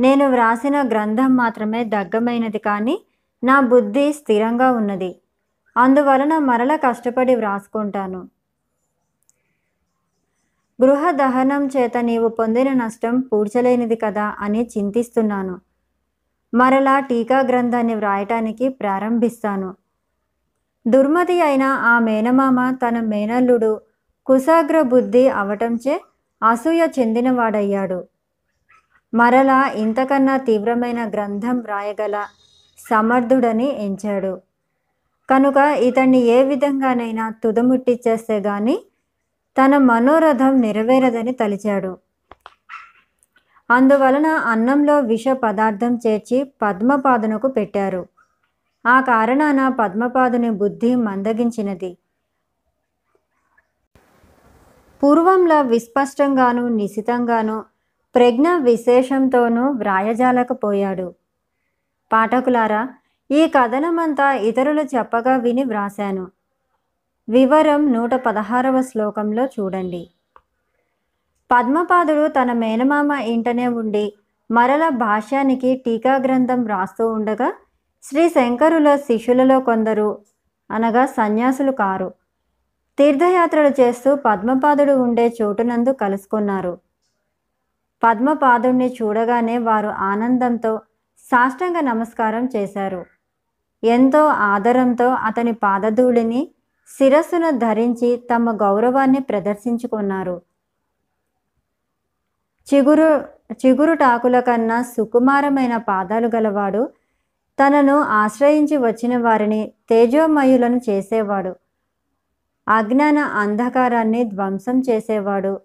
[0.00, 2.98] నేను వ్రాసిన గ్రంథం మాత్రమే దగ్గమైనది కానీ
[3.44, 5.20] నా బుద్ధి స్థిరంగా ఉన్నది.
[5.76, 8.20] అందువలన మరల కష్టపడి వ్రాసుకుంటాను.
[10.82, 15.60] గృహ దహనం చేత నీవు పొందిన నష్టం పూడ్చలేనిది కదా అని చింతిస్తున్నాను.
[16.54, 19.74] మరలా టీకా గ్రంథాన్ని వ్రాయటానికి ప్రారంభిస్తాను.
[20.86, 23.80] దుర్మతి అయిన ఆ మేనమామ తన మేనల్లుడు
[24.26, 26.00] కుశాగ్ర బుద్ధి అవటంచే
[26.42, 28.00] అసూయ చెందినవాడయ్యాడు.
[29.14, 32.26] మరలా ఇంతకన్నా తీవ్రమైన గ్రంథం వ్రాయగల
[32.78, 34.40] సమర్థుడని ఎంచాడు.
[35.30, 38.78] కనుక ఇతన్ని ఏ విధంగానైనా తుదముట్టిచ్చేస్తే గాని
[39.56, 41.98] తన మనోరథం నెరవేరదని తలిచాడు.
[43.70, 48.06] అందువలన అన్నంలో విష పదార్థం చేర్చి పద్మపాదునకు పెట్టారు.
[48.86, 51.98] ఆ కారణాన పద్మపాదుని బుద్ధి మందగించినది.
[55.02, 57.64] పూర్వంలా విస్పష్టంగాను నిశితంగాను
[58.14, 61.14] ప్రజ్ఞ విశేషంతోనూ వ్రాయజాలకపోయాడు
[62.12, 62.88] పాఠకులారా
[63.30, 66.26] ఈ కథనమంతా ఇతరులు చెప్పగా విని వ్రాశాను.
[67.28, 70.10] వివరం నూట పదహారవ శ్లోకంలో చూడండి.
[71.50, 74.12] పద్మపాదుడు తన మేనమామ ఇంటనే ఉండి
[74.50, 77.52] మరల భాష్యానికి టీకా గ్రంథం రాస్తూ ఉండగా
[78.02, 80.18] శ్రీ శంకరుల శిష్యులలో కొందరు
[80.70, 82.14] అనగా సన్యాసులు కారు.
[82.98, 86.89] తీర్థయాత్రలు చేస్తూ పద్మపాదుడు ఉండే చోటునందు కలుసుకున్నారు.
[88.02, 90.80] పద్మపాదుణ్ణి చూడగానే వారు ఆనందంతో
[91.18, 93.04] సాష్టంగ నమస్కారం చేశారు.
[93.84, 96.50] ఎంతో ఆదరంతో అతని పాదధూళిని
[96.98, 100.42] శిరస్సును ధరించి తమ గౌరవాన్ని ప్రదర్శించుకున్నారు.
[102.68, 106.88] చిగురు చిగురుటాకుల కన్నా సుకుమారమైన పాదాలు గలవాడు
[107.58, 111.54] తనను ఆశ్రయించి వచ్చిన వారిని తేజోమయులను చేసేవాడు.
[112.68, 115.60] అజ్ఞాన అంధకారాన్ని ధ్వంసం చేసేవాడు.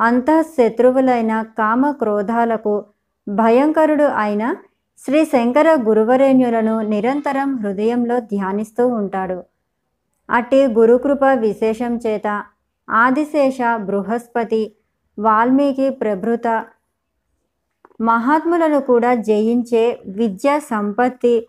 [0.00, 2.84] అంతఃశత్రువులైన కామ క్రోధాలకు
[3.28, 4.56] భయంకరుడు అయిన
[4.98, 9.44] శ్రీ శంకర గురువరేణ్యులను నిరంతరం హృదయంలో ధ్యానిస్తూ ఉంటాడు.
[10.28, 12.44] అట్టి గురుకృప విశేషం చేత
[12.88, 14.76] ఆదిశేష బృహస్పతి
[15.18, 16.64] వాల్మీకి ప్రభృత
[18.00, 21.46] మహాత్ములను కూడా జయించే విద్యా సంపత్తి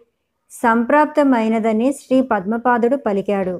[0.52, 3.56] సంప్రాప్తమైనదని శ్రీ పద్మపాదుడు పలికాడు.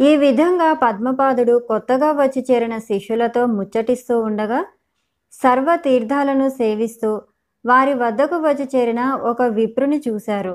[0.00, 4.60] ఈ విధంగా పద్మపాదుడు కొత్తగా వచ్చి చేరిన శిష్యులతో ముచ్చటిస్తూ ఉండగా
[5.32, 7.10] సర్వ తీర్థాలను సేవిస్తూ
[7.64, 10.54] వారి వద్దకు వచ్చి చేరిన ఒక విప్రుని చూశారు.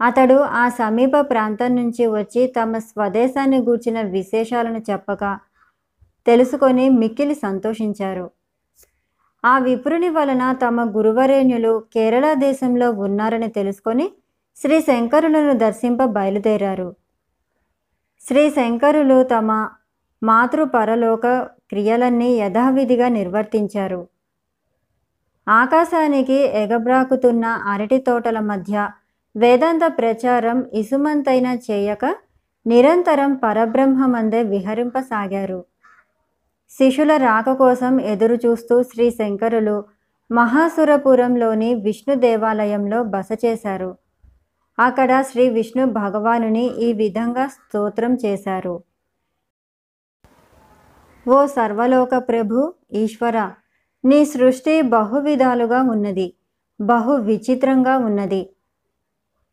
[0.00, 5.32] అతడు ఆ సమీప ప్రాంతం నుంచి వచ్చి తమ స్వదేశాన్ని గూర్చిన విశేషాలను చెప్పగా
[6.26, 8.26] తెలుసుకొని మిక్కిలి సంతోషించారు.
[9.44, 14.08] ఆ విప్రుని వలన తమ గురువరేణ్యులు కేరళ దేశంలో ఉన్నారని తెలుసుకొని
[14.56, 16.88] శ్రీ శంకరులను దర్శింప బయలుదేరారు.
[18.20, 19.68] శ్రీ శంకరులు తమ
[20.22, 21.26] మాతృ పరలోక
[21.70, 24.08] క్రియలన్నీ యథావిధిగా నిర్వర్తించారు.
[25.46, 28.88] ఆకాశానికి ఎగబ్రాకుతున్న అరటి తోటల మధ్య
[29.36, 32.04] వేదాంత ప్రచారం ఇసుమంతైనా చేయక
[32.66, 35.64] నిరంతరం పరబ్రహ్మమందే విహరింపసాగారు.
[36.70, 39.84] శిష్యుల రాక కోసం ఎదురు చూస్తూ శ్రీ శంకరులు
[40.30, 43.90] మహాసురపురంలోని విష్ణు దేవాలయంలో బస చేశారు
[44.78, 48.82] అక్కడ శ్రీ విష్ణు భగవానుని ఈ విధంగా స్తోత్రం చేశారు.
[51.28, 53.38] ఓ సర్వలోక ప్రభు ఈశ్వర
[54.04, 56.34] నీ సృష్టి బహువిధాలుగా ఉన్నది
[56.80, 58.50] బహు విచిత్రంగా ఉన్నది.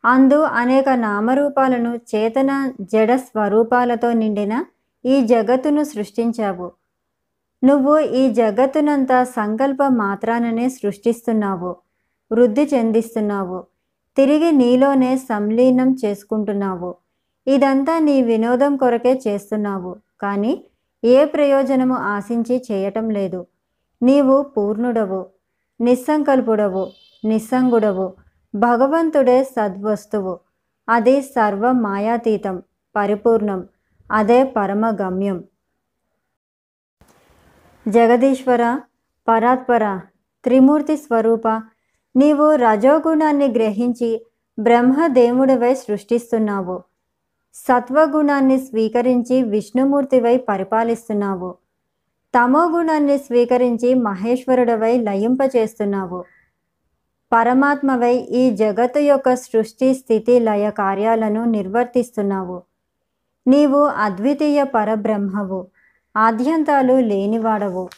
[0.05, 4.65] అందు అనేక నామరూపాలను చేతన జడ స్వరూపాలతో నిండిన
[5.05, 6.71] ఈ జగత్తును సృష్టించావు.
[7.63, 11.75] నువ్వు ఈ జగత్తునంతా సంకల్ప మాత్రాననే సృష్టిస్తున్నావు
[12.31, 13.74] వృద్ధి చెందిస్తున్నావు.
[14.17, 16.95] తిరిగి నీలోనే సంలీనం చేసుకుంటున్నావు.
[17.47, 19.95] ఇదంతా నీ వినోదం కొరకే చేస్తున్నావు.
[20.21, 20.53] కానీ
[21.03, 23.41] ఏ ప్రయోజనము ఆశించి చేయటం లేదు.
[24.01, 25.25] నీవు పూర్ణుడవు
[25.79, 26.83] నిస్సంకల్పుడవు
[27.23, 28.13] నిస్సంగుడవు
[28.55, 30.39] భగవంతుడే సద్వస్తువు.
[30.89, 32.63] అది సర్వ మాయాతీతం
[32.95, 33.61] పరిపూర్ణం
[34.11, 35.43] అదే పరమ గమ్యం
[37.85, 38.63] జగదీశ్వర
[39.27, 39.83] పరాత్పర
[40.43, 41.47] త్రిమూర్తి స్వరూప
[42.15, 44.25] నీవు రజోగుణాన్ని గ్రహించి
[44.59, 46.83] బ్రహ్మదేవుడివై సృష్టిస్తున్నావు.
[47.53, 51.55] సత్వగుణాన్ని స్వీకరించి విష్ణుమూర్తివై పరిపాలిస్తున్నావు.
[52.35, 56.25] తమో గుణాన్ని స్వీకరించి మహేశ్వరుడవై లయింపచేస్తున్నావు.
[57.33, 62.63] పరమాత్మవై ఈ జగత్తు యొక్క సృష్టి స్థితి లయ కార్యాలను నిర్వర్తిస్తున్నావు.
[63.47, 65.67] నీవు అద్వితీయ పరబ్రహ్మవు.
[66.17, 67.89] ఆద్యంతాలు లేనివాడవు.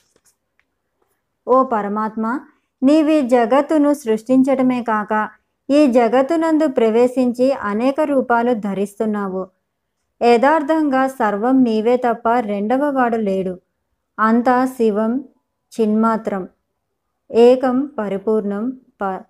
[1.48, 2.40] ఓ పరమాత్మ
[2.84, 5.30] నీవి జగత్తును సృష్టించటమే కాక
[5.70, 9.48] ఈ జగత్తునందు ప్రవేశించి అనేక రూపాలు ధరిస్తున్నావు.
[10.22, 13.60] యథార్థంగా సర్వం నీవే తప్ప రెండవ వాడు లేడు.
[14.20, 15.24] అంతా శివం
[15.74, 16.48] చిన్మాత్రం.
[17.32, 19.22] ఏకం పరిపూర్ణం ప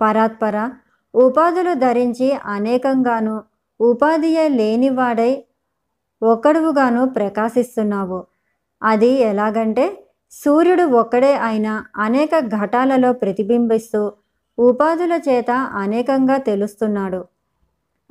[0.00, 0.56] పరాత్పర.
[1.14, 3.42] ఉపాధులు ధరించి అనేకంగాను
[3.80, 5.44] ఉపాధియే లేనివాడై
[6.22, 8.24] ఒక్కడువుగాను ప్రకాశిస్తున్నావు.
[8.82, 9.84] అది ఎలాగంటే
[10.32, 14.12] సూర్యుడు ఒక్కడే అయినా అనేక ఘటాలలో ప్రతిబింబిస్తూ
[14.58, 17.24] ఉపాధుల చేత అనేకంగా తెలుస్తున్నాడు.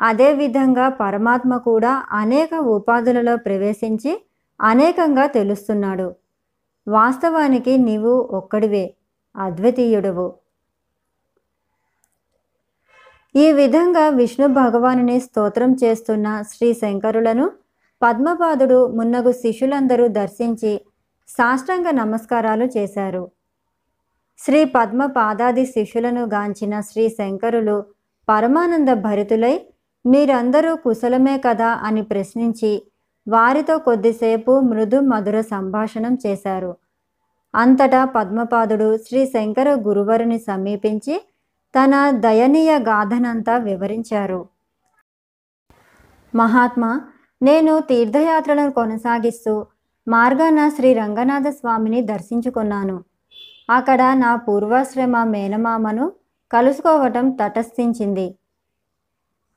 [0.02, 4.22] అదేవిధంగా పరమాత్మ కూడా అనేక ఉపాధులలో ప్రవేశించి
[4.62, 6.16] అనేకంగా తెలుస్తున్నాడు.
[6.88, 8.96] వాస్తవానికి నీవు ఒక్కడివే
[9.38, 10.34] అద్వితీయుడవు.
[13.36, 17.52] ఈ విధంగా విష్ణు భగవానుని స్తోత్రం చేస్తున్న శ్రీ శంకరులను
[18.02, 20.82] పద్మపాదుడు మున్నగు శిష్యులందరూ దర్శించి
[21.30, 23.32] సాష్టాంగ నమస్కారాలు చేశారు.
[24.38, 27.86] శ్రీ పద్మ పాదాది శిష్యులను గాంచిన శ్రీ శంకరులు
[28.30, 29.66] పరమానంద భరితులై
[30.06, 32.84] మీరందరూ కుశలమే కదా అని ప్రశ్నించి
[33.28, 36.78] వారితో కొద్దిసేపు మృదు మధుర సంభాషణం చేశారు.
[37.56, 41.22] అంతటా పద్మపాదుడు శ్రీ శంకర గురువరుని సమీపించి
[41.76, 44.48] తన దయనీయ గాథనంతా వివరించారు.
[46.36, 47.02] మహాత్మా
[47.42, 49.66] నేను తీర్థయాత్రలను కొనసాగిస్తూ
[50.10, 53.04] మార్గాన శ్రీ రంగనాథ స్వామిని దర్శించుకున్నాను.
[53.70, 56.12] అక్కడ నా పూర్వాశ్రమ మేనమామను
[56.52, 58.36] కలుసుకోవటం తటస్థించింది.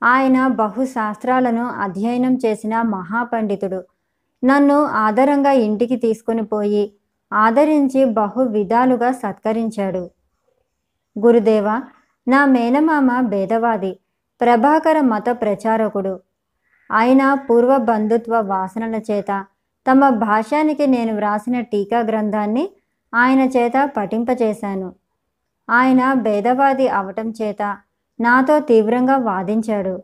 [0.03, 3.85] ఆయన బహుశాస్త్రాలను అధ్యయనం చేసిన మహాపండితుడు.
[4.45, 6.93] నన్ను ఆదరంగా ఇంటికి తీసుకుని పోయి
[7.33, 10.11] ఆదరించి బహు విధాలుగా సత్కరించాడు.
[11.19, 11.83] గురుదేవ
[12.29, 13.99] నా మేనమామ భేదవాది
[14.41, 16.21] ప్రభాకర మత ప్రచారకుడు.
[16.91, 19.47] ఆయన పూర్వ బంధుత్వ వాసనల చేత
[19.91, 22.71] తమ భాష్యానికి నేను వ్రాసిన టీకా గ్రంథాన్ని
[23.15, 24.95] ఆయన చేత పఠింపచేశాను.
[25.71, 27.77] ఆయన భేదవాది అవటం చేత
[28.21, 30.03] నాతో తీవ్రంగా వాదించాడు.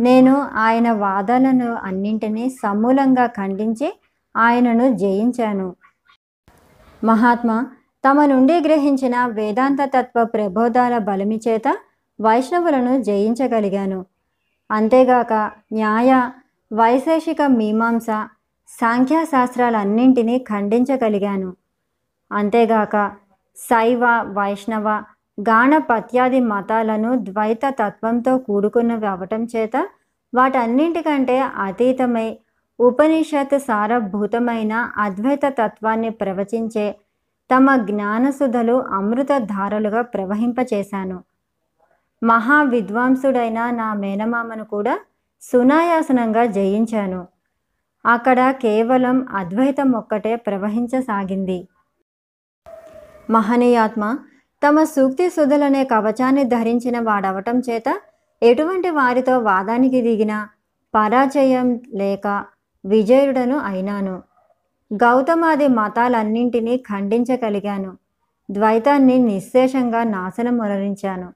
[0.00, 4.00] నేను ఆయన వాదనను అన్నింటినీ సమూలంగా ఖండించి
[4.36, 5.76] ఆయనను జయించాను.
[7.04, 7.66] మహాత్మా
[8.08, 11.78] తమ నుండి గ్రహించిన వేదాంత తత్వ ప్రబోధాల బలమి చేత
[12.20, 14.06] వైష్ణవులను జయించగలిగాను.
[14.70, 15.32] అంతేగాక
[15.72, 16.30] న్యాయ
[16.72, 18.06] వైశేషిక మీమాంస
[18.68, 21.56] సాంఖ్యాశాస్త్రాలన్నింటినీ ఖండించగలిగాను.
[22.32, 23.12] అంతేగాక
[23.56, 24.88] శైవ వైష్ణవ
[25.40, 29.88] గాణపత్యాది మతాలను ద్వైత తత్వంతో కూడుకున్నవి అవటం చేత
[30.34, 32.38] వాటన్నింటికంటే అతీతమై
[32.80, 36.96] ఉపనిషత్ సారభూతమైన అద్వైత తత్వాన్ని ప్రవచించే
[37.50, 41.24] తమ జ్ఞానసుధలు అమృతధారలుగా ప్రవహింపచేశాను.
[42.22, 44.98] మహా విద్వాంసుడైన నా మేనమామను కూడా
[45.42, 47.26] సునాయాసనంగా జయించాను.
[48.06, 51.68] అక్కడ కేవలం అద్వైతం ఒక్కటే ప్రవహించసాగింది.
[53.30, 54.18] మహనీయాత్మ
[54.62, 58.00] తమ సూక్తి సుధులనే కవచాన్ని ధరించిన వాడవటం చేత
[58.42, 60.46] ఎటువంటి వారితో వాదానికి దిగిన
[60.94, 62.44] పరాజయం లేక
[62.84, 64.22] విజయుడను అయినాను.
[64.94, 67.96] గౌతమాది మతాలన్నింటినీ ఖండించగలిగాను.
[68.50, 71.32] ద్వైతాన్ని నిశ్శేషంగా నాశనం మొరరించాను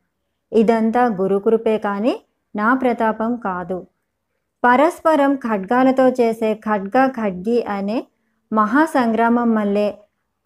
[0.53, 2.21] ఇదంతా గురుకృపే కానీ
[2.57, 3.87] నా ప్రతాపం కాదు.
[4.63, 7.99] పరస్పరం ఖడ్గాలతో చేసే ఖడ్గ ఖడ్గి అనే
[8.53, 9.89] మహాసంగ్రామం వల్లే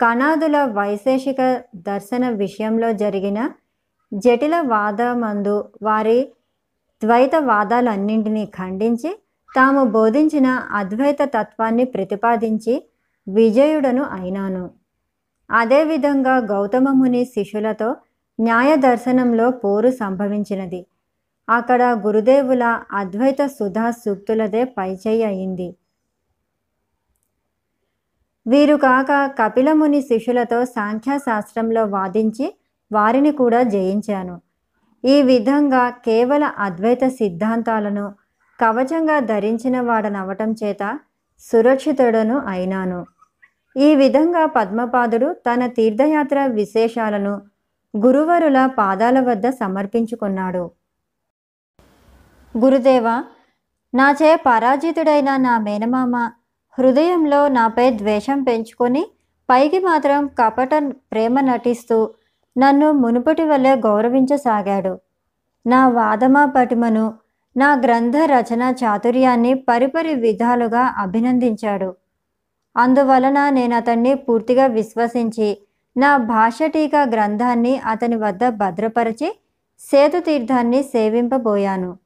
[0.00, 1.40] కణాదుల వైశేషిక
[1.74, 3.38] దర్శన విషయంలో జరిగిన
[4.12, 6.18] జటిల వాదమందు వారి
[7.02, 9.10] ద్వైత వాదాలన్నింటినీ ఖండించి
[9.54, 12.74] తాము బోధించిన అద్వైత తత్వాన్ని ప్రతిపాదించి
[13.26, 14.64] విజయుడను అయినాను.
[15.50, 17.88] అదేవిధంగా గౌతమ ముని శిష్యులతో
[18.38, 20.80] న్యాయ దర్శనంలో పోరు సంభవించినది.
[21.48, 25.76] అక్కడ గురుదేవుల అద్వైత సుధా సూక్తులదే పైచేయి అయింది.
[28.46, 32.54] వీరు కాక కపిలముని శిష్యులతో సాంఖ్యాశాస్త్రంలో వాదించి
[32.92, 34.40] వారిని కూడా జయించాను.
[35.04, 38.14] ఈ విధంగా కేవల అద్వైత సిద్ధాంతాలను
[38.60, 40.98] కవచంగా ధరించిన వాడనవటం చేత
[41.40, 43.06] సురక్షితుడను అయినాను.
[43.76, 47.34] ఈ విధంగా పద్మపాదుడు తన తీర్థయాత్ర విశేషాలను
[47.94, 50.64] గురువరుల పాదాల వద్ద సమర్పించుకున్నాడు.
[52.62, 53.22] గురుదేవ
[53.94, 56.16] నాచే పరాజితుడైన నా మేనమామ
[56.78, 59.06] హృదయంలో నాపై ద్వేషం పెంచుకొని
[59.50, 60.74] పైకి మాత్రం కపట
[61.12, 62.10] ప్రేమ నటిస్తూ
[62.58, 65.00] నన్ను మునుపటి వలె గౌరవించసాగాడు.
[65.66, 67.14] నా వాదమా పటిమను
[67.56, 71.96] నా గ్రంథ రచన చాతుర్యాన్ని పరిపరి విధాలుగా అభినందించాడు.
[72.76, 75.58] అందువలన నేను అతన్ని పూర్తిగా విశ్వసించి
[75.96, 79.34] నా భాష టీకా గ్రంథాన్ని అతని వద్ద భద్రపరిచి
[79.80, 82.05] సేతు తీర్థాన్ని సేవింపబోయాను.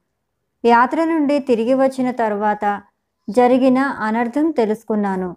[0.63, 2.81] యాత్ర నుండి తిరిగి వచ్చిన తరువాత
[3.29, 5.35] జరిగిన అనర్థం తెలుసుకున్నాను.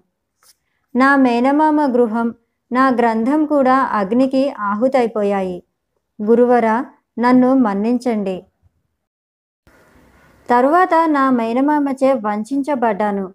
[0.97, 2.35] నా మేనమామ గృహం
[2.73, 5.63] నా గ్రంథం కూడా అగ్నికి ఆహుతైపోయాయి.
[6.23, 6.85] గురువర
[7.19, 8.45] నన్ను మన్నించండి.
[10.51, 13.35] తరువాత నా మేనమామచే వంచబడ్డాను.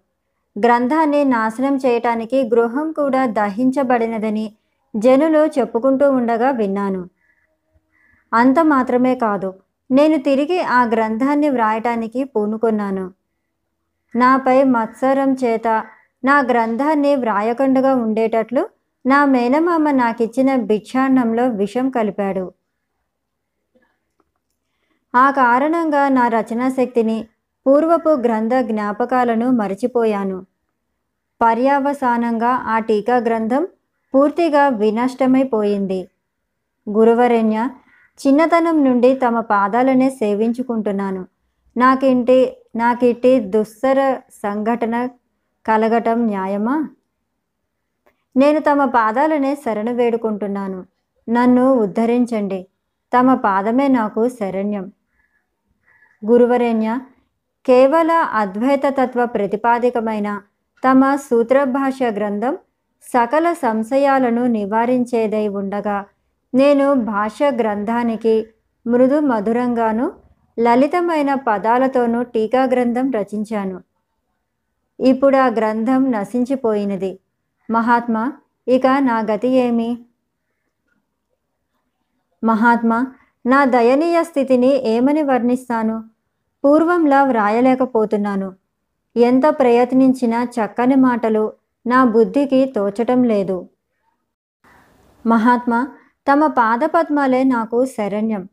[0.56, 4.52] గ్రంథాన్ని నాశనం చేయటానికి గృహం కూడా దహించబడినదని
[4.96, 7.08] జనులు చెప్పుకుంటూ ఉండగా విన్నాను.
[8.32, 9.50] అంత మాత్రమే కాదు
[9.90, 13.10] నేను తిరిగి ఆ గ్రంథాన్ని వ్రాయటానికి పూనుకున్నాను.
[14.16, 15.68] నాపై మత్సరం చేత
[16.24, 18.68] నా గ్రంథాన్ని వ్రాయకుండగా ఉండేటట్లు
[19.06, 22.52] నా మేనమామ నాకిచ్చిన భిక్షాన్నంలో విషం కలిపాడు.
[25.14, 27.28] ఆ కారణంగా నా రచనా శక్తిని
[27.66, 30.46] పూర్వపు గ్రంథ జ్ఞాపకాలను మరచిపోయాను.
[31.40, 33.68] పర్యావసానంగా ఆ టీకా గ్రంథం
[34.14, 36.08] పూర్తిగా వినష్టమైపోయింది.
[36.86, 37.68] గురువరెణ్య
[38.26, 41.26] చిన్నతనం నుండి తమ పాదాలనే సేవించుకుంటున్నాను.
[41.76, 45.06] నాకింటి నాకిటి దుస్సర సంఘటన
[45.66, 46.88] కలగటం న్యాయమా?
[48.36, 50.84] నేను తమ పాదాలనే శరణు వేడుకుంటున్నాను.
[51.28, 52.66] నన్ను ఉద్ధరించండి.
[53.18, 54.92] తమ పాదమే నాకు శరణ్యం.
[56.26, 56.98] గురువరేణ్య
[57.66, 60.42] కేవల అద్వైత తత్వ ప్రతిపాదికమైన
[60.88, 62.58] తమ సూత్రభాష గ్రంథం
[63.02, 66.04] సకల సంశయాలను నివారించేదై ఉండగా
[66.54, 68.46] నేను భాష గ్రంథానికి
[68.86, 70.12] మృదు మధురంగాను
[70.58, 73.80] లలితమైన పదాలతోనూ టీకా గ్రంథం రచించాను.
[75.00, 77.18] ఇప్పుడు ఆ గ్రంథం నశించిపోయినది.
[77.70, 78.32] మహాత్మా
[78.68, 79.98] ఇక నా గతి ఏమి?
[82.44, 83.06] మహాత్మా
[83.46, 86.04] నా దయనీయ స్థితిని ఏమని వర్ణిస్తాను?
[86.64, 88.52] పూర్వంలా వ్రాయలేకపోతున్నాను.
[89.16, 91.52] ఎంత ప్రయత్నించినా చక్కని మాటలు
[91.86, 93.68] నా బుద్ధికి తోచటం లేదు.
[95.26, 95.88] మహాత్మా
[96.26, 98.48] తమ పాదపద్మాలే నాకు శరణ్యం.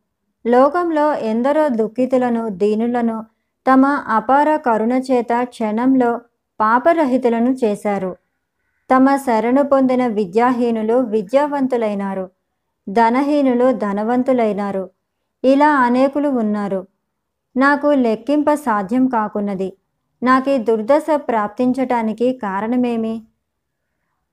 [0.48, 3.26] లోకంలో ఎందరో దుఃఖితులను దీనులను
[3.72, 6.22] తమ అపార కరుణ చేత క్షణంలో
[6.60, 8.16] పాపరహితులను చేశారు.
[8.96, 12.30] తమ శరణు పొందిన విద్యాహీనులు విద్యావంతులైనారు.
[12.90, 14.90] ధనహీనులు ధనవంతులైనారు.
[15.44, 16.88] ఇలా అనేకులు ఉన్నారు.
[17.58, 19.74] నాకు లెక్కింప సాధ్యం కాకున్నది.
[20.24, 23.24] నాకు దుర్దశ ప్రాప్తించటానికి కారణమేమి?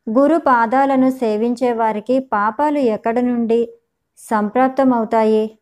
[0.06, 3.68] గురు పాదాలను సేవించే వారికి పాపాలు ఎక్కడ నుండి
[4.18, 5.58] సంప్రాప్తమవుతాయి?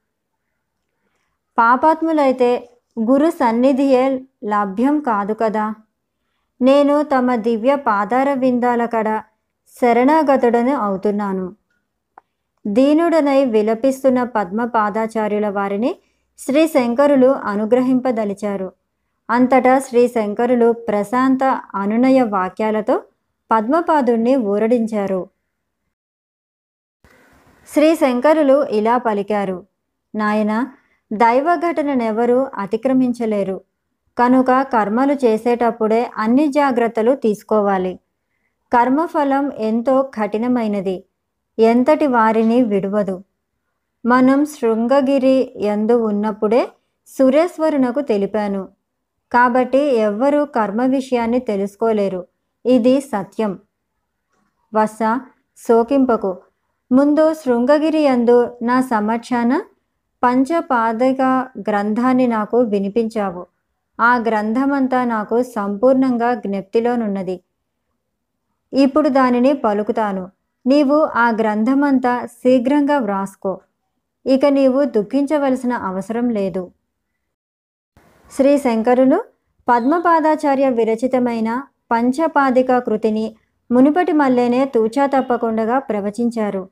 [1.59, 2.69] పాపాత్ములైతే
[3.11, 5.75] గురు సన్నిధియే లభ్యం కాదు కదా.
[6.61, 9.23] నేను తమ దివ్య పాదార విందాల కడ
[9.81, 11.53] శరణాగతుడను అవుతున్నాను.
[12.67, 15.97] దీనుడనై విలపిస్తున్న పద్మ పాదాచార్యుల వారిని
[16.39, 18.73] శ్రీ శంకరులు అనుగ్రహింపదలిచారు.
[19.31, 21.45] అంతటా శ్రీ శంకరులు ప్రశాంత
[21.75, 23.03] అనునయ వాక్యాలతో
[23.53, 25.29] పద్మపాదుణ్ణి ఊరడించారు.
[27.69, 29.67] శ్రీ శంకరులు ఇలా పలికారు.
[30.15, 30.73] నాయన
[31.13, 33.61] దైవ ఘటననెవరూ అతిక్రమించలేరు.
[34.19, 38.01] కనుక కర్మలు చేసేటప్పుడే అన్ని జాగ్రత్తలు తీసుకోవాలి.
[38.73, 41.05] కర్మఫలం ఎంతో కఠినమైనది.
[41.59, 43.25] ఎంతటి వారిని విడవదు.
[44.07, 46.69] మనం శృంగగిరి యందు ఉన్నప్పుడే
[47.07, 48.69] సురేశ్వరునకు తెలిపాను.
[49.33, 52.27] కాబట్టి ఎవ్వరూ కర్మ విషయాన్ని తెలుసుకోలేరు.
[52.67, 53.59] ఇది సత్యం.
[54.75, 54.99] వస
[55.69, 56.39] శోకింపకు.
[56.93, 59.63] ముందు శృంగగిరి యందు నా సమక్షాన
[60.23, 63.47] పంచపాదక గ్రంథాన్ని నాకు వినిపించావు.
[64.01, 67.41] ఆ గ్రంథమంతా నాకు సంపూర్ణంగా జ్ఞప్తిలోనున్నది.
[68.73, 70.31] ఇప్పుడు దానిని పలుకుతాను.
[70.67, 73.61] నీవు ఆ గ్రంథమంతా శీఘ్రంగా వ్రాసుకో.
[74.27, 76.71] ఇక నీవు దుఃఖించవలసిన అవసరం లేదు.
[78.31, 79.25] శ్రీ శంకరులు
[79.69, 81.63] పద్మపాదాచార్య విరచితమైన
[81.93, 83.37] పంచపాదిక కృతిని
[83.71, 86.69] మునుపటి మల్లేనే తూచా తప్పకుండా ప్రవచించారు.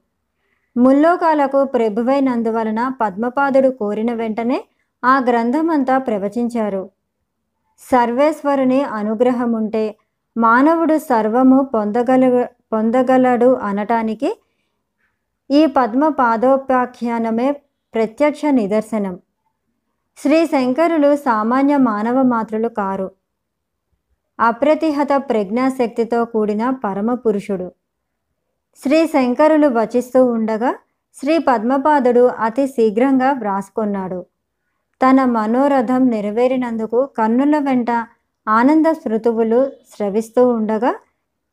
[0.77, 4.65] ముల్లోకాలకు ప్రభువైనందువలన పద్మపాదుడు కోరిన వెంటనే
[5.05, 6.91] ఆ గ్రంథమంతా ప్రవచించారు.
[7.79, 9.97] సర్వేశ్వరుని అనుగ్రహముంటే
[10.37, 14.41] మానవుడు సర్వము పొందగల పొందగలడు అనటానికి
[15.51, 17.53] ఈ పద్మ పాదోపాఖ్యానమే
[17.95, 19.19] ప్రత్యక్ష నిదర్శనం.
[20.17, 23.11] శ్రీ శంకరులు సామాన్య మానవ మాత్రులు కారు.
[24.41, 27.73] అప్రతిహత ప్రజ్ఞాశక్తితో కూడిన పరమ పురుషుడు
[28.83, 30.75] శ్రీ శంకరులు వచిస్తూ ఉండగా
[31.15, 34.27] శ్రీ పద్మపాదుడు అతి శీఘ్రంగా వ్రాసుకొన్నాడు.
[35.03, 37.91] తన మనోరథం నెరవేరినందుకు కన్నుల వెంట
[38.49, 40.95] ఆనంద శృతువులు స్రవిస్తూ ఉండగా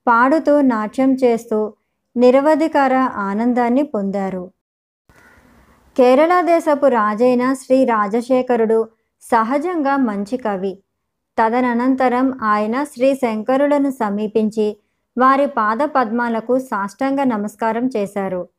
[0.07, 1.73] పాడుతూ నాట్యం చేస్తూ
[2.15, 4.51] నిరవధికార ఆనందాన్ని పొందారు.
[5.97, 8.87] కేరళ దేశపు రాజైన శ్రీ రాజశేఖరుడు
[9.21, 10.73] సహజంగా మంచి కవి.
[11.39, 14.77] తదనంతరం ఆయన శ్రీ శంకరులను సమీపించి
[15.17, 18.49] వారి పాద పద్మాలకు సాష్టాంగ నమస్కారం చేశారు.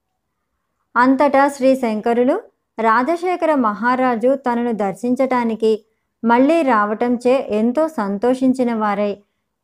[0.97, 2.41] అంతటా శ్రీ శంకరులు
[2.81, 5.85] రాజశేఖర మహారాజు తనను దర్శించటానికి
[6.25, 9.17] మళ్ళీ రావటంచే ఎంతో సంతోషించిన వారై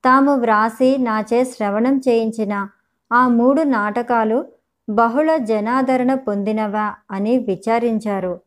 [0.05, 2.69] తాము వ్రాసి నాచే శ్రవణం చేయించిన
[3.13, 4.45] ఆ మూడు నాటకాలు
[4.89, 8.41] బహుళ జనాదరణ పొందినవా అని విచారించారు.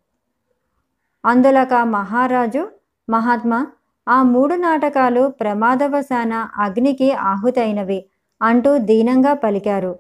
[1.26, 2.68] అందులక మహారాజు
[3.10, 3.68] మహాత్మా
[4.07, 8.05] ఆ మూడు నాటకాలు ప్రమాదవశాన అగ్నికి ఆహుతైనవి
[8.41, 9.99] అంటూ దీనంగా పలికారు.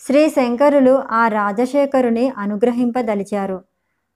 [0.00, 3.58] శ్రీ శంకరులు ఆ రాజశేఖరుని అనుగ్రహింపదలిచారు.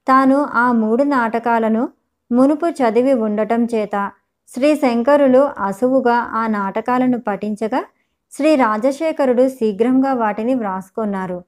[0.06, 1.88] తాను ఆ మూడు నాటకాలను
[2.30, 4.10] మునుపు చదివి ఉండటం చేత
[4.48, 7.84] శ్రీ శంకరులు అసువుగా ఆ నాటకాలను పఠించగా
[8.32, 11.44] శ్రీ రాజశేఖరుడు శీఘ్రంగా వాటిని వ్రాసుకున్నారు.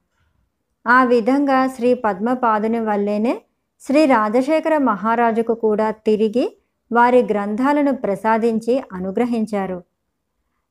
[0.87, 3.35] ఆ విధంగా శ్రీ పద్మపాదుని వల్లేనే
[3.83, 6.45] శ్రీ రాజశేఖర మహారాజుకు కూడా తిరిగి
[6.93, 9.83] వారి గ్రంథాలను ప్రసాదించి అనుగ్రహించారు.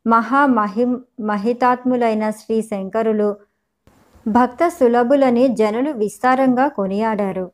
[0.08, 0.86] మహామహి
[1.22, 3.36] మహితాత్ములైన శ్రీ శంకరులు
[4.28, 7.52] భక్త సులభులని జనులు విస్తారంగా కొనియాడారు.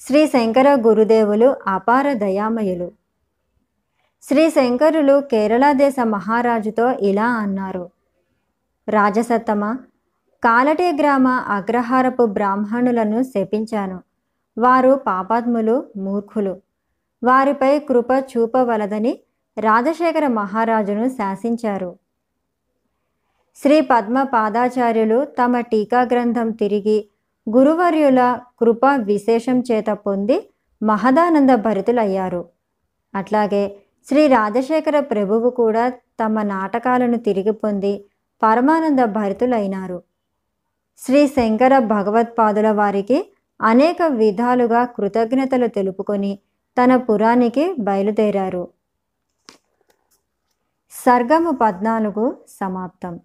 [0.00, 2.92] శ్రీ శంకర గురుదేవులు అపార దయామయులు.
[4.22, 7.90] శ్రీ శంకరులు కేరళ దేశ మహారాజుతో ఇలా అన్నారు.
[8.88, 9.76] రాజసత్తమ
[10.44, 14.00] కాలటే గ్రామ అగ్రహారపు బ్రాహ్మణులను శపించాను.
[14.58, 16.65] వారు పాపాత్ములు మూర్ఖులు.
[17.26, 19.12] వారిపై కృప చూపవలదని
[19.56, 21.90] రాజశేఖర మహారాజును శాసించారు.
[23.56, 26.98] శ్రీ పద్మ పాదాచార్యులు తమ టీకా గ్రంథం తిరిగి
[27.46, 28.20] గురువర్యుల
[28.60, 30.36] కృప విశేషం చేత పొంది
[30.82, 32.42] మహదానంద భరితులయ్యారు.
[33.14, 33.62] అట్లాగే
[34.06, 35.84] శ్రీ రాజశేఖర ప్రభువు కూడా
[36.20, 37.92] తమ నాటకాలను తిరిగి పొంది
[38.42, 39.98] పరమానంద భరితులైనారు.
[40.98, 43.18] శ్రీ శంకర భగవత్పాదుల వారికి
[43.60, 46.32] అనేక విధాలుగా కృతజ్ఞతలు తెలుపుకొని
[46.80, 48.68] తన పురానికి బయలుదేరారు.
[50.90, 53.20] సర్గము పద్నాలుగు సమాప్తం.